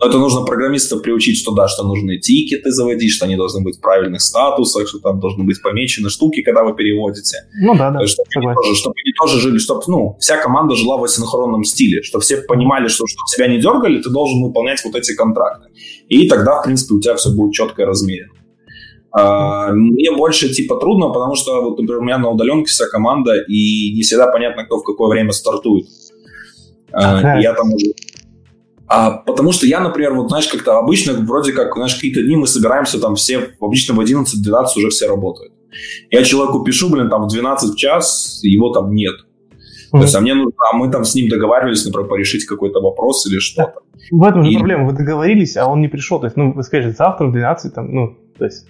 [0.02, 3.78] Но это нужно программистов приучить, что да, что нужны тикеты заводить, что они должны быть
[3.78, 7.38] в правильных статусах, что там должны быть помечены штуки, когда вы переводите.
[7.62, 8.00] Ну да, да.
[8.00, 11.06] То есть, чтобы, они тоже, чтобы они тоже жили, чтобы, ну, вся команда жила в
[11.06, 15.16] асинхронном стиле, чтобы все понимали, что чтобы тебя не дергали, ты должен выполнять вот эти
[15.16, 15.70] контракты.
[16.10, 18.41] И тогда, в принципе, у тебя все будет четко и размеренно.
[19.14, 23.42] Uh, мне больше типа трудно, потому что вот, например, у меня на удаленке вся команда,
[23.42, 25.86] и не всегда понятно, кто в какое время стартует.
[26.94, 27.88] Uh, я там уже...
[28.88, 32.48] А, потому что я, например, вот знаешь, как-то обычно вроде как, знаешь, какие-то дни мы
[32.48, 34.26] собираемся там все, обычно в 11-12
[34.78, 35.54] уже все работают.
[36.10, 39.16] Я человеку пишу, блин, там в 12 в час, его там нет.
[39.16, 39.98] Mm-hmm.
[39.98, 43.26] То есть, а мне нужно, а мы там с ним договаривались, например, порешить какой-то вопрос
[43.28, 43.80] или что-то.
[44.10, 44.56] В этом же и...
[44.56, 46.20] проблема, вы договорились, а он не пришел.
[46.20, 48.68] То есть, ну, вы скажете, завтра в 12, там, ну, то есть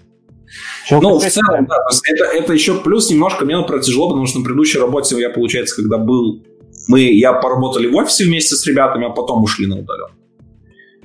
[0.85, 1.75] Человек ну, в целом, да,
[2.05, 5.75] это, это еще плюс немножко мне, например, тяжело, потому что на предыдущей работе я, получается,
[5.75, 6.43] когда был,
[6.87, 10.15] мы, я поработали в офисе вместе с ребятами, а потом ушли на удаленку.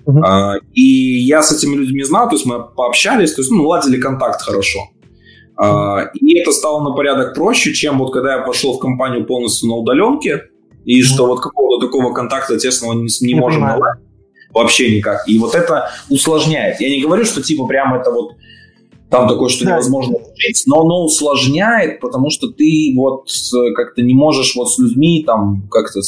[0.06, 0.20] Uh-huh.
[0.24, 4.00] А, и я с этими людьми знал, то есть мы пообщались, то есть ну, наладили
[4.00, 4.88] контакт хорошо.
[5.56, 9.68] А, и это стало на порядок проще, чем вот когда я пошел в компанию полностью
[9.68, 10.44] на удаленке,
[10.84, 14.06] и что вот какого-то такого контакта тесного не, не можем наладить
[14.56, 15.28] вообще никак.
[15.28, 16.80] И вот это усложняет.
[16.80, 18.32] Я не говорю, что типа прямо это вот
[19.18, 19.72] там такое, что да.
[19.72, 23.28] невозможно жить, но оно усложняет, потому что ты вот
[23.74, 26.00] как-то не можешь вот с людьми там как-то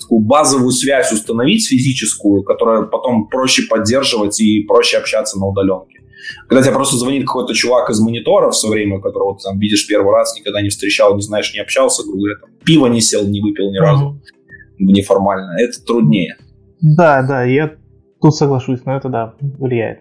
[0.00, 6.00] такую базовую связь установить физическую, которая потом проще поддерживать и проще общаться на удаленке.
[6.48, 10.12] Когда тебе просто звонит какой-то чувак из монитора все время, которого ты там видишь первый
[10.12, 13.42] раз, никогда не встречал, не знаешь, не общался, грубо говоря, там, пиво не сел, не
[13.42, 14.78] выпил ни разу, mm-hmm.
[14.78, 16.36] неформально, это труднее.
[16.80, 17.76] Да, да, я
[18.22, 20.00] тут соглашусь, но это, да, влияет.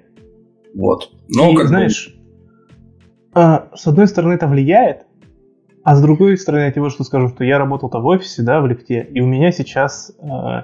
[0.73, 1.11] Вот.
[1.27, 2.15] И, как знаешь,
[3.33, 5.05] а, с одной стороны, это влияет,
[5.83, 8.61] а с другой стороны, я тебе вот что скажу, что я работал-то в офисе, да,
[8.61, 10.63] в лифте, и у меня сейчас э,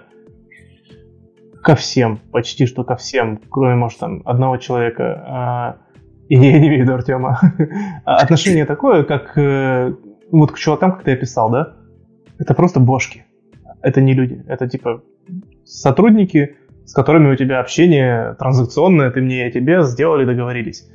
[1.61, 5.89] ко всем, почти что ко всем, кроме, может, там, одного человека, э,
[6.29, 7.39] и я не имею в виду Артема,
[8.05, 9.93] отношение такое, как э,
[10.31, 11.75] вот к чувакам, как ты описал, да,
[12.37, 13.25] это просто бошки.
[13.81, 14.43] Это не люди.
[14.47, 15.03] Это типа
[15.65, 20.89] сотрудники, с которыми у тебя общение транзакционное, ты мне, я тебе, сделали, договорились.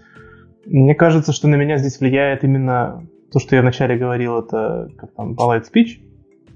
[0.66, 5.12] Мне кажется, что на меня здесь влияет именно то, что я вначале говорил, это как
[5.14, 6.00] там polite speech,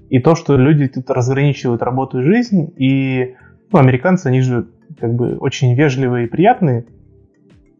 [0.09, 3.35] и то, что люди тут разграничивают работу и жизнь, и
[3.71, 4.67] ну, американцы, они же
[4.99, 6.85] как бы очень вежливые и приятные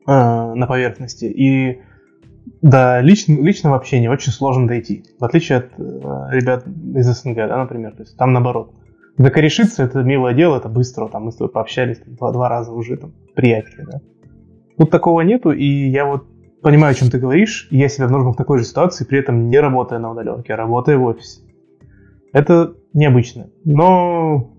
[0.06, 1.81] э, на поверхности, и
[2.61, 5.81] до лич, личного общения очень сложно дойти, в отличие от э,
[6.31, 8.76] ребят из СНГ, да, например, то есть там наоборот.
[9.18, 12.47] Когда корешиться, это милое дело, это быстро, там мы с тобой пообщались там, два, два
[12.47, 13.99] раза уже, там, приятели, да.
[14.80, 16.23] Тут такого нету, и я вот
[16.61, 17.68] понимаю, о чем ты говоришь.
[17.69, 20.97] Я себя обнаружил в такой же ситуации, при этом не работая на удаленке, а работая
[20.97, 21.41] в офисе.
[22.31, 23.49] Это необычно.
[23.65, 24.56] Но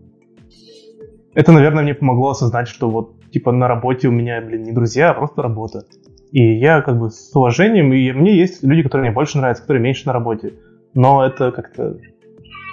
[1.32, 5.10] это, наверное, мне помогло осознать, что вот типа на работе у меня, блин, не друзья,
[5.10, 5.84] а просто работа.
[6.32, 9.82] И я как бы с уважением, и мне есть люди, которые мне больше нравятся, которые
[9.82, 10.52] меньше на работе.
[10.92, 11.96] Но это как-то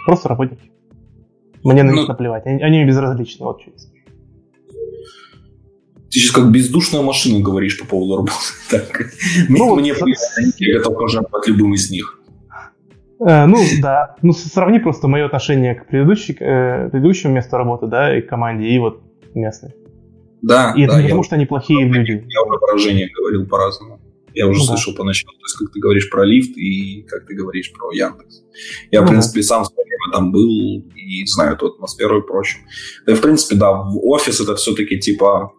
[0.05, 0.69] просто работники.
[1.63, 3.71] Мне на них ну, наплевать, они, они мне безразличны, вот что.
[6.17, 8.33] Ты сейчас как бездушная машина говоришь по поводу работы.
[8.71, 9.05] Так.
[9.49, 9.93] Ну, мне
[10.57, 12.19] я готов пожертвовать любым из них.
[13.19, 14.15] Э, ну, да.
[14.23, 18.79] Ну, сравни просто мое отношение к предыдущей, э, предыдущему месту работы, да, и команде, и
[18.79, 19.01] вот
[19.35, 19.73] местной.
[20.41, 22.25] Да, И да, это не потому, что они плохие люди.
[22.27, 23.99] Я уже выражение говорил по-разному.
[24.33, 24.99] Я уже ну, слышал да.
[24.99, 28.43] поначалу, то есть как ты говоришь про лифт и как ты говоришь про Яндекс.
[28.91, 32.61] Я, ну, в принципе, сам в время там был и знаю эту атмосферу и прочее.
[33.05, 35.53] Да, в принципе, да, в офис это все-таки типа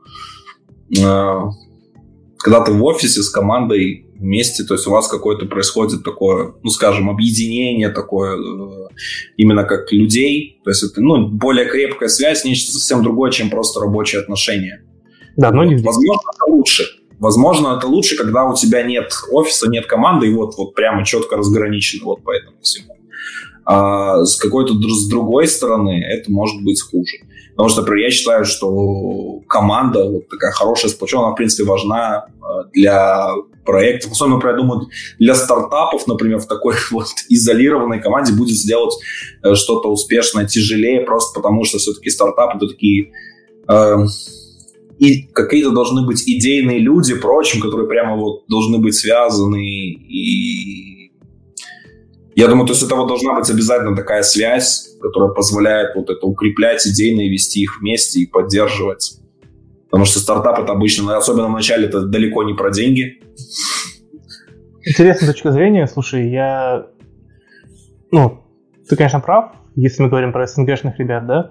[0.91, 6.71] когда ты в офисе с командой вместе, то есть у вас какое-то происходит такое, ну,
[6.71, 8.89] скажем, объединение такое, э,
[9.37, 13.81] именно как людей, то есть это, ну, более крепкая связь, нечто совсем другое, чем просто
[13.81, 14.85] рабочие отношения.
[15.37, 15.85] Да, но не вот.
[15.85, 16.85] Возможно, это лучше.
[17.19, 21.37] Возможно, это лучше, когда у тебя нет офиса, нет команды, и вот, вот прямо четко
[21.37, 22.95] разграничено вот по этому всему.
[23.65, 27.19] А с какой-то с другой стороны это может быть хуже.
[27.59, 32.27] Потому что, например, я считаю, что команда, вот такая хорошая, сплоченная, она, в принципе, важна
[32.29, 33.31] э, для
[33.65, 34.13] проектов.
[34.13, 38.95] Особенно, например, я думаю, для стартапов, например, в такой вот изолированной команде будет сделать
[39.43, 43.11] э, что-то успешное тяжелее, просто потому что все-таки стартапы это такие...
[43.69, 43.97] Э,
[45.01, 50.88] и какие-то должны быть идейные люди, прочим, которые прямо вот должны быть связаны и
[52.41, 56.25] я думаю, то есть это вот должна быть обязательно такая связь, которая позволяет вот это
[56.25, 59.19] укреплять идейно и вести их вместе и поддерживать.
[59.91, 63.21] Потому что стартап это обычно, особенно в начале, это далеко не про деньги.
[64.87, 65.89] Интересная точка зрения.
[65.89, 66.87] Слушай, я...
[68.13, 68.45] Ну,
[68.89, 71.51] ты, конечно, прав, если мы говорим про СНГшных ребят, да?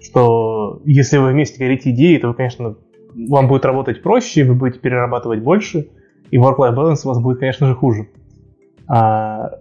[0.00, 2.76] Что если вы вместе горите идеей, то вы, конечно,
[3.14, 5.88] вам будет работать проще, вы будете перерабатывать больше,
[6.32, 8.08] и work-life balance у вас будет, конечно же, хуже.
[8.88, 9.60] А...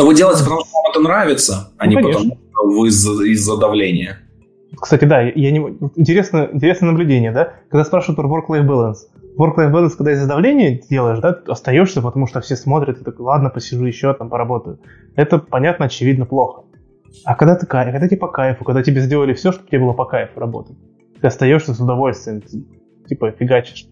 [0.00, 2.20] Но вы делаете, потому что вам это нравится, а ну, не конечно.
[2.22, 4.18] потому что вы из-за, из давления.
[4.80, 5.58] Кстати, да, я не...
[5.94, 7.52] интересно, интересное наблюдение, да?
[7.68, 8.96] Когда спрашивают про work-life balance,
[9.36, 13.50] work-life balance, когда из-за давления делаешь, да, остаешься, потому что все смотрят, и такой, ладно,
[13.50, 14.78] посижу еще, там, поработаю.
[15.16, 16.62] Это, понятно, очевидно, плохо.
[17.26, 19.92] А когда ты кайф, когда тебе по кайфу, когда тебе сделали все, чтобы тебе было
[19.92, 20.78] по кайфу работать,
[21.20, 22.64] ты остаешься с удовольствием, ты,
[23.06, 23.86] типа, фигачишь.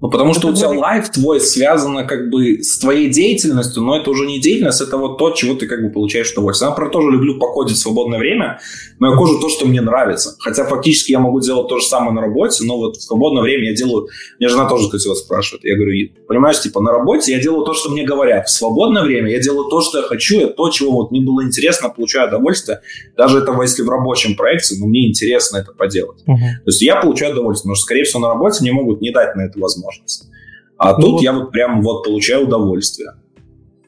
[0.00, 4.10] Ну, потому что у тебя лайф твой связано как бы с твоей деятельностью, но это
[4.10, 6.66] уже не деятельность, это вот то, чего ты как бы получаешь удовольствие.
[6.66, 8.60] Я, например, тоже люблю покодить в свободное время,
[9.00, 10.36] но я кожу то, что мне нравится.
[10.38, 13.70] Хотя фактически я могу делать то же самое на работе, но вот в свободное время
[13.70, 14.06] я делаю...
[14.38, 15.64] Мне жена тоже, кстати, вот спрашивает.
[15.64, 15.92] Я говорю,
[16.28, 18.46] понимаешь, типа на работе я делаю то, что мне говорят.
[18.46, 21.42] В свободное время я делаю то, что я хочу, это то, чего вот мне было
[21.42, 22.80] интересно, получаю удовольствие.
[23.16, 26.20] Даже это если в рабочем проекте, но мне интересно это поделать.
[26.28, 26.36] Uh-huh.
[26.36, 29.34] То есть я получаю удовольствие, потому что, скорее всего, на работе мне могут не дать
[29.34, 30.30] на это возможность возможность.
[30.76, 31.22] А ну, тут вот.
[31.22, 33.12] я вот прям вот получаю удовольствие.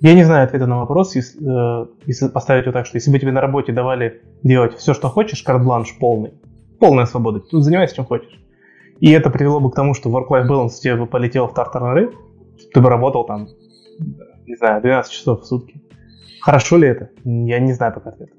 [0.01, 3.19] Я не знаю ответа на вопрос, если, э, если поставить вот так, что если бы
[3.19, 6.33] тебе на работе давали делать все, что хочешь, карт-бланш полный,
[6.79, 8.41] полная свобода, тут занимайся чем хочешь.
[8.99, 12.13] И это привело бы к тому, что work-life balance у тебя бы полетел в тартарары,
[12.73, 13.49] ты бы работал там,
[14.47, 15.83] не знаю, 12 часов в сутки.
[16.41, 17.11] Хорошо ли это?
[17.25, 18.33] Я не знаю пока ответа.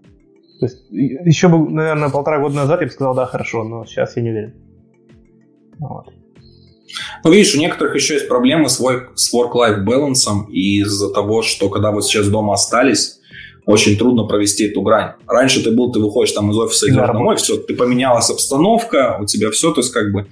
[0.59, 4.17] То есть еще бы, наверное, полтора года назад я бы сказал, да, хорошо, но сейчас
[4.17, 4.53] я не уверен.
[5.79, 6.11] Вот.
[7.23, 12.01] Ну, видишь, у некоторых еще есть проблемы с, work-life balance из-за того, что когда вы
[12.01, 13.19] сейчас дома остались,
[13.65, 15.13] очень трудно провести эту грань.
[15.27, 19.17] Раньше ты был, ты выходишь там из офиса, идешь да, домой, все, ты поменялась обстановка,
[19.21, 20.27] у тебя все, то есть как бы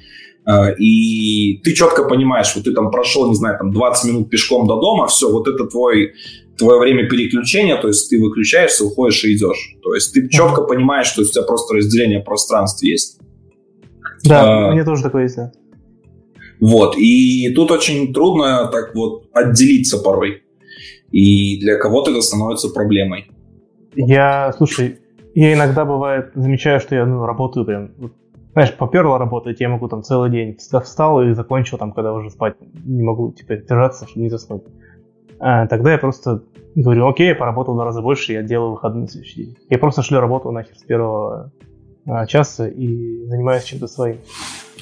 [0.46, 4.68] э, и ты четко понимаешь, вот ты там прошел, не знаю, там 20 минут пешком
[4.68, 6.14] до дома, все, вот это твой,
[6.58, 9.76] твое время переключения, то есть ты выключаешься, уходишь и идешь.
[9.84, 13.20] То есть ты четко понимаешь, что у тебя просто разделение пространств есть.
[14.24, 15.52] Да, а, у меня тоже такое есть, да.
[16.60, 16.98] Вот.
[16.98, 20.44] И тут очень трудно так вот отделиться порой.
[21.12, 23.32] И для кого-то это становится проблемой.
[23.96, 25.00] Я, слушай,
[25.34, 27.92] я иногда бывает замечаю, что я ну, работаю прям,
[28.54, 32.56] знаешь, поперла работать, я могу там целый день встал и закончил там, когда уже спать
[32.86, 34.64] не могу, типа, держаться, чтобы не заснуть.
[35.40, 36.44] А, тогда я просто
[36.76, 39.58] говорю, окей, я поработал в два раза больше, я делаю выходные на следующий день.
[39.70, 41.52] Я просто шлю работу нахер с первого
[42.06, 44.18] а, часа и занимаюсь чем-то своим.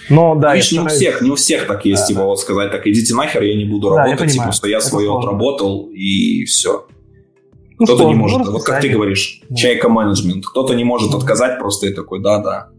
[0.09, 2.25] Но да, Видишь, не у всех, не у всех так есть, да, типа, да.
[2.25, 5.29] вот сказать, так, идите нахер, я не буду да, работать, типа, что я свое сложно.
[5.29, 6.88] отработал, и все.
[7.79, 9.55] Ну, кто-то не может, вот как ты говоришь, да.
[9.55, 11.17] чайка-менеджмент, кто-то не может да.
[11.17, 12.69] отказать просто и такой, да-да.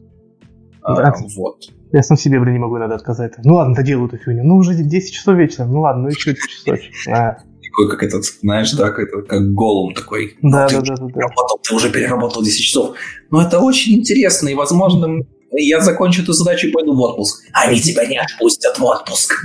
[0.82, 1.64] А, вот.
[1.92, 3.32] Я сам себе, блин, не могу иногда отказать.
[3.44, 4.44] Ну ладно, доделаю эту фигню.
[4.44, 5.64] Ну, уже 10 часов вечера.
[5.64, 6.92] Ну ладно, ну еще часочек.
[7.08, 7.38] А.
[7.62, 10.36] Такой, как этот, знаешь, да, как, как голум такой.
[10.42, 11.28] Да, ну, да, да, да, да.
[11.62, 12.96] Ты уже переработал 10 часов.
[13.30, 17.44] Но это очень интересно, и, возможно, я закончу эту задачу и пойду в отпуск.
[17.52, 19.44] Они тебя не отпустят в отпуск.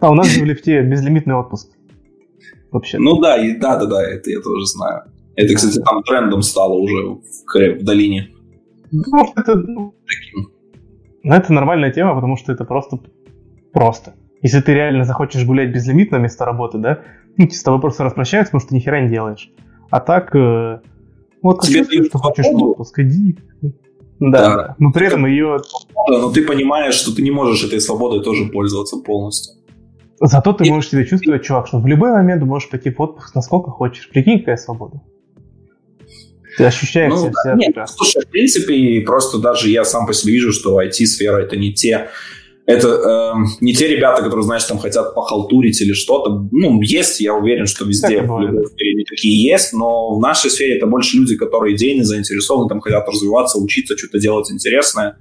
[0.00, 1.70] А у нас же в лифте безлимитный отпуск.
[2.72, 2.98] Вообще.
[2.98, 5.04] Ну да, и, да, да, да, это я тоже знаю.
[5.36, 8.30] Это, кстати, там трендом стало уже в, в долине.
[8.90, 9.94] Ну, это, ну,
[11.22, 12.98] ну, это нормальная тема, потому что это просто
[13.72, 14.14] просто.
[14.42, 17.02] Если ты реально захочешь гулять безлимитно вместо работы, да,
[17.36, 19.52] ну, с тобой просто распрощаются, потому что ты ни хера не делаешь.
[19.90, 20.80] А так, э,
[21.42, 23.38] вот Тебе ты что хочешь в отпуск, иди.
[24.30, 24.76] Да, да.
[24.78, 25.58] но при этом ее...
[26.08, 29.54] Да, но ты понимаешь, что ты не можешь этой свободой тоже пользоваться полностью.
[30.20, 33.70] Зато ты можешь себя чувствовать, чувак, что в любой момент можешь пойти в отпуск насколько
[33.70, 34.08] хочешь.
[34.08, 35.00] Прикинь, какая свобода.
[36.56, 40.52] Ты ощущаешь ну, себя нет, Слушай, в принципе, просто даже я сам по себе вижу,
[40.52, 42.08] что IT-сфера это не те
[42.72, 46.48] это э, не те ребята, которые, знаешь, там хотят похалтурить или что-то.
[46.50, 50.76] Ну, есть, я уверен, что везде, в любой сфере такие есть, но в нашей сфере
[50.76, 55.18] это больше люди, которые идейно заинтересованы, там хотят развиваться, учиться, что-то делать интересное.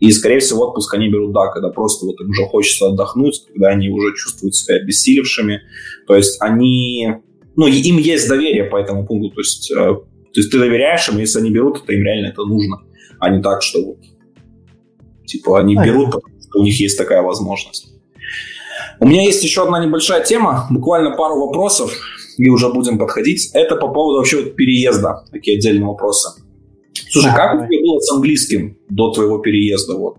[0.00, 3.68] И, скорее всего, отпуск они берут, да, когда просто вот им уже хочется отдохнуть, когда
[3.68, 5.60] они уже чувствуют себя обессилевшими.
[6.06, 7.14] То есть они...
[7.56, 9.34] Ну, им есть доверие по этому пункту.
[9.34, 12.44] То есть, э, то есть ты доверяешь им, если они берут, то им реально это
[12.44, 12.82] нужно.
[13.18, 13.98] А не так, что вот...
[15.26, 17.92] Типа, они а берут, потому у них есть такая возможность.
[19.00, 21.92] У меня есть еще одна небольшая тема, буквально пару вопросов,
[22.36, 23.50] и уже будем подходить.
[23.52, 26.42] Это по поводу вообще вот переезда, такие отдельные вопросы.
[27.10, 29.94] Слушай, да, как у тебя было с английским до твоего переезда?
[29.94, 30.18] Вот?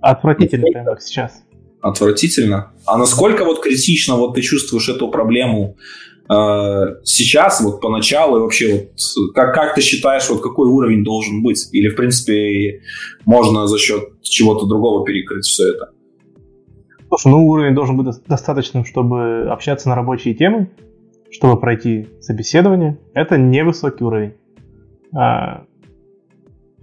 [0.00, 1.42] Отвратительно, прямо как сейчас.
[1.80, 2.72] Отвратительно.
[2.86, 5.76] А насколько вот критично вот ты чувствуешь эту проблему
[6.30, 11.68] сейчас, вот поначалу, и вообще, вот, как, как ты считаешь, вот какой уровень должен быть?
[11.72, 12.82] Или, в принципе,
[13.24, 15.90] можно за счет чего-то другого перекрыть все это?
[17.08, 20.70] Слушай, ну уровень должен быть достаточным, чтобы общаться на рабочие темы,
[21.32, 23.00] чтобы пройти собеседование.
[23.14, 24.34] Это невысокий уровень.
[25.12, 25.64] А,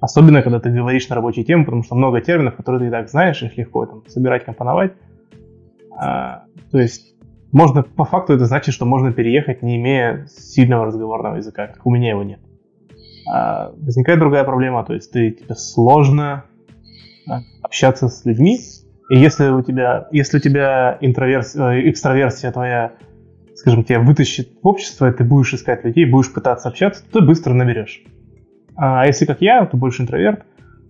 [0.01, 3.09] особенно, когда ты говоришь на рабочие темы, потому что много терминов, которые ты и так
[3.09, 4.91] знаешь, их легко там, собирать, компоновать.
[5.97, 7.15] А, то есть
[7.51, 11.91] можно, по факту это значит, что можно переехать, не имея сильного разговорного языка, как у
[11.91, 12.39] меня его нет.
[13.31, 16.45] А, возникает другая проблема, то есть ты, тебе сложно
[17.61, 18.59] общаться с людьми,
[19.09, 22.93] и если у тебя, если у тебя интроверсия, э, экстраверсия твоя,
[23.55, 27.53] скажем, тебя вытащит в общество, ты будешь искать людей, будешь пытаться общаться, то ты быстро
[27.53, 28.03] наберешь.
[28.75, 30.43] А если как я, ты больше интроверт,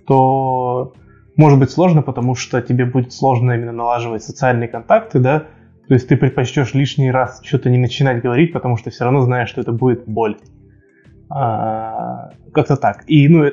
[0.06, 0.94] то
[1.36, 5.46] может быть сложно, потому что тебе будет сложно именно налаживать социальные контакты, да,
[5.88, 9.50] то есть ты предпочтешь лишний раз что-то не начинать говорить, потому что все равно знаешь,
[9.50, 10.38] что это будет боль.
[11.30, 13.04] А, как-то так.
[13.08, 13.46] И, ну,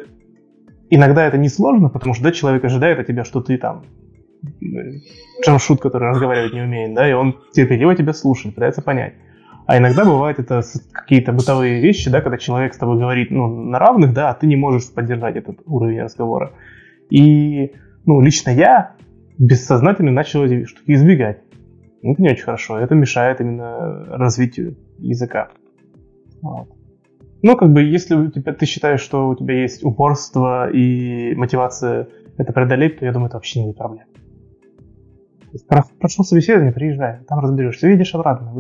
[0.91, 3.85] иногда это не сложно, потому что, да, человек ожидает от тебя, что ты там
[5.45, 9.15] джамшут, который разговаривать не умеет, да, и он терпеливо тебя слушает, пытается понять.
[9.67, 10.63] А иногда бывает это
[10.93, 14.47] какие-то бытовые вещи, да, когда человек с тобой говорит ну, на равных, да, а ты
[14.47, 16.53] не можешь поддержать этот уровень разговора.
[17.11, 17.73] И,
[18.05, 18.95] ну, лично я
[19.39, 21.44] бессознательно начал эти штуки избегать.
[22.05, 22.79] Ну, это не очень хорошо.
[22.79, 25.49] Это мешает именно развитию языка.
[26.43, 26.69] Вот.
[27.43, 32.09] Ну, как бы, если у тебя, ты считаешь, что у тебя есть упорство и мотивация
[32.37, 34.05] это преодолеть, то я думаю, это вообще не проблема.
[35.99, 37.89] Прошел собеседование, приезжай, там разберешься.
[37.89, 38.53] Видишь обратно.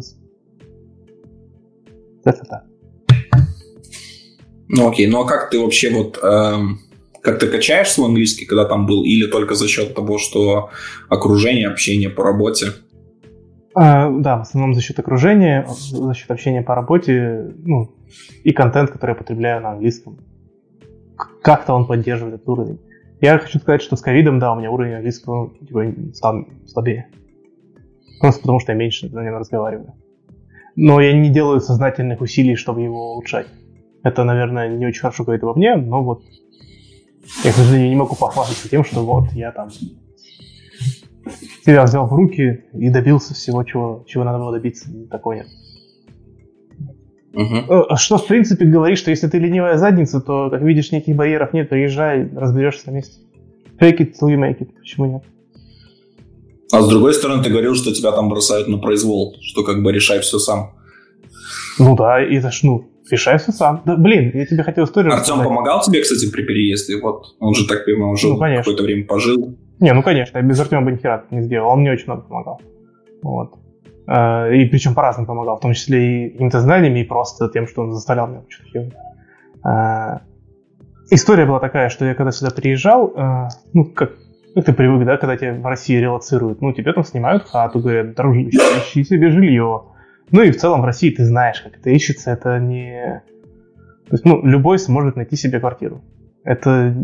[2.24, 2.64] Это так.
[4.68, 6.78] Ну окей, ну а как ты вообще вот эм,
[7.20, 10.70] как ты качаешь свой английский, когда там был, или только за счет того, что
[11.10, 12.68] окружение, общение по работе?
[13.74, 17.90] А, да, в основном за счет окружения, за счет общения по работе, ну,
[18.44, 20.18] и контент, который я потребляю на английском.
[21.42, 22.80] Как-то он поддерживает этот уровень.
[23.20, 27.09] Я хочу сказать, что с ковидом, да, у меня уровень английского ну, типа, стал слабее.
[28.20, 29.94] Просто потому, что я меньше на нем разговариваю.
[30.76, 33.46] Но я не делаю сознательных усилий, чтобы его улучшать.
[34.02, 36.22] Это, наверное, не очень хорошо говорит обо мне, но вот
[37.42, 39.70] я, к сожалению, не могу похвастаться тем, что вот я там
[41.64, 44.88] себя взял в руки и добился всего, чего, чего надо было добиться.
[45.10, 45.46] Такого нет.
[47.34, 47.96] Угу.
[47.96, 51.68] Что, в принципе, говорит, что если ты ленивая задница, то, как видишь, никаких барьеров нет,
[51.68, 53.18] приезжай, разберешься на месте.
[53.80, 54.68] Fake it till you make it.
[54.78, 55.22] Почему нет?
[56.72, 59.92] А с другой стороны, ты говорил, что тебя там бросают на произвол, что как бы
[59.92, 60.72] решай все сам.
[61.78, 63.82] Ну да, и это ж, ну, решай все сам.
[63.84, 65.48] Да, блин, я тебе хотел историю Артем рассказать.
[65.48, 67.01] помогал тебе, кстати, при переезде?
[67.01, 69.56] Вот, он же так, понимаю, уже ну, какое-то время пожил.
[69.80, 72.22] Не, ну конечно, я без Артема бы ни хера не сделал, он мне очень много
[72.22, 72.60] помогал.
[73.22, 73.55] Вот.
[74.06, 77.82] А, и причем по-разному помогал, в том числе и какими-то знаниями, и просто тем, что
[77.82, 78.94] он заставлял меня что-то делать.
[79.62, 80.20] А,
[81.10, 84.12] история была такая, что я когда сюда приезжал, а, ну, как,
[84.55, 88.14] как ты привык, да, когда тебя в России релацируют, ну, тебе там снимают хату, говорят,
[88.14, 89.84] дружище, ищи себе жилье.
[90.30, 93.22] Ну и в целом в России ты знаешь, как это ищется, это не...
[94.09, 96.02] То есть, ну, любой сможет найти себе квартиру.
[96.44, 96.94] Это,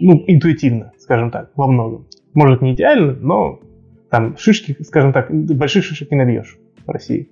[0.00, 2.06] ну, интуитивно, скажем так, во многом.
[2.34, 3.60] Может, не идеально, но
[4.10, 7.30] там шишки, скажем так, больших шишек не набьешь в России.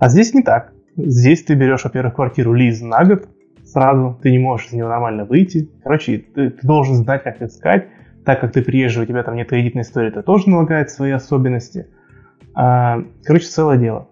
[0.00, 0.72] А здесь не так.
[0.96, 3.28] Здесь ты берешь, во-первых, квартиру лиз на год
[3.64, 5.70] сразу, ты не можешь из нее нормально выйти.
[5.84, 7.86] Короче, ты, ты должен знать, как искать.
[8.24, 11.86] Так как ты приезжий, у тебя там нет кредитной истории, это тоже налагает свои особенности.
[12.54, 14.08] А, короче, целое дело.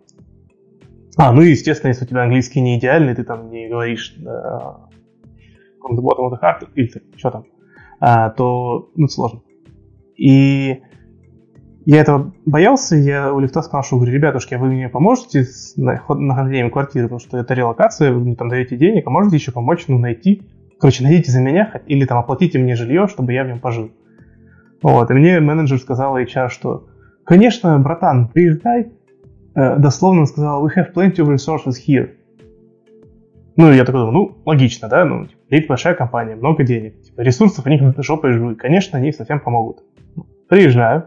[1.16, 5.97] А, ну и, естественно, если у тебя английский не идеальный, ты там не говоришь from
[5.97, 7.44] the bottom of the heart, или что там,
[8.01, 9.43] а, то, ну, сложно.
[10.16, 10.81] И
[11.86, 16.70] я этого боялся, я у лифта спрашивал, говорю, ребятушки, а вы мне поможете с нахождением
[16.70, 19.98] квартиры, потому что это релокация, вы мне там даете денег, а можете еще помочь, ну,
[19.98, 20.43] найти.
[20.78, 23.90] Короче, найдите за меня или там оплатите мне жилье, чтобы я в нем пожил.
[24.82, 26.86] Вот, и мне менеджер сказал HR, что,
[27.24, 28.93] конечно, братан, приезжай.
[29.55, 32.10] Э, дословно сказал, we have plenty of resources here.
[33.56, 37.66] Ну, я такой думаю, ну, логично, да, ну, типа, большая компания, много денег, типа, ресурсов
[37.66, 39.82] у них жопой жуй, конечно, они совсем помогут.
[40.48, 41.06] Приезжаю,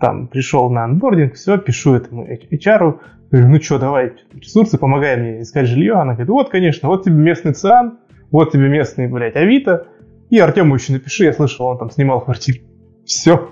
[0.00, 2.98] там пришел на анбординг, все, пишу этому HR,
[3.30, 5.94] говорю, ну что, давай ресурсы, помогай мне искать жилье.
[5.94, 7.98] Она говорит, вот, конечно, вот тебе местный ЦИАН,
[8.30, 9.88] вот тебе местный, блядь, Авито,
[10.30, 12.60] и Артему еще напиши, я слышал, он там снимал квартиру.
[13.04, 13.50] Все.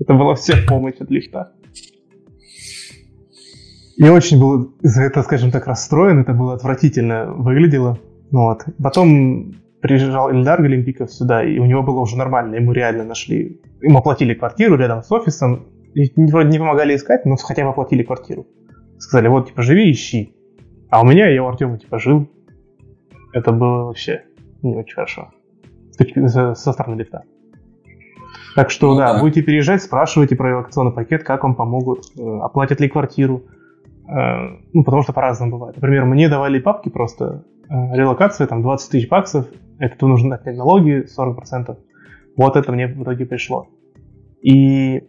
[0.00, 1.52] Это было все помощь от лифта.
[3.96, 7.98] Я очень был за это, скажем так, расстроен, это было отвратительно выглядело.
[8.30, 8.64] Ну вот.
[8.82, 13.98] Потом приезжал Эльдар Галимпиков сюда, и у него было уже нормально, ему реально нашли, ему
[13.98, 18.46] оплатили квартиру рядом с офисом, и вроде не помогали искать, но хотя бы оплатили квартиру.
[18.98, 20.34] Сказали, вот, типа, живи, ищи.
[20.90, 22.28] А у меня, я у Артема, типа, жил.
[23.32, 24.24] Это было вообще
[24.62, 25.30] не очень хорошо.
[26.26, 27.22] Со, стороны лифта.
[28.54, 32.38] Так что, ну, да, да, будете переезжать, спрашивайте про релокационный пакет, как вам помогут, э,
[32.40, 33.44] оплатят ли квартиру.
[34.08, 35.76] Э, ну, потому что по-разному бывает.
[35.76, 39.46] Например, мне давали папки просто, релокация, там, 20 тысяч баксов,
[39.78, 41.76] это нужно отнять налоги 40%.
[42.36, 43.68] Вот это мне в итоге пришло.
[44.42, 45.02] И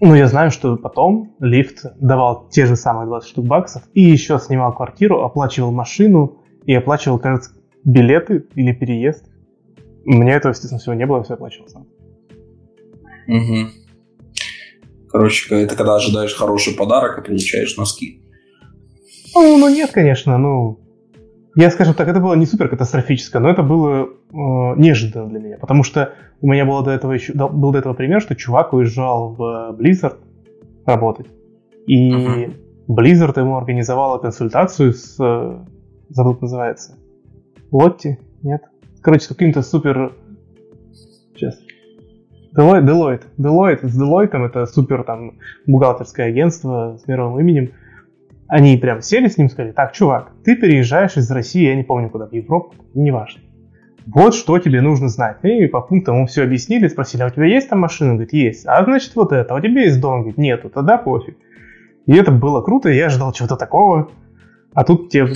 [0.00, 4.38] ну, я знаю, что потом лифт давал те же самые 20 штук баксов и еще
[4.38, 7.52] снимал квартиру, оплачивал машину и оплачивал, кажется,
[7.84, 9.26] билеты или переезд.
[10.04, 11.86] Меня этого, естественно, всего не было, все оплачивал сам.
[13.28, 13.68] Угу.
[15.10, 18.22] Короче, это когда ожидаешь хороший подарок и получаешь носки.
[19.34, 20.80] Ну, ну нет, конечно, ну...
[21.56, 25.58] Я, скажем так, это было не супер катастрофическое, но это было э, неожиданно для меня,
[25.58, 29.34] потому что у меня было до этого еще, был до этого пример, что чувак уезжал
[29.34, 30.18] в Blizzard
[30.86, 31.26] работать,
[31.86, 32.56] и uh-huh.
[32.88, 35.16] Blizzard ему организовала консультацию с,
[36.08, 36.96] забыл, как называется,
[37.72, 38.62] Лотти, нет?
[39.02, 40.12] Короче, с каким-то супер...
[41.34, 41.58] Сейчас.
[42.54, 47.70] Deloitte, Deloitte, Deloitte, с Deloitte, это супер там бухгалтерское агентство с мировым именем.
[48.50, 51.84] Они прям сели с ним и сказали, так, чувак, ты переезжаешь из России, я не
[51.84, 53.42] помню куда, в Европу, неважно.
[54.06, 55.36] Вот что тебе нужно знать.
[55.44, 58.10] И по пунктам ему все объяснили, спросили, а у тебя есть там машина?
[58.10, 58.66] Он говорит, есть.
[58.66, 60.14] А значит вот это, а у тебя есть дом?
[60.14, 61.36] Он говорит, нету, тогда пофиг.
[62.06, 64.10] И это было круто, я ожидал чего-то такого.
[64.74, 65.28] А тут тебе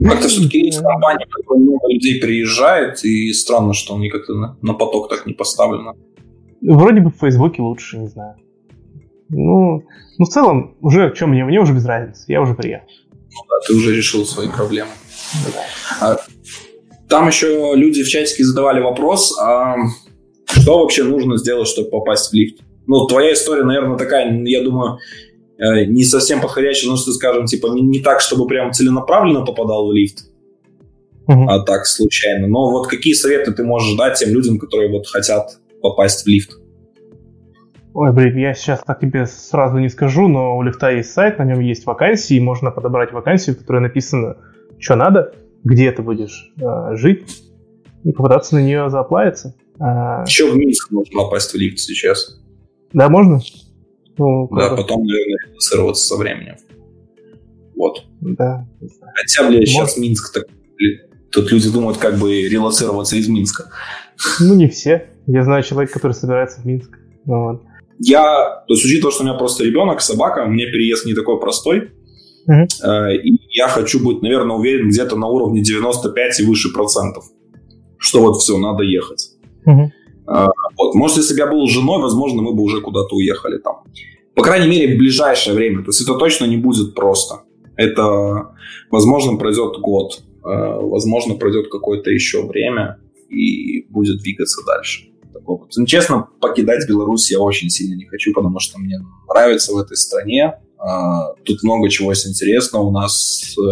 [0.00, 4.56] как-то все-таки есть компания, в которой много людей приезжает, и странно, что они как-то на,
[4.62, 5.94] на поток так не поставлены.
[6.62, 8.36] Вроде бы в Фейсбуке лучше, не знаю.
[9.28, 9.82] Ну,
[10.18, 12.86] ну в целом, уже чем мне, мне уже без разницы, я уже приехал.
[13.12, 14.90] Ну да, ты уже решил свои проблемы.
[16.00, 16.18] А,
[17.08, 19.76] там еще люди в чатике задавали вопрос, а
[20.46, 22.62] что вообще нужно сделать, чтобы попасть в лифт?
[22.86, 24.98] Ну, твоя история, наверное, такая, я думаю,
[25.56, 29.88] Э, не совсем подходящий, ну, что скажем, типа, не, не так, чтобы прям целенаправленно попадал
[29.88, 30.26] в лифт,
[31.28, 31.46] uh-huh.
[31.48, 32.48] а так случайно.
[32.48, 36.58] Но вот какие советы ты можешь дать тем людям, которые вот хотят попасть в лифт?
[37.94, 41.44] Ой, блин, я сейчас так тебе сразу не скажу, но у лифта есть сайт, на
[41.44, 44.36] нем есть вакансии, можно подобрать вакансию, в которой написано,
[44.80, 47.24] что надо, где ты будешь э, жить,
[48.02, 49.54] и попытаться на нее заплавиться.
[49.78, 50.24] А...
[50.26, 52.40] Еще в Минск можно попасть в лифт сейчас.
[52.92, 53.40] Да, можно?
[54.18, 56.56] Ну, да, потом, наверное, редуцироваться со временем.
[57.76, 58.04] Вот.
[58.20, 58.66] Да.
[59.14, 60.44] Хотя, блядь, сейчас Минск так...
[61.30, 63.70] Тут люди думают, как бы релацироваться из Минска.
[64.40, 65.06] Ну, не все.
[65.26, 66.98] Я знаю человека, который собирается в Минск.
[67.24, 67.62] Ну, вот.
[67.98, 71.90] Я, то есть, учитывая, что у меня просто ребенок, собака, мне переезд не такой простой.
[72.48, 73.16] Uh-huh.
[73.16, 77.24] И я хочу быть, наверное, уверен где-то на уровне 95 и выше процентов.
[77.98, 79.30] Что вот все, надо ехать.
[79.66, 79.90] Uh-huh.
[80.76, 80.94] Вот.
[80.94, 83.84] Может, если бы я был женой, возможно, мы бы уже куда-то уехали там.
[84.34, 85.82] По крайней мере, в ближайшее время.
[85.82, 87.42] То есть это точно не будет просто.
[87.76, 88.54] Это,
[88.90, 92.98] возможно, пройдет год, а, возможно, пройдет какое-то еще время
[93.28, 95.08] и будет двигаться дальше.
[95.44, 95.68] Такого.
[95.76, 98.98] Ну, честно, покидать Беларусь я очень сильно не хочу, потому что мне
[99.28, 100.54] нравится в этой стране.
[100.78, 102.84] А, тут много чего есть интересного.
[102.84, 103.62] У нас э,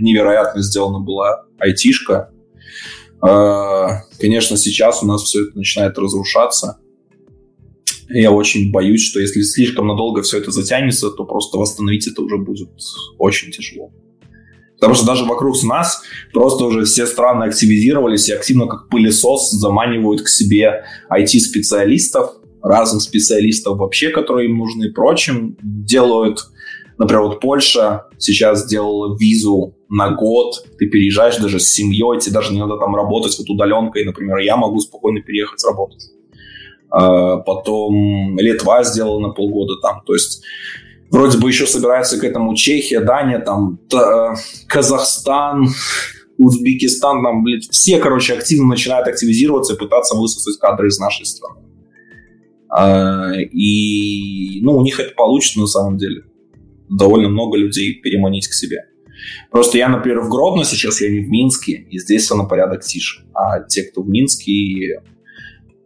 [0.00, 2.30] невероятно сделана была айтишка,
[3.20, 6.78] а, конечно, сейчас у нас все это начинает разрушаться.
[8.08, 12.38] Я очень боюсь, что если слишком надолго все это затянется, то просто восстановить это уже
[12.38, 12.70] будет
[13.18, 13.92] очень тяжело.
[14.78, 16.02] Потому что даже вокруг нас
[16.32, 22.32] просто уже все страны активизировались и активно как пылесос заманивают к себе IT-специалистов,
[22.62, 26.48] разных специалистов вообще, которые им нужны, прочим, делают
[26.98, 32.52] Например, вот Польша сейчас сделала визу на год, ты переезжаешь даже с семьей, тебе даже
[32.52, 36.10] не надо там работать вот удаленкой, например, я могу спокойно переехать работать.
[36.90, 40.42] А, потом Литва сделала на полгода там, то есть
[41.10, 43.78] вроде бы еще собирается к этому Чехия, Дания, там
[44.66, 45.68] Казахстан,
[46.38, 51.62] Узбекистан, там, блядь, все, короче, активно начинают активизироваться и пытаться высосать кадры из нашей страны.
[52.70, 56.24] А, и, ну, у них это получится на самом деле
[56.88, 58.84] довольно много людей переманить к себе.
[59.50, 62.84] Просто я, например, в Гродно сейчас, я не в Минске, и здесь все на порядок
[62.84, 63.24] тише.
[63.34, 65.02] А те, кто в Минске,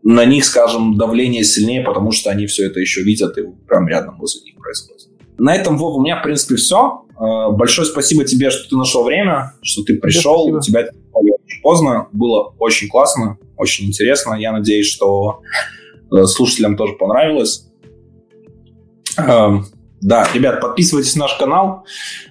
[0.02, 4.18] на них, скажем, давление сильнее, потому что они все это еще видят, и прям рядом
[4.18, 5.08] возле них происходит.
[5.43, 7.02] На этом, Вова, у меня, в принципе, все.
[7.19, 10.47] Э, большое спасибо тебе, что ты нашел время, что ты пришел.
[10.47, 12.06] У тебя это очень поздно.
[12.12, 14.35] Было очень классно, очень интересно.
[14.35, 15.40] Я надеюсь, что
[16.16, 17.66] э, слушателям тоже понравилось.
[19.19, 19.66] Эм,
[20.01, 21.86] да, ребят, подписывайтесь на наш канал,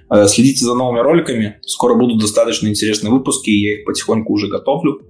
[0.09, 1.59] э, следите за новыми роликами.
[1.63, 5.01] Скоро будут достаточно интересные выпуски, я их потихоньку уже готовлю,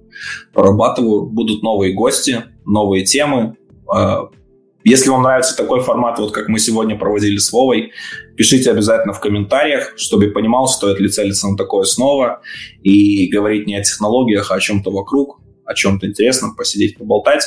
[0.52, 1.26] прорабатываю.
[1.26, 3.56] Будут новые гости, новые темы.
[4.84, 7.92] Если вам нравится такой формат, вот как мы сегодня проводили с Вовой,
[8.36, 12.40] пишите обязательно в комментариях, чтобы я понимал, стоит ли целиться на такое снова
[12.82, 15.40] и говорить не о технологиях, а о чем-то вокруг.
[15.64, 17.44] о чем-то интересном, посидеть, поболтать.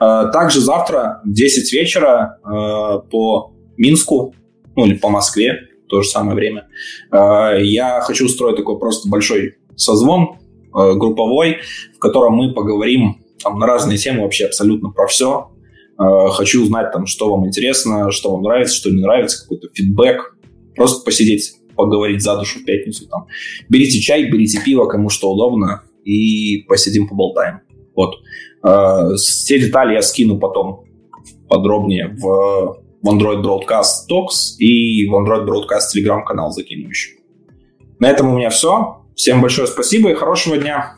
[0.00, 4.34] Э, также завтра в 10 вечера э, по Минску,
[4.74, 6.68] ну или по Москве, в то же самое время,
[7.12, 10.38] я хочу устроить такой просто большой созвон
[10.72, 11.58] групповой,
[11.94, 15.51] в котором мы поговорим там, на разные темы вообще абсолютно про все.
[16.32, 20.36] Хочу узнать, там, что вам интересно, что вам нравится, что не нравится, какой-то фидбэк.
[20.74, 23.06] Просто посидеть поговорить за душу в пятницу.
[23.08, 23.26] Там.
[23.68, 27.60] Берите чай, берите пиво, кому что удобно, и посидим, поболтаем.
[27.94, 28.16] Вот.
[28.64, 30.84] Э, все детали я скину потом
[31.48, 37.16] подробнее в, в Android Broadcast Talks и в Android Broadcast Telegram канал закину еще.
[37.98, 39.04] На этом у меня все.
[39.14, 40.96] Всем большое спасибо и хорошего дня.